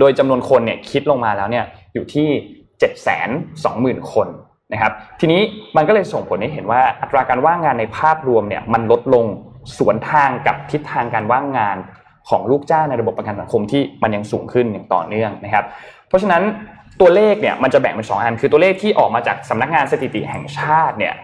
[0.00, 1.64] โดยจำนวนคนเนี่ยคิดลงมาแล้วเนี่ย
[1.94, 2.28] อยู่ที่
[4.00, 4.28] 720,000 คน
[4.72, 5.40] นะครับ ทีนี้
[5.76, 9.26] มันก็เลยส่งผลให้เห็นว่าอัตราการว่างงานในภาพรวมเนี่ยมันลดลง
[9.78, 11.76] สวนทางกับทิศทางการว่างงาน
[12.28, 15.64] ของลูกจ้างในระบบประกันสังคมที่มันยังสูงขึ้นอย่างต่อเนื่องนะครับ
[16.08, 16.42] เพราะฉะนั้น
[17.00, 21.14] ตัวเลขเนี่ยมันจะแบ่งเป็นสองอัน คือตัวเลขที่ออกมาจากสำนักงานสถิติแห่งชาติเนี่ย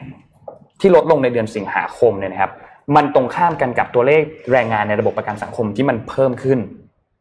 [0.80, 2.52] ที่ลดลงในเดือนสิงหาคมเนี่ยนะครับ
[2.96, 4.22] มันตรงข้ามกันกับตัวเลข
[4.52, 6.58] แรงงานในระบบประกันสังคมที่มันเพิ่มขึ้น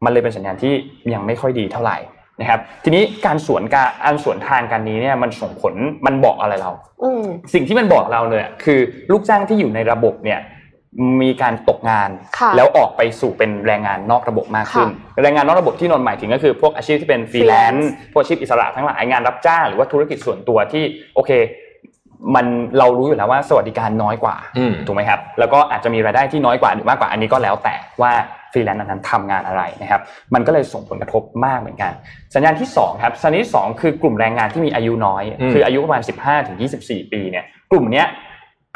[0.04, 0.72] มันเลยเป็นสัญญาณที่
[1.14, 1.96] ยังไม่ค่อยดีเท่าไหร่
[2.40, 5.74] นะครับ ทีนี้การสวนการอันสวนทางกันนี้เนี่ยมันส่งผล
[6.06, 6.70] มันบอกอะไรเรา
[7.02, 8.78] อืมสิ่งที่มันบอกเราเลยอะคือ
[9.12, 10.40] ลูกจ้างที่อยู่ในระบบเนี่ย
[11.22, 14.88] มีการตกงานค่ะแล้วออกไปสู่เป็นแรงงานนอกระบบมากขึ้น
[15.22, 20.84] แรงงานนอกระบบที่นนท์หมายถึงก็คือพวกอาชีพที่เป็นฟรีแลนซ์ freelance พวกอาชีพอิสระทั้งหลายงานรับจ้างหรือว่าธุรกิจส่วนตัวที่
[21.14, 21.30] โอเค
[22.34, 22.46] มัน
[22.78, 28.12] เรารู้อยู่แล้วว่าสวัสดิการน้อยกว่าอืมถูกไหมครับ แล้วก็อาจจะมีรายได้ที่น้อยกว่าหรือมากกว่าอันนี้ก็แล้วแต่ว่า
[28.52, 30.00] ฟรีแลนซ์นั้นทำงานอะไรนะครับ
[30.34, 31.92] มันก็เลยส่งผลกระทบมากเหมือนกัน
[32.34, 38.06] สัญญาณที่2ครับสัญญาณที่2คือกลุ่มแรงงานที่มีอายุน้อยอืมคืออายุประมาณ 15ถึง24 ปีเนี่ยกลุ่มเนี้ย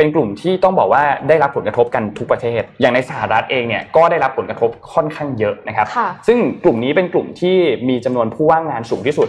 [0.01, 7.57] เป็นกลุ่มที่ต้องบอกว่าได้รับผลกระทบกันทุกประเทศ อย่างในสหรัฐเองเนี่ยก็ได้รับผลกระทบค่อนข้างเยอะนะครับค่ะซึ่งกลุ่มนี้เป็นกลุ่มที่
[7.89, 9.29] มีจำนวนผู้ว่างงานสูงที่สุด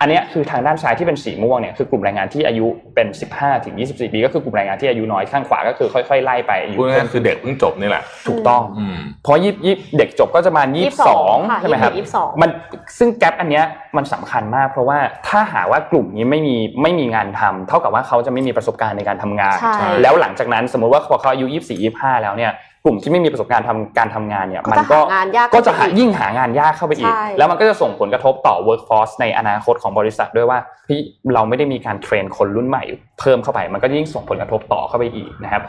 [0.00, 12.50] อันเนี้ยคือทางด้านซ้ายที่เป็นสีม่วงเนี่ยคือกลุ่มแรงงานที่อายุเป็น 15ถึง24 ปีก็คือกลุ่มแรงงานที่อายุน้อยข้างขวาก็คือค่อยๆไล่ไปอายุพูดง่ายๆคือเด็กเพิ่งจบนี่แหละถูกต้องอืมเพราะยี่ยี่เด็กจบก็จะมาณยี่สิบสอง22ค่ะใช่ไหมครับ22มัน
[12.98, 13.64] ซึ่งแกลบอันเนี้ย
[13.96, 22.52] มันสำคัญมาก เพราะว่าถ้าหาว่ากลุ่มนี้ไม่มีไม่มีงานทำเท่ากับว่าเขาจะไม่มีประสบการณ์ในการทำงานใช่แล้วหลังจากนั้นสมมุติว่าพอเขาอายุ 24 25 แล้วเนี่ย
[22.86, 31.00] กลุ่มที่ไม่มีประสบการณ์ทำการทำงานเนี่ยก็มันจะก็หางานยากก็จะหาขึ้นไปอีกยิ่งหางานยากเข้าไปอีกใช่แล้วมันก็จะส่งผลกระทบต่อ workforce ในอนาคตของบริษัทด้วยว่าเฮ้ย
[31.34, 32.84] เราไม่ได้มีการเทรนคนรุ่นใหม่
[33.20, 35.62] เพิ่มเข้าไป มันก็ยิ่งส่งผลกระทบต่อเข้าไปอีกนะครับ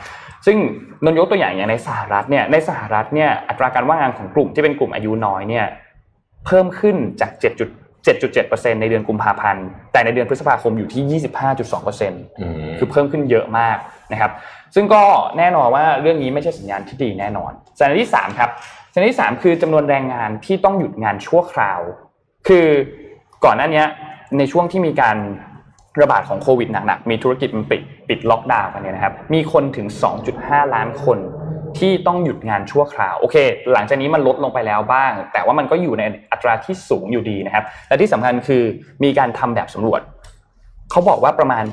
[0.46, 0.58] ซึ่ง
[1.04, 5.66] นนยกตัวอย่างอย่างในสหรัฐเนี่ยในสหรัฐเนี่ยอัตราการว่างงานของกลุ่มที่เป็นกลุ่มอายุน้อยเนี่ย
[6.46, 7.32] เพิ่มขึ้นจาก
[8.06, 11.22] 7.7.7%ในเดือนกุมภาพันธ์แต่ในเดือนพฤษภาคมอยู่ที่
[11.64, 13.78] 25.2%อืมคือเพิ่มขึ้นเยอะมาก
[14.12, 14.32] นะครับ
[14.76, 15.04] ซึ่งก็
[15.38, 18.50] แน่นอนว่าเรื่องนี้ไม่ใช่สัญญาณที่ดีแน่นอนสัญญาณที่3ครับ
[18.94, 21.80] สัญญาณที่ 3 คือจำนวนแรงงานที่ต้องหยุดงานชั่วคราว
[22.48, 22.68] คือ
[23.46, 23.84] ก่อนหน้านี้
[24.38, 25.18] ในช่วงที่มีการ
[26.02, 29.88] ระบาดของโควิดหนักๆมีธุรกิจมันปิดปิดล็อกดาวน์กันเนี่ยนะครับมีคนถึง
[30.32, 31.20] 2.5 ล้านคน
[31.80, 33.36] ที่ต้องหยุดงานชั่วคราวโอเค
[33.74, 38.64] หลังจากนี้มันลดลงไปแล้วบ้าง แต่ว่ามันก็อยู่ในอัตราที่สูงอยู่ดีนะครับ และที่สำคัญคือ
[39.04, 40.02] มีการทำแบบสำรวจ
[40.92, 41.64] เขาบอกว่าประมาณ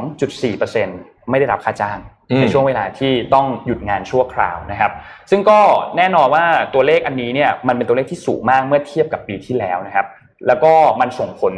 [0.00, 1.98] 82.4% ไม่ได้รับค่าจ้าง
[2.30, 4.92] อืมในช่วงเวลาที่ต้องหยุดงานชั่วคราวนะครับ
[5.30, 5.58] ซึ่งก็
[5.96, 10.06] แน่นอนว่าตัวเลขอันนี้เนี่ยมันเป็นตัวเลขที่สูงมากเมื่อเทียบกับปีที่แล้วนะครับ
[10.46, 11.54] แล้วก็มันส่งผล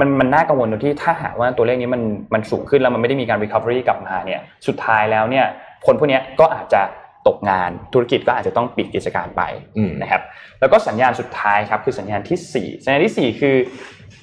[0.00, 2.02] มันมันน่ากังวลตรงที่ถ้าหากว่าตัวเลขนี้มัน
[2.34, 5.46] มันสูงขึ้นแล้วมันไม่ได้มีการ recovery กลับมาเนี่ยสุดท้ายแล้วเนี่ย
[5.86, 6.82] คนพวกเนี้ยก็อาจจะ
[7.26, 9.42] ตกงานธุรกิจก็อาจจะต้องปิดกิจการไป
[9.78, 10.22] อืมนะครับ
[10.60, 12.38] แล้วก็สัญญาณสุดท้ายครับคือสัญญาณที่
[12.72, 13.56] 4 สัญญาณทีสี่ 4 คือ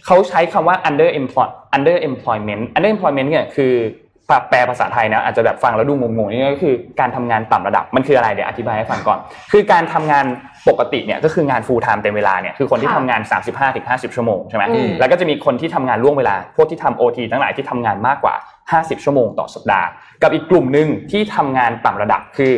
[0.05, 3.73] เขาใช้คำว่า under employ under employment under employment เนี่ยคือ
[4.49, 9.19] แปลภาษาไทยนะอาจจะแบบฟังแล้วดูงงๆนี่ก็คือการทำงานต่ำระดับมันคืออะไรเดี๋ยวอธิบายให้ฟังก่อน
[9.51, 10.25] คือการทำงาน
[10.69, 13.21] ปกติเนี่ยก็คืองาน full time เต็มเวลาเนี่ยคือคนที่ค่ะทำงาน
[13.69, 18.35] 35-50 ชั่วโมงใช่ไหมอืมแล้วก็จะมีคนที่ทำงานล่วงเวลา พวกที่ทำ OT ทั้งหลายที่ทำงานมากกว่า
[18.69, 19.87] 50 ชั่วโมงต่อสัปดาห์
[20.21, 22.51] กับอีกกลุ่มหนึ่งที่ทำงานต่ำระดับคือ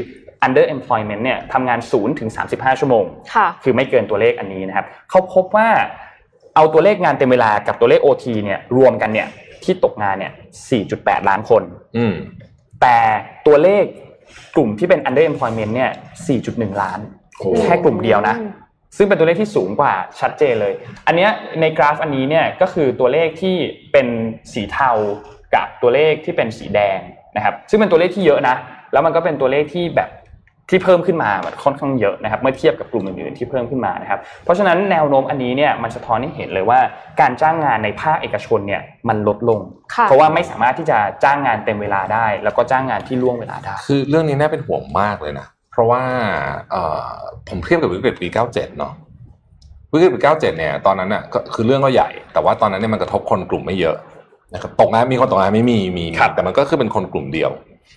[0.46, 5.68] under employment เนี่ยทำงาน0ถึง35 ชั่วโมงค่ะคือไม่เกินตัวเลขอันนี้นะครับเขาพบว่า
[6.56, 9.28] เอาตัวเลขงานเต็มเวลากับตัวเลข OT เนี่ยรวมกันเนี่ย
[9.64, 10.34] ที่ตกงานเนี่ย
[10.80, 11.64] 4.8 ล้านคน
[11.98, 12.14] อืม
[12.82, 12.98] แต่
[13.48, 13.84] ตัวเลข
[14.56, 15.92] กลุ่มที่เป็น under employment เนี่ย
[16.36, 17.00] 4.1 ล้าน
[17.38, 18.36] โอ้แค่กลุ่มเดียวนะ
[18.98, 20.74] ซึ่งเป็นตัวเลขที่สูงกว่าชัดเจนเลย
[21.08, 21.32] อันเนี้ย
[21.62, 23.56] ในกราฟอันนี้เนี่ยก็คือตัวเลขที่
[23.92, 24.08] เป็น
[24.54, 24.92] สีเทา
[25.56, 27.00] กับตัวเลขที่เป็นสีแดง
[27.36, 28.56] นะครับ ซึ่งเป็นตัวเลขที่เยอะนะ
[28.92, 30.10] แล้วมันก็เป็นตัวเลขที่แบบ
[30.70, 36.80] ที่เพิ่มขึ้นมามันค่อนข้างเยอะนะครับเมื่อเทียบกับกลุ่มอื่นๆที่เพิ่มขึ้นมานะครับเพราะฉะนั้นแนวโน้มอันนี้เนี่ยมันสะท้อนให้เห็นเลยว่า
[37.22, 39.60] การจ้างงานในภาคเอกชนเนี่ยมันลดลง
[39.96, 46.02] ค่ะเพราะว่าไม่สามารถที่จะจ้างงานเต็มเวลาได้ แล้วก็จ้างงานที่ล่วงเวลาได้ คือเรื่องนี้น่าเป็นห่วงมากเลยนะเพราะว่า
[46.72, 47.16] เอ่อ
[47.50, 48.94] ผมเทียบกับวิกฤตปี97เนาะ
[49.94, 53.98] วิกฤตปี97เนี่ยตอนนั้นน่ะก็คือเรื่องก็ใหญ่ แต่ว่าตอนนั้นเนี่ยมันกระทบคนกลุ่มไม่เยอะ
[54.54, 57.52] นะครับตกงานมีคนตกงานไม่มีมีครับแต่มันก็คือเป็นคนกลุ่มเดียว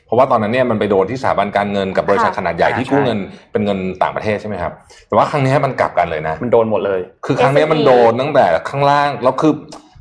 [0.07, 3.18] เพราะว่าตอนนั้นเนี่ยมันไปโดนที่สถาบันการเงินกับบริษัทค่ะขนาดใหญ่ที่กู้ใช่เงิน
[3.53, 4.72] เป็นเงินต่างประเทศใช่ไหมครับ
[5.09, 9.55] แต่ว่าครั้งนี้มันกลับกันเลยนะ มันโดนหมดเลย คือครั้งเนี้ย SME มันโดนตั้งแต่ข้างล่างแล้วคือ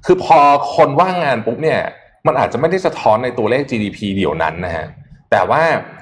[0.05, 0.39] คือพอ
[0.75, 1.79] คนว่างงานปุ๊บเนี่ย
[2.27, 4.87] มันอาจจะไม่ได้สะท้อนในตัวเลข GDP เดียวนั้นนะฮะ
[5.31, 5.61] แต่ว่า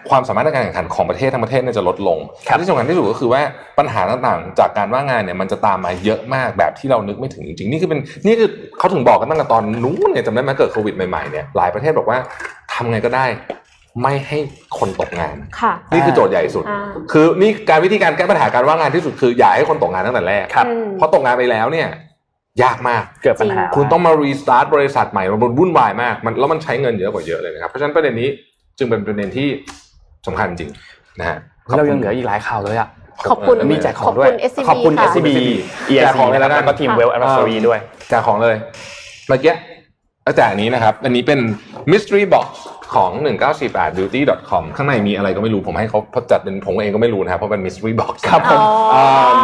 [0.10, 3.42] ความสามารถในการแข่งขันของประเทศทั้งประเทศเนี่ยจะลดลงครับที่สำคัญที่สุดก็คือว่า
[3.80, 12.18] ปัญหาต่างๆ จากการว่างงานเนี่ยมันจะตามมาเยอะมากแบบที่เรานึกไม่ถึงจริงๆนี่คือเป็นนี่คือเขาถึงบอกกันตั้งแต่ตอนนู้นเนี่ยจำได้ไหมเกิดโควิดใหม่ๆเนี่ยหลายประเทศบอกว่า
[12.74, 13.26] ทำไงก็ได้
[14.02, 14.38] ไม่ให้
[14.80, 16.80] คนตกงานค่ะนี่คือโจทย์ใหญ่สุดอ่า
[17.12, 21.88] คือนี่การวิธีการแก้ปัญหาการว่างงานที่สุดคืออย่าให้คนตกงานตั้งแต่แรกครับอืมเพราะตกงานไปแล้วเนี่ย
[22.64, 28.30] ยากมากเกิดปัญหาคุณต้องมารีสตาร์ทบริษัทใหม่มันวุ่นวายมากมันแล้วมันใช้เงินเยอะกว่าเยอะเลยนะครับเพราะฉะนั้นประเด็นนี้
[28.78, 29.48] จึงเป็นประเด็นที่
[30.28, 30.72] สำคัญจริง
[31.20, 31.38] นะฮะ
[31.78, 32.90] เรายังเหลืออีกหลายข่าวเลยอะ
[33.30, 35.30] ขอบคุณมีแจกของด้วยขอบคุณ SCB ขอบคุณค่ะ SCB
[36.04, 37.80] แจกของเลยแล้วกันแล้วก็ทีม Well Advisory ด้วย
[38.10, 38.56] แจกของเลย
[39.28, 39.54] เมื่อกี้
[40.24, 41.40] เอาแจกอันนี้นะครับ อันนี้เป็น
[41.92, 42.46] mystery box
[42.94, 43.12] ของ
[43.56, 46.00] 1948 beauty com ข้างในมีอะไรก็ไม่รู้ผมให้เขา
[46.32, 48.62] จัดเป็นผมเองก็ไม่รู้นะครับเพราะเป็น mystery box ครับผม
[48.94, 49.06] อ๋อ
[49.38, 49.40] ม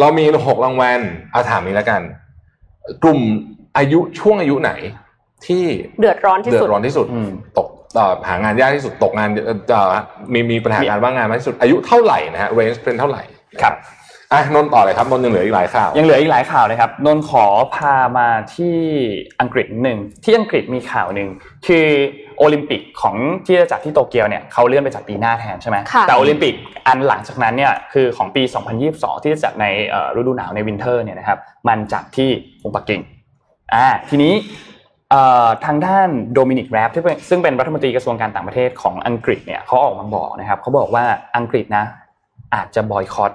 [0.00, 1.00] เรามีหกรางวัล
[1.32, 2.00] เอาถามนี้แล้วกัน
[3.02, 3.20] กลุ่ม
[3.78, 4.72] อายุช่วงอายุไหน
[5.46, 5.64] ที่
[6.00, 9.92] เดือดร้อนที่เดือสุดดร้อนที่สุดอืมตกเอ่อหางานยากที่สุดตกงานเอ่อเอ่อ
[10.32, 13.22] มีมีปัญหาการว่างงานมากที่สุด อายุเท่าไหร่นะฮะ range เป็นเท่าไหร่
[13.62, 13.74] ครับ
[14.32, 18.76] อะนนท์ต่อเลยครับนนท์ยังเหลืออีกหลายข่าวยังเหลืออีกหลายข่าวเลยครับนนท์ขอพามาที่
[19.40, 21.28] อังกฤษนิดหนึ่งที่อังกฤษมีข่าวหนึ่ง
[21.66, 21.86] คือ
[22.38, 23.16] โอลิมปิกของ
[23.46, 26.54] ที่จะจัดที่โตเกียวเนี่ยเขาเลื่อนไปจัดปีหน้าแทนใช่ไหมค่ะแต่โอลิมปิก
[26.86, 28.42] อันหลังจากนั้นเนี่ยคือของปี
[28.82, 32.30] 2022 ที่จะจัดในเอ่อฤดูหนาวใน winter เนี่ยนะครับมันจัดที่
[32.62, 33.00] กรุงปักกิ่ง
[33.74, 34.34] อ่าทีนี้
[35.10, 41.04] เอ่อทางด้านโดมินิกแรปที่เป็นซึ่งเป็นรัฐมนตรีกระทรวงการต่างประเทศของอังกฤษเนี่ยเขาออกมาบอกนะครับเขาบอกว่า
[41.36, 41.84] อังกฤษนะ
[42.54, 43.32] อาจจะบอยคอต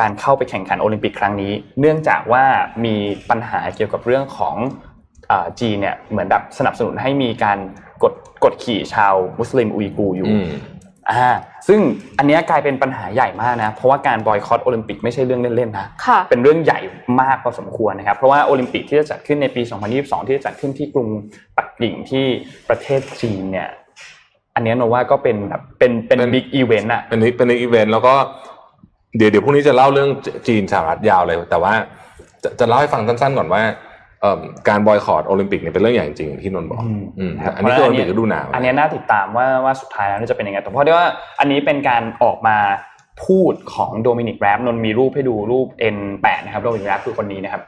[0.00, 2.44] การเข้าไปแข่งขันโอลิมปิกครั้งนี้ เนื่องจากว่า
[2.84, 2.94] มี
[3.30, 4.91] ปัญหาเกี่ยวกับเรื่องของเอ่อ
[5.60, 7.58] จีนเนี่ยเหมือนแบบสนับสนุนให้มีการ
[8.02, 8.12] กด
[8.44, 10.48] กดขี่ชาวมุสลิมอุยกูร์อยู่อืม
[11.10, 11.28] อ่า
[11.68, 11.80] ซึ่ง
[12.18, 16.80] อันเนี้ยกลายเป็นปัญหาใหญ่มากนะ เพราะว่าการบอยคอตโอลิมปิกไม่ใช่เรื่องเล่นๆนะค่ะเป็นเรื่องใหญ่
[17.20, 19.62] มากพอสมควรนะครับ เพราะว่าโอลิมปิกที่จะจัดขึ้นในปี
[19.94, 21.08] 2022 ที่จะจัดขึ้นที่กรุง
[21.56, 22.24] ปักกิ่งที่
[22.68, 23.68] ประเทศจีนเนี่ย
[24.54, 28.14] อันเนี้ยโนว่าก็เป็นแบบเป็นเป็นเป็น big event อะเป็นนี้เป็นอีเวนต์แล้วก็
[29.16, 30.10] เดี๋ยวเดี๋ยวพรุ่งนี้จะเล่าเรื่อง
[30.48, 31.72] จีนสหรัฐยาวเลย แต่ว่า
[32.42, 33.91] จะจะเล่าให้ฟังสั้นๆก่อนว่าเอิ่ม
[34.68, 41.06] การบอยคอตโอลิมปิกเนี่ยเป็นเรื่องใหญ่จริงๆที่นนท์บอกอืมอืมครับอันนี้คือโอลิมปิกฤดูหนาวอันเนี้ยน่าติดตามว่าว่าสุดท้ายแล้วจะเป็นยังไงแต่เพราะว่า
[41.40, 42.56] อันนี้เป็นการออกมา
[43.24, 45.66] พูดของโดมินิกแรปนนท์มีรูปให้ดูรูป
[45.96, 47.62] N8 นะครับโดมินิกแรปคือคนนี้นะครับ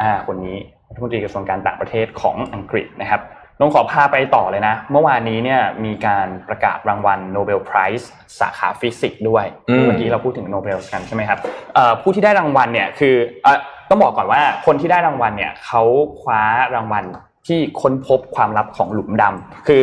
[0.00, 0.56] อ่า คนนี้
[0.88, 3.22] รัฐมนตรีกระทรวงการต่างประเทศของอังกฤษนะครับ
[3.60, 11.38] นนท์ขอพาไปต่อเลยนะ เมื่อวานนี้เนี่ยมีการประกาศรางวัล Nobel Prize สาขาฟิสิกส์ด้วยอืมเมื่อกี้เราพูดถึงโนเบลกันใช่ไหมครับ
[11.74, 13.58] เอ่อผู้ที่ได้รางวัลเนี่ยคือเอ่อ
[13.90, 15.82] ต้องบอกก่อนว่าคนที่ได้รางวัลเนี่ยเขา
[16.20, 16.42] คว้า
[16.74, 17.04] รางวัล
[17.46, 19.82] ที่ค้นพบความลับของหลุมดำคือ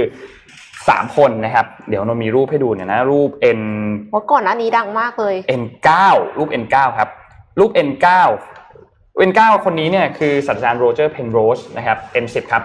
[0.90, 3.30] สามคนนะครับ เดี๋ยวนนท์มีรูปให้ดูเนี่ยนะรูป
[3.60, 3.62] N
[4.10, 5.90] เพราะก่อนหน้านี้ดังมากเลย N9
[6.38, 7.10] รูป N9 ครับ
[7.60, 8.08] รูป N9
[9.30, 12.64] N9 คนนี้เนี่ยคือศาสตราจารย์โรเจอร์เพนโรสนะครับ N10 ครับ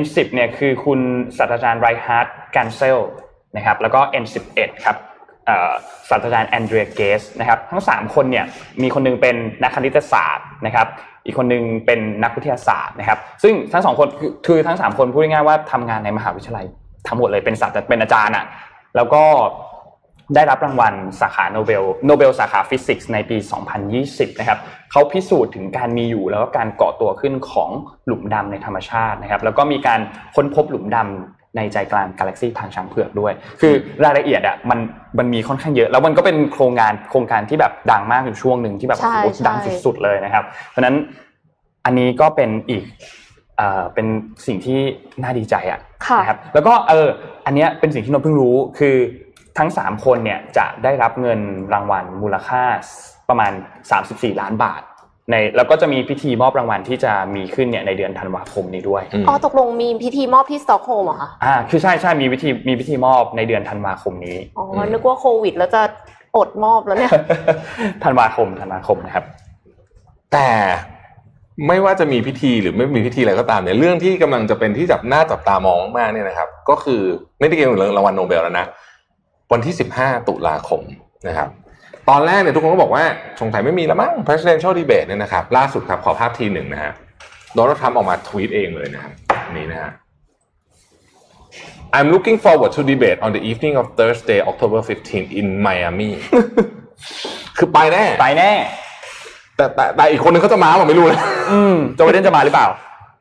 [0.00, 1.00] N10 เนี่ยคือคุณ
[1.36, 2.98] ศาสตราจารย์ไรน์ฮาร์ดเกนเซล
[3.56, 5.13] นะครับแล้วก็ N11 ครับเอ่อ
[6.08, 8.44] ศาสตราจารย์แอนเดรียเกสนะครับทั้ง 3 คนเนี่ย
[8.82, 10.86] มีคนหนึ่งเป็นนักคณิตศาสตร์นะครับ
[11.26, 14.08] อีกคนหนึ่งเป็นนักวิทยาศาสตร์นะครับ ซึ่งทั้งสองคน
[14.46, 16.66] คือทั้ง 3 คนพูดง่ายๆว่าทำงานในมหาวิทยาลัย
[17.08, 18.44] ทั้งหมดเลยเป็นศาสตราเป็นอาจารย์อะ
[18.96, 19.22] แล้วก็
[20.34, 23.36] ได้รับรางวัลสาขาโนเบลโนเบลสาขาฟิสิกส์ในปี
[23.88, 24.58] 2020 นะครับ
[24.90, 27.70] เขาพิสูจน์ถึงการมีอยู่แล้วก็การก่อตัวขึ้นของ
[28.06, 30.00] หลุมดำในธรรมชาตินะครับ แล้วก็มีการ
[30.34, 33.74] ค้นพบหลุมดำ ในใจกลางกาแล็กซีทางช้างเผือกด้วย คือ
[34.04, 34.78] รายละเอียดอะมัน
[35.18, 40.96] มันมีค่อนข้างเยอะ แล้วมันก็เป็นโครงงานโครงการที่แบบดังมากอยู่ช่วงหนึ่งที่แบบใช่โอ้โหใช่ดังสุดๆเลยนะครับ เพราะฉะนั้น
[41.84, 42.84] อันนี้ก็เป็นอีก
[43.56, 44.06] เอ่อเป็น
[44.46, 44.78] สิ่งที่
[45.22, 47.08] น่าดีใจอะค่ะนะครับแล้วก็เออ
[47.46, 48.96] อันเนี้ยเป็นสิ่งที่นนท์เพิ่งรู้คือ
[49.58, 51.40] ทั้ง 3 คนเนี่ยจะได้รับเงิน
[51.74, 52.62] รางวัลมูลค่า
[53.28, 53.52] ประมาณ
[53.96, 54.82] 34 ล้านบาท
[55.30, 65.82] ในแล้วก็จะมีพิธีมอบรางวัลที่จะมีขึ้นเนี่ยในเดือนธันวาคมนี้ด้วยอืมอ๋อตกลงมีพิธีมอบที่สต็อกโฮล์มเหรอคะอ่าคือใช่ใช่มีพิธีมีพิธีมอบในเดือนธันวาคมนี้อ๋อนึกว่าโควิด แล้วจะ
[66.36, 67.12] อดมอบแล้วเนี่ย
[68.04, 69.24] ธันวาคมธันวาคมนะครับ
[70.32, 70.48] แต่
[71.68, 77.02] ไม่ว่าจะมีพิธีหรือไม่มีพิธีอะไรก็ตามเนี่ยเรื่องที่กำลังจะเป็นที่จับหน้าจับตามองมากๆเนี่ยนะครับ ก็คือ
[77.38, 78.66] ไม่ได้เกี่ยวกับเรื่องรางวัลโนเบลแล้วนะ
[79.52, 80.80] วันที่15ตุลาคม
[81.28, 81.48] นะครับ
[82.10, 83.04] ตอนแรกเนี่ยทุกคนก็บอกว่า
[83.40, 86.92] สงสัยไม่มีแล้วมั้ง presidential debate เนี่ยนะครับล่าสุดครับขอภาพทีหนึ่งนะฮะ
[87.54, 89.12] โดนัลด์ทรัมป์ออกมาทวีตเองเลยนะครับ
[89.56, 89.92] นี่นะฮะ
[91.96, 94.80] I'm looking forward to debate on the evening of Thursday October
[95.10, 96.10] 15 in Miami
[97.56, 98.52] คือไปแน่ ไปแน่
[99.56, 101.20] แต่แต่แต่อีกคนนึงเขาจะมาผมไม่รู้นะ
[101.52, 102.66] อืมโจไบเดนจะมาหรือเปล่า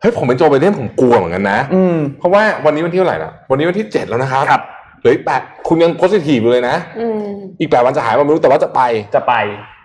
[0.02, 4.64] เฮ้ยผมเป็นโจไบเดนผมกลัวเหมือนกันนะอืมเพราะว่าวันนี้วันที่เท่าไหร่ละวันนี้วันที่เจ็ดแล้วนะครับครับ
[5.04, 7.28] เหลืออีกแปดคุณยังโพสิทีฟอยู่เลยนะอืม
[7.60, 8.82] อีกแปดวันจะหายมาไม่รู้แต่ว่าจะไป
[9.16, 9.34] จะไป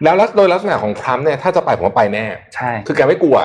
[0.02, 3.36] แล้วลักษโดยลักษณะของทรัมป์เนี่ยถ้าจะไปผมว่าไปแน่ ใช่ คือแกไม่กลัว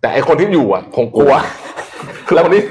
[0.00, 1.32] แต่ไอคนที่อยู่อะคงกลัว
[2.26, 2.62] คือคนที่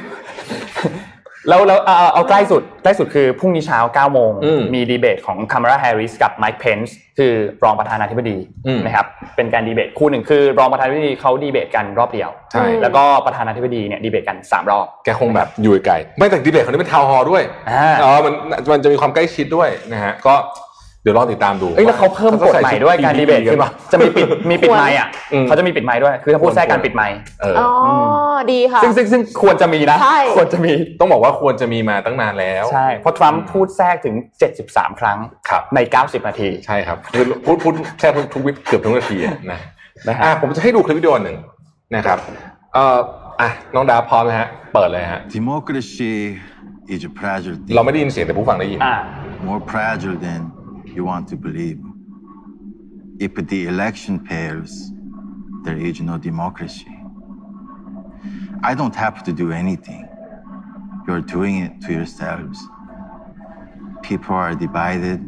[1.49, 7.33] แล้วแล้วเอาเอาเอาใกล้สุดใกล้สุดคือพรุ่งนี้เช้า9โมงอืมมีดีเบตของคามาลาแฮร์ริสกับไมค์เพนส์คือ
[7.63, 8.37] รองประธานาธิบดี
[8.67, 18.33] อืม นะครับเป็นการดีเบตคู่หนึ่งคือ รองประธานาธิบดีเขาดีเบตกันรอบเดียว ใช่ แล้วก็ประธานาธิบดีเนี่ยดีเบตกัน3รอบแกคงแบบอยู่ไกลไม่แต่ดีเบตคนนี้เป็น town hall ด้วยอ่า อ๋อมัน
[18.71, 20.35] มันจะมีความใกล้ชิดด้วยนะฮะก็
[21.05, 27.69] เดี๋ยวรอติดตามดูเอ้ยแล้วเขาเพิ่มกฎใหม่ด้วยการดีเบตกัคืนอปะจะมีปิดมีปิดไมค์อะอืมเขาจะมีปิดไมค์ด้วย คือถ้าพูดแทรกการปิดไมค์เอออ๋อ
[28.37, 34.15] อดีค่ะซึ่งซึ่งซึ่งควรจะมีนะใช่ควรจะมีต้องบอกว่าควรจะมีมาตั้งนานแล้วใช่เพราะทรัมป์พูดแทรกถึง
[34.57, 35.17] 73 ครั้ง
[35.49, 39.59] ครับใน 90 นาทีใช่ครับคือพูดพูดแค่ทุกทุกวิเกือบทุกนาทีอะนะ
[40.07, 41.37] นะฮะอะผมจะให้ดูคลิปวิดีโอหนึ่ง
[41.95, 42.17] นะครับ
[42.73, 42.97] เอ่อ
[43.41, 46.13] อะน้องดาพร้อมนะฮะเปิดเลยฮะ Democracy
[46.93, 48.95] is a fragile thing, เราไม่ได้ยินเสียงแต่ผู้ฟังได้ยินอ่า
[49.47, 50.41] more fragile than
[50.95, 51.79] you want to believe.
[53.19, 54.91] If the election fails,
[55.63, 56.95] there is no democracy.
[58.63, 60.07] I don't have to do anything.
[61.07, 62.59] You're doing it to yourselves.
[64.01, 65.19] People are divided.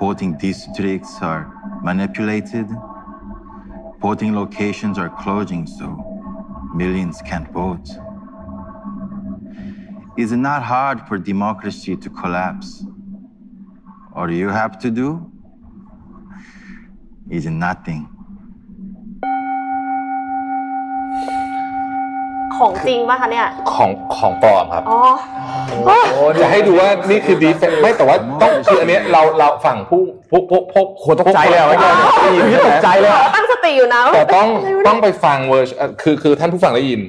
[0.00, 2.68] Voting districts are manipulated.
[4.00, 5.86] Voting locations are closing, so
[6.74, 7.88] millions can't vote.
[10.16, 12.84] Is it not hard for democracy to collapse?
[14.14, 15.08] All you have to do
[17.30, 18.02] is nothing.
[22.56, 25.00] ของจริงป่ะคะเนี่ย ของของปลอมครับ อ๋อ
[26.40, 34.48] จะให้ดูว่านี่คือดีเฟนไม่แต่ว่าต้องคืออันเนี้ยเราเราฝั่งผู้ผู้ผู้ผู้โหตกใจเลยอะเมื่อกี้ตกใจเลยอะตั้งสติอยู่นะแต่ต้อง
[34.86, 35.68] ต้องไปฟังเวอร์ช
[36.02, 37.00] คือคือท่านผู้ฟังได้ยิน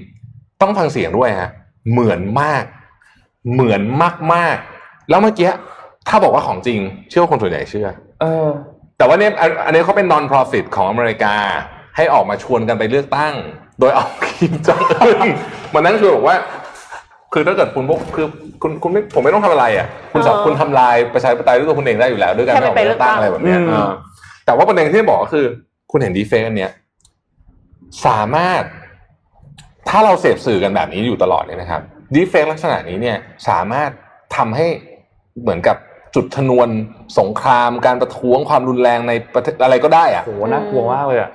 [0.62, 1.50] ต้องฟังเสียงด้วยฮะ
[1.92, 2.64] เหมือนมาก
[3.54, 3.82] เหมือน
[4.34, 5.50] มากๆแล้วเมื่อกี้
[6.08, 6.80] ถ้าบอกว่าของจริง
[7.10, 7.88] เชื่อว่าคนส่วนใหญ่เชื่อ
[8.22, 8.48] เออ
[8.98, 11.36] แต่ว่าเนี่ยอันอันนี้เขาเป็น non profit ของอเมริกา
[11.98, 13.34] ให้ออกมาชวนกันไปเลือกตั้ง
[13.80, 14.06] โดยเอา
[14.38, 15.30] คิมจองอึน
[15.74, 16.38] มานั่งชวนบอกว่า
[17.34, 18.28] คือถ้าเกิดคุณพวกคือ
[18.62, 23.90] คุณคุณไม่ผมไม่ต้องทำอะไรอะ คุณสองอ๋อคุณทำลายประชาธิปไตยด้วยตัวคุณเองได้อยู่แล้ว ด้วยการแค่ไม่ออกไปมาเลือกตั้งเลือกตั้งอะไรแบบเนี้ยอืมเออ
[24.46, 25.46] แต่ว่าประเด็นที่บอกก็คือ
[25.92, 26.72] คุณเห็นดีเฟนเนี่ย
[28.06, 28.64] สามารถ
[29.90, 31.82] ถ้าเราเสพสื่อกันแบบนี้อยู่ตลอดเนี่ยนะครับ
[32.14, 33.18] ดีเฟกลักษณะนี้เนี่ย
[33.50, 33.90] สามารถ
[34.36, 34.68] ทำให้
[35.42, 35.78] เหมือนกับ
[36.16, 36.70] จุดชนวน
[37.20, 41.32] สงครามการประท้วงความรุนแรงในประเทศอะไรก็ได้อะโหน่ากลัวมากเลยอะ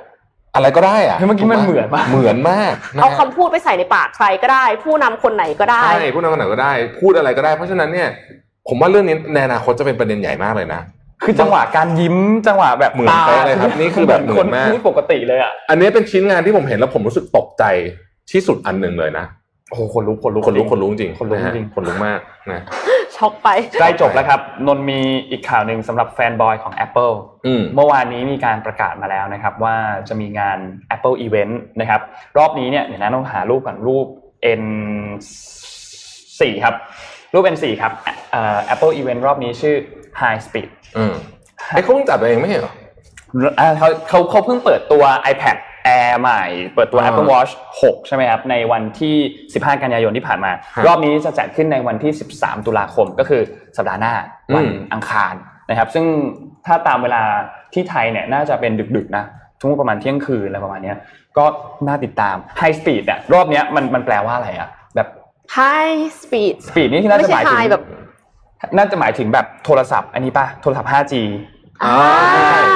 [0.55, 8.09] อะไรก็ได้อะเฮ้ยเมื่อกี้มันเหมือนมากเหมือนมากนะเอาฮะคำพูดไปใส่ในปากใครก็ได้ ผู้นำคนไหนก็ได้ใช่พูดอะไรก็ไหนก็ได้ พูดอะไรก็ได้ เพราะฉะนั้นเนี่ย
[8.69, 10.81] ผมว่าเรื่องนี้ในอนาคตจะเป็นประเด็นใหญ่มากเลยนะ
[11.25, 12.17] คือจังหวะการยิ้ม
[12.47, 17.65] จังหวะแบบเหมือนเป๊ะเลยครับนี่คือแบบเหมืคอนนมากพูดปกติเลยอะอันนี้เป็นชิ้นงานที่ผมเห็นแล้วผมรู้สึกตกใจ
[18.33, 19.25] ที่สุดอันหนึ่งเลยนะ
[19.71, 22.21] โอ้โหคนลุกคนลุกคนลุกคนลุกจริงคนลุกะฮะจริงคนลุกมาก
[22.53, 22.61] นะ
[23.17, 23.49] ช็อกไป
[23.81, 25.01] ใกล้จบแล้วครับ นนท์มี
[25.31, 27.15] อีกข่าวหนึ่งสำหรับแฟนบอยของ Apple
[27.47, 29.77] อืมเมื่อวานนี้มีการประกาศมาแล้วนะครับ ว่า
[30.09, 30.59] จะมีงาน
[30.95, 32.01] Apple Event นะครับ
[32.39, 34.07] รอบนี้เนี่ยเดี๋ยวนะต้องหารูปก่อนรูป
[34.61, 36.75] N4 ครับ
[37.35, 37.93] รูป N4 ครับ
[38.33, 39.75] เอ่อ Apple Event รอบนี้ชื่อ
[40.21, 41.15] High Speed อืม
[41.73, 42.75] ไอ้เขาเพิ่งจัดไปเองไม่ใช่เหรอ
[43.61, 45.03] อ่าเขาเขาเขาเพิ่งเปิดตัว
[45.33, 45.57] iPad
[46.03, 46.43] Air ใหม่
[46.75, 49.17] เปิดตัวอ่า Apple Watch 6 ใช่ไหมครับ ในวันที่
[49.53, 53.43] 15 กันยายนที่ผ่านมาฮะรอบนี้จะจัดขึ้นในวันที่ 13 ตุลาคมก็คือ
[53.77, 54.15] สัปดาห์หน้า
[54.55, 55.35] วันอืมอังคาร
[55.71, 56.05] นะครับ ซึ่ง
[56.67, 57.23] ถ้าตามเวลา
[57.75, 59.25] ที่ไทยเนี่ยน่าจะเป็นดึกๆนะ
[59.61, 60.97] ช่วงประมาณเที่ยงคืนอะไรประมาณเนี้ย
[61.39, 61.45] ก็
[61.87, 65.09] น่าติดตาม High Speed เนี่ยรอบเนี้ยมันมันแปลว่าอะไรอะแบบ
[65.59, 67.85] high speed Speed นี่ที่น่าไม่จะหใช่มายถึง high แบบ
[68.77, 71.15] น่าจะหมายถึงแบบโทรศัพท์อันนี้ป่ะโทรศัพท์ 5G
[71.85, 71.97] อ่า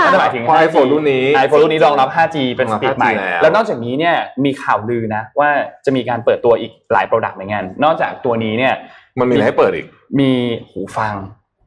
[0.03, 5.51] น่าจะหมายถึงเพราะ iPhone รุ่นนี้ไอโฟนรุ่นนี้รองรับ 5G เป็นรองรับสปีดใหม่ 5G แล้วแล้วนอกจากนี้เนี่ยมีข่าวลือนะว่า
[5.85, 8.75] จะมีการเปิดตัวอีกหลายโปรดักต์เหมือนกันนอกจากตัวนี้เนี่ย
[9.19, 9.87] มันมีอะไรให้เปิดอีก
[10.21, 10.31] มี
[10.71, 11.15] หูฟัง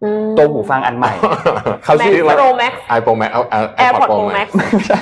[0.03, 1.13] อืมตัวหูฟังอันใหม่
[1.83, 3.43] เขา Max ชื่อว่า Pro Max iPhone Max เอา
[3.79, 4.99] AirPods Pro Max ไม่ใช่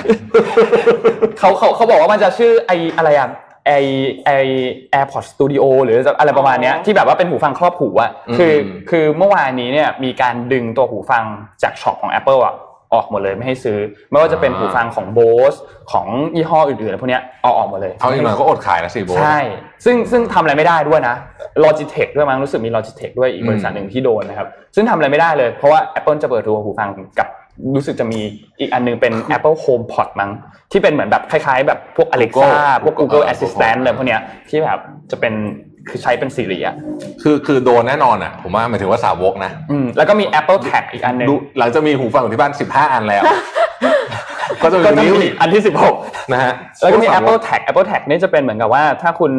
[1.38, 3.28] เขาเขาเขาบอกว่ามันจะชื่อไออะไรอะ
[3.70, 3.76] ไอ
[4.26, 4.30] ไอ
[4.94, 8.54] AirPods Studio หรืออะไรประมาณเนี้ยอ๋อที่แบบว่าเป็นหูฟังครอบหูอะอืมคือ
[8.90, 11.24] คือเมื่อวานนี้เนี่ยมีการดึงตัวหูฟัง
[11.62, 12.56] จากช็อปของ Apple อะ
[12.94, 13.78] ออกหมดเลยไม่ให้ซื้อ
[14.10, 15.58] ไม่ว่าจะเป็นหูฟังของ Bose
[15.92, 16.06] ของ
[16.36, 19.38] ยี่ห้ออื่นๆอะไรพวกเนี้ยเอาออกหมดเลยเอาอีกหน่อยก็อดขายนะสิโบทใช่
[19.84, 21.16] ซึ่งซึ่งทำอะไรไม่ได้ด้วยนะ
[21.64, 27.28] Logitech ด้วยมั้งรู้สึกมี Logitech ด้วยอีกบริษัทหนึ่งที่โดนนะครับซึ่งทำอะไรไม่ได้เลยเพราะว่า Apple จะเปิดตัวหูฟังกับ
[27.76, 28.20] รู้สึกจะมี
[28.60, 30.30] อีกอันหนึงเป็น Apple HomePod มั้ง
[30.72, 32.50] ที่เป็นเหมือนแบบคล้ายๆ แบบพวก Alexa
[32.84, 34.78] พวก Google Assistant อะไรพวกเนี้ยที่แบบ
[35.10, 35.34] จะเป็น
[35.88, 36.76] คือใช้เป็น Siri อะ
[37.22, 43.22] คือคือโดนแน่นอนอะ ผมว่าหมายถึงว่าสาวกนะอืมแล้วก็มี Apple Tag อีกอันหนึงดูหลังจะมีหูฟังอยู่ที่บ้าน 15 อันแล้ว
[44.62, 45.62] ก็จะมีก็จะนิ้วมีอีกอันที่
[45.96, 46.52] 16 นะฮะ
[46.82, 49.32] แล้วก็มีสาว Apple Tag Apple Tag นี่จะเป็นเหมือนกับว่าถ้าคุณ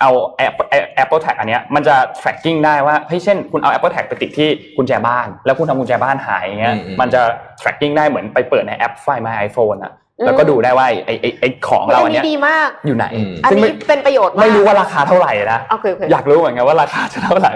[0.00, 0.10] เอา
[0.48, 0.68] Apple
[1.02, 7.22] Apple Tag อันเนี้ยมันจะ tracking ได้ว่าเฮ้ยเช่น คุณเอา Apple Tag ไปติดที่กุญแจบ้าน แล้วคุณทำกุญแจบ้านหายอย่างเงี้ยอืมอืมมันจะ
[7.60, 17.52] tracking ได้เหมือนไปเปิดในแอป Find My iPhone อะอืม แล้วก็ดูได้ว่าไอ้ไอ้ไอ้ของเราอันเนี้ยดีมากอยู่ไหนอืมอันซึ่งนี้ไม่เป็นประโยชน์มากไม่รู้ว่าราคาเท่าไหร่นะโอเคโอเคอยากรู้เหมือนกันว่าราคาจะเท่าไหร่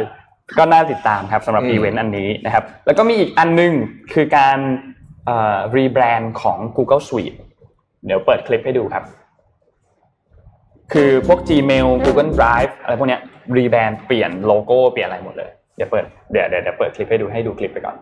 [0.58, 3.72] ก็น่าติดตามครับสำหรับอืมอีเวนต์อันนี้นะครับ แล้วก็มีอีกอันหนึ่ง
[4.12, 4.58] คือการ
[5.76, 7.36] รีแบรนด์ของ Google Suite
[8.06, 9.04] เดี๋ยวเปิดคลิปให้ดูครับ
[10.92, 13.20] คือพวก Gmail Google Drive อะไรพวกเนี้ย
[13.56, 17.96] รีแบรนด์เปลี่ยนโลโก้เปลี่ยนอะไรหมดเลย เดี๋ยวเปิดเดี๋ยวเดี๋ยวเดี๋ยวเปิดคลิปให้ดูให้ดูคลิปไปก่อน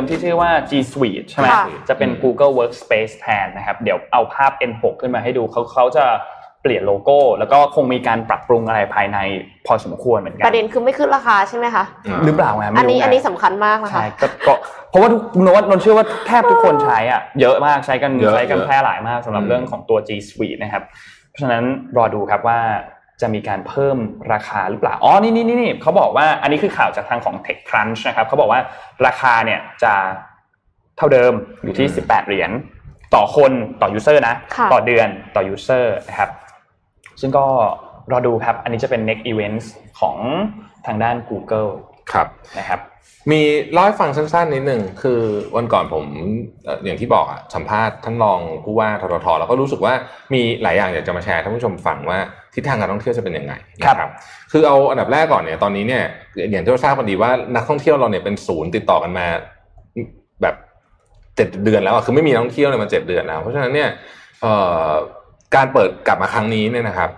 [0.00, 6.06] มที่ชื่อว่า G Suite ใช่ไหมค่ะจะเป็น Google Workspace แทนนะครับ เดี๋ยวเอาภาพ N6 ขึ้นมาให้ดูเขาเขาจะ
[6.62, 9.18] เปลี่ยนโลโก้ แล้วก็คงมีการปรับปรุงอะไรภายใน
[9.66, 11.84] พอสมควรเหมือนกัประเด็นคือไม่ขึ้นราคาใช่ไหมคะ
[12.24, 14.54] หรือเปล่าไงไม่อันรู้นี้ไงอันนี้สำคัญมากนะคะใช่ก็ก็
[14.90, 20.82] เพราะว่าทุกนวัดนนเชื่อว่าแทบทุกคนใช้อะเยอะมากใช้กันเยอะใช้กันเยอะแพร่หลายมากสำหรับอืมเรื่องของตัว G Suite นะครับ
[21.30, 21.64] เพราะฉะนั้น
[21.96, 22.60] รอดูครับว่า
[23.20, 23.96] จะมีการเพิ่ม
[24.32, 28.60] ราคาหรือเปล่า อ๋อนี่นี่นี่นี่เขาบอกว่า อันนี้คือข่าวจากทางของ TechCrunch นะครับ เขาบอกว่า
[29.06, 29.94] ราคาเนี่ยจะ
[30.96, 31.32] เท่าเดิม
[31.64, 32.50] อยู่ที่ 18 เหรียญ
[33.14, 36.30] ต่อคนต่อ user นะค่ะต่อเดือนต่อ user นะครับ
[37.20, 37.46] ซึ่งก็
[38.12, 39.66] รอดูครับ อันนี้จะเป็น next events
[40.00, 40.16] ของ
[40.86, 41.70] ทางด้าน Google
[42.12, 42.80] ครับนะครับ
[43.30, 43.40] มี
[43.72, 45.20] เล่าให้ฟังสั้นๆนิดหนึ่งคือ
[45.56, 46.04] วันก่อนผม
[46.64, 49.94] เอ่ออย่างที่บอกอะสัมภาษณ์ท่านรองผู้ว่าทททแล้วก็รู้สึกว่า
[50.34, 52.18] มีหลายอย่างอยากจะมาแชร์ให้ท่านผู้ชมฟังว่า
[52.54, 54.10] ทิศทางการท่องเที่ยวจะเป็นยังไงนะครับ
[54.52, 56.02] คือเอาอันดับแรกก่อนเนี่ยตอนนี้เนี่ย
[56.50, 59.26] อย่างที่เราทราบกันดีว่านักท่องเที่ยวเราเนี่ยเป็นศูนย์ติดต่อกันมา
[60.42, 60.54] แบบ
[61.36, 63.88] เจ็ดเดือนแล้วอะคือไม่มีนักท่องเที่ยวเลยมาเจ็ดเดือนแล้วเพราะฉะนั้นเนี่ย
[64.42, 64.52] เอ่
[64.88, 64.90] อ
[65.54, 67.10] การเปิดกลับมาครั้งนี้เนี่ยนะครับ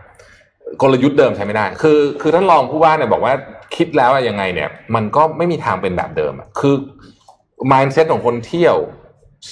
[0.82, 3.34] กลยุทธ์เดิมใช้ไม่ได้ คือ คือท่านรองผู้ว่าเนี่ยบอกว่า
[3.76, 6.74] คิดแล้วอะยังไงเนี่ย มันก็ไม่มีทางเป็นแบบเดิมอะคือ
[7.72, 8.76] mindset ของคนเที่ยว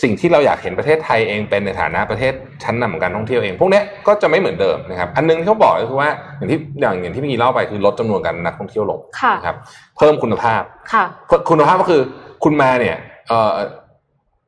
[0.03, 2.33] สิ่งที่เราอยากเห็นประเทศไทยเองเป็นในฐานะประเทศ
[2.65, 9.57] ชั้นนำของการท่องเที่ยวเอง พวกเนี้ยก็จะไม่เหมือนเดิมนะครับ อันนึงที่เขาบอกก็คือว่าอย่างที่อย่างอย่างที่เมื่อกี้เล่าไปคือลดจำนวนการนักท่องเที่ยวลงค่ะนะครับ
[9.97, 10.63] เพิ่มคุณภาพ
[10.93, 11.05] ค่ะ
[11.51, 12.03] คุณภาพก็คือ
[12.45, 12.97] คุณมาเนี่ย
[13.29, 13.55] เอ่อ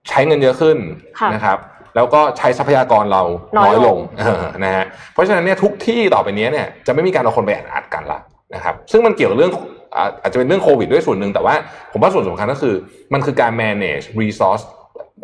[0.09, 0.77] ใช้เงินเยอะขึ้น
[1.21, 1.59] ค่ะนะครับ
[1.97, 3.23] แล้วก็ใช้ทรัพยากรเรา
[3.65, 8.21] น้อยลงเออนะฮะเพราะฉะนั้นเนี่ยทุกที่ต่อไปนี้เนี่ยจะไม่มีการเอาคนไปอัดอัดกันละ
[8.55, 9.53] นะครับซึ่งมันเกี่ยวกับเรื่อง
[9.97, 11.55] อ่าอาจจะเป็นเรื่องโควิดด้วยส่วนหนึ่งแต่ว่า
[11.93, 12.75] ผมว่าส่วนสำคัญก็คือ
[13.13, 14.63] มันคือการ manage resource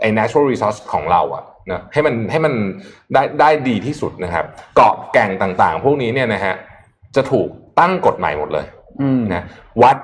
[0.01, 2.53] ไอ้ natural resource ของเราอะนะให้มันให้มัน
[3.15, 4.45] ได้ได้ดีที่สุดนะครับ
[4.77, 6.55] เกาะแก่งต่างๆ พวกนี้เนี่ยนะฮะ
[7.17, 7.49] จะถูก
[7.81, 8.67] ตั้งกฎใหม่หมดเลย
[9.01, 9.43] อืมนะ
[9.83, 9.97] วัด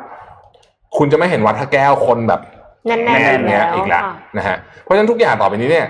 [0.96, 2.40] คุณจะไม่เห็นวัดพระแก้วคนแบบ
[2.86, 5.86] แน่นๆแน่นๆเนี้ยแล้วอีกแล้วค่ะนะฮะเพราะฉะนั้นทุกอย่างต่อไปนี้เนี่ย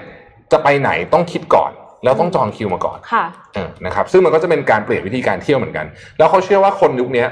[0.52, 1.70] จะไปไหนต้องคิดก่อน
[2.04, 3.24] แล้วต้องจองคิวมาก่อนค่ะ
[3.54, 5.86] เออนะครับซึ่งมันก็จะเป็นการเปลี่ยนวิธีการเที่ยวเหมือนกัน
[6.18, 7.28] แล้วเขาเชื่อว่าคนยุคเนี้ย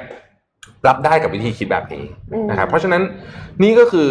[0.87, 3.03] รับได้กับวิธีคิดแบบนี้อืมนะครับเพราะฉะนั้น
[3.63, 4.11] นี่ก็คือ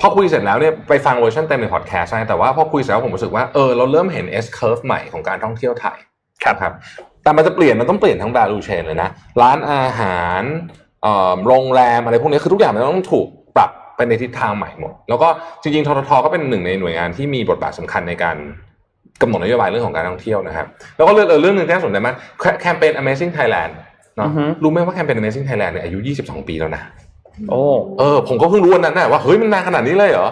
[0.00, 5.98] พอคุยเสร็จแล้วเนี่ยไปฟังเวอร์ชันเต็มในพอดแคสต์ใช่แต่ว่าพอคุยเสร็จแล้วผมรู้สึกว่าเออเราเริ่มเห็น S curve ใหม่ของการท่องเที่ยวไทย
[6.44, 6.72] ครับครับ
[7.22, 9.08] แต่มันจะเปลี่ยนมันต้องเปลี่ยนทั้ง value chain เลยนะ
[9.42, 10.42] ร้านอาหาร
[11.02, 13.26] เอ่อโรงแรมอะไรพวกนี้คือทุกอย่างมันต้องถูก
[13.56, 15.28] ปรับไปในทิศทางใหม่หมด แล้วก็
[15.62, 18.36] จริงๆทททก็เป็นหนึ่งในหน่วยงานที่มีบทบาทสำคัญในการ
[19.22, 20.66] กำหนดนโยบายเรื่องของการท่องเที่ยวนะครับ
[20.96, 23.72] แล้วก็เรื่องเออเรื่องหนึ่งที่น่าสนใจมากแคแคมเปญ Amazing Thailand
[24.16, 26.82] เนอะอือฮึรู้ไหมว่าแคมเปญ Amazing Thailand เนี่ยอายุ 22 ปีแล้วนะ
[27.50, 27.62] โอ้
[27.98, 30.28] เออผมก็เพิ่งรู้วันนั้นนะว่าเฮ้ยมันนานขนาดนี้เลยเหรอ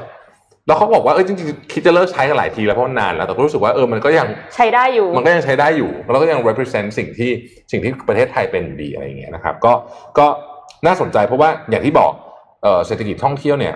[0.67, 7.31] แล้วเขาบอกว่าเออจริงๆคิดจะเลิกใช้กันหลายทีแล้วเพราะมันนานแล้วแต่ก็รู้สึกว่าเออมันก็ยังใช้ได้อยู่ มันก็ยังใช้ได้อยู่แล้วก็ยัง represent สิ่งที่
[7.71, 9.73] สิ่งที่ประเทศไทยเป็นอยู่ดีอะไรอย่างเงี้ยนะครับ ก็
[10.19, 10.27] ก็
[10.87, 12.13] น่าสนใจเพราะว่าอย่างที่บอก
[12.63, 13.75] เอ่อเศรษฐกิจท่องเที่ยวเนี่ย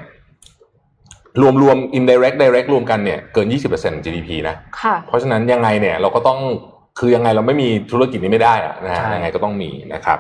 [1.41, 6.39] รวมรวม indirect direct รวมกันเนี่ยเกิน 20% GDP นะค่ะเพราะฉะนั้นยังไงเนี่ยเราก็ต้อง
[6.99, 10.19] คือยังไงเราไม่มีธุรกิจนี้ไม่ได้อะนะฮะใช่ยังไงก็ต้องมีนะครับ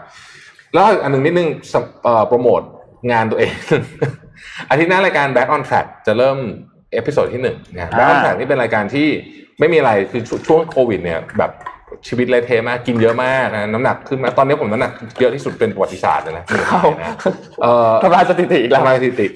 [0.74, 2.60] แล้วอันหนึ่งนิดนึงสำเอ่อโปรโมท
[3.12, 3.52] งานตัวเอง
[4.70, 6.38] อาทิตย์หน้ารายการ Back on Track จะเริ่ม
[6.92, 9.08] episode ที่หนึ่งนะ Back on Track นี่เป็นรายการที่
[9.58, 11.52] ไม่มีอะไรคือช่วช่วงโควิดเนี่ยแบบ
[12.08, 16.44] ชีวิตเละเทะมากกินเยอะมากนะน้ำหนักขึ้นมาตอนนี้ผมน้ำหนักเยอะที่สุดเป็นประวัติศาสตร์เลยนะ
[17.00, 17.14] นะ
[17.62, 19.26] เอ่อทำลายสถิติอีกแล้วทำลายสถิติ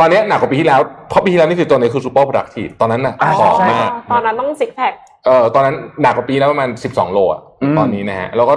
[0.00, 4.92] ตอนนี้หนักกว่าปีที่แล้วเพราะปีที่แล้วนี่คือตัวนี้คือซูเปอร์ productive ตอนนั้นน่ะอ่าผอมใช่มากตอนนั้นต้องซิกแพค
[5.26, 8.54] เอ่อตอนนั้นหนักกว่าปีแล้วประมาณ 12 โลอะอืมตอนนี้นะฮะแล้วก็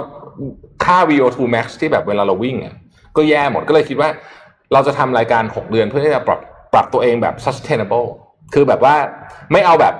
[0.84, 2.74] ค่า VO2 max ที่แบบเวลาเราวิ่งอะ
[3.16, 4.08] ก็แย่หมดก็เลยคิดว่า
[4.72, 6.40] เราจะทำรายการ 6 เดือนเพื่อที่จะปรับ
[6.72, 8.06] ปรับตัวเองแบบ sustainable
[8.54, 8.94] คือแบบว่า
[9.52, 9.94] ไม่เอาแบบ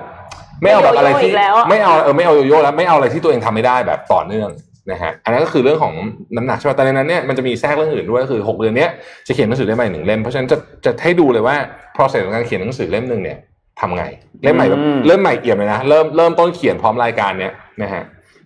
[0.63, 4.49] ไม่เอาแบบอะไรที่ไม่โยโย่อีกแล้วอะไม่เอาเออไม่เอาโยโย่แล้วไม่เอาอะไรที่ตัวเองทำไม่ได้แบบต่อเนื่อง
[4.91, 5.93] นะฮะอันนั้นก็คือเรื่องของ
[6.35, 8.89] น้ำหนักใช่ไหมแต่ในนั้นเนี่ยมันจะมีแทรกเรื่องอื่นด้วยก็คือ 6 เดือนเนี้ย
[9.27, 11.55] จะเขียนหนังสือเล่มใหม่หนึ่งเล่มเพราะฉะนั้นจะจะให้ดูเลยว่า
[11.95, 13.37] process ของการเขียนหนังสือเล่มหนึ่งเนี่ย
[13.79, 14.03] ทำไง
[14.43, 18.03] เล่มใหม่แบบอืมเล่มใหม่เอี่ยมเลยนะเริ่มเริ่มต้นเขียนพร้อมรายการเนี้ยนะฮะ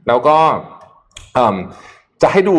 [0.08, 0.38] แล้วก็
[1.34, 1.56] เอิ่ม
[2.22, 2.58] จะให้ดู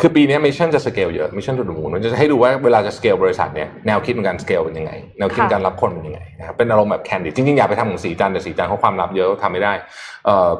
[0.00, 9.72] คือปีนี้ Mission จะสเกลเยอะ Mission To The Moon มันจะให้ดูว่าเวลาจะสเกลบริษัทเนี่ยแนวคิดของการสเกลเป็นยังไง แนวคิดค่ะการรับคนเป็นยังไงนะครับเป็นอารมณ์แบบ candid จริงๆ อยากไปทำของศรีจันทร์แต่ศรีจันทร์เขาความลับเยอะทำไม่ได้
[10.17, 10.50] เอ่อ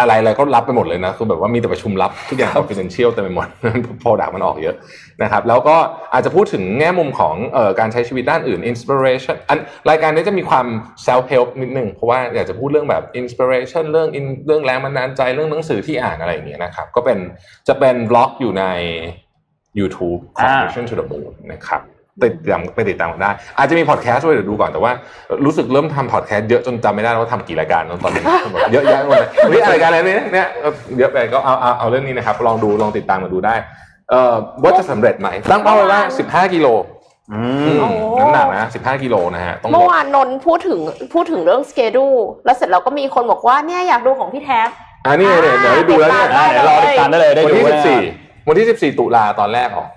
[0.00, 3.48] อะไรอะไรก็รับไปหมดเลยนะคือแบบว่ามีแต่ประชุมลับทุกอย่าง confidential เต็มไปหมด
[4.00, 4.76] โปรดักมันออกเยอะ
[5.22, 5.76] นะครับแล้วก็
[6.12, 9.58] อาจจะพูดถึงแง่มุมของเอ่อการใช้ชีวิตด้านอื่น inspiration อัน
[9.90, 10.66] รายการนี้จะมีความ
[11.06, 17.18] self help นิดนึงเพราะว่าอยากจะพูดเรื่องแบบ inspiration เรื่อง in- เรื่องแรงบันดาลใจเรื่องหนังสือที่อ่านอะไรอย่างเงี้ยนะครับก็เป็น
[17.68, 18.64] จะเป็นบล็อกอยู่ใน
[19.78, 21.82] YouTube ของอ่า Mission to the Moon นะครับ
[22.22, 24.92] ติดตามไปติดตามกันได้ อาจจะมีพอดแคสต์ด้วยเดี๋ยวดูก่อนแต่ว่า
[25.44, 28.22] รู้สึกเริ่มทำพอดแคสต์เยอะจนจำไม่ได้แล้วว่าทำกี่รายการแล้วตอนนี้
[28.72, 33.54] เยอะแยะหมดเลยเฮ้ยอะไรกันอะไรเนี่ยเนี่ยเออเยอะไปก็เอาเอาเอาเรื่องนี้นะครับ ลองดูลองติดตามมาดูได้
[34.10, 36.68] เอ่อว่าจะสำเร็จไหมตั้งเป้าไว้ว่า 15 กิโล
[37.32, 37.88] อือืมมโอ้
[38.20, 40.78] น้ำหนักนะ15กิโลนะฮะต้องลเมื่อดวานนนท์พูดถึง
[41.12, 42.06] พูดถึงเรื่องสเกดู
[42.44, 44.68] แล้วเสร็จแล้วก็มีคนบอกว่าเนี่ยอยากดูของพี่แท็บ
[45.04, 49.88] อ่านี่ไงเนี่ยเดี๋ยวได้ดูแล้วเนี่ยอ่าอ่าเดี๋ยวรอติดตามได้เลยได้วันดูที่แน่14วันที่14ตุลาตอนแรกออก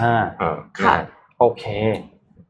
[0.00, 1.00] อ่าเออค่ะนฮ
[1.40, 1.64] โอเค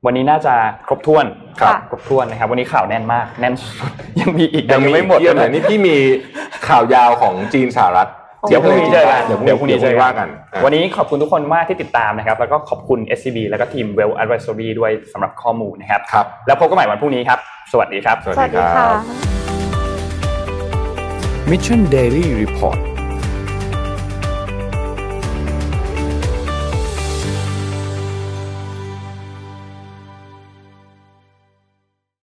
[0.07, 0.55] วันนี้น่าจะ
[0.87, 1.27] ครบถ้วน
[1.61, 5.97] ครับครบถ้วนนะครับ วันนี้ข่าวแน่นมาก แน่นสุดยังมีอีกยังมีไม่หมดเยี่ยมเลยนี่พี่มี
[6.69, 8.09] ข่าวยาวของจีนสหรัฐ
[8.49, 17.39] เดี๋ยวพรุ่งนี้เจอกันเดี๋ยวพรุ่งเดี๋ยวพรุ่งนี้นี้เจอว่ากันอะวันนี้ขอบคุณทุกคนมากที่ติดตามนะครับ แล้วก็ขอบคุณ SCB แล้วก็ทีม Well Advisory ด้วยสำหรับข้อมูลนะครับครับแล้วพบกันใหม่วันพรุ่งนี้ครับ
[17.73, 18.99] สวัสดีครับ สวัสสวัดีสดีคค่ะรับ
[21.51, 22.79] Mission Daily Report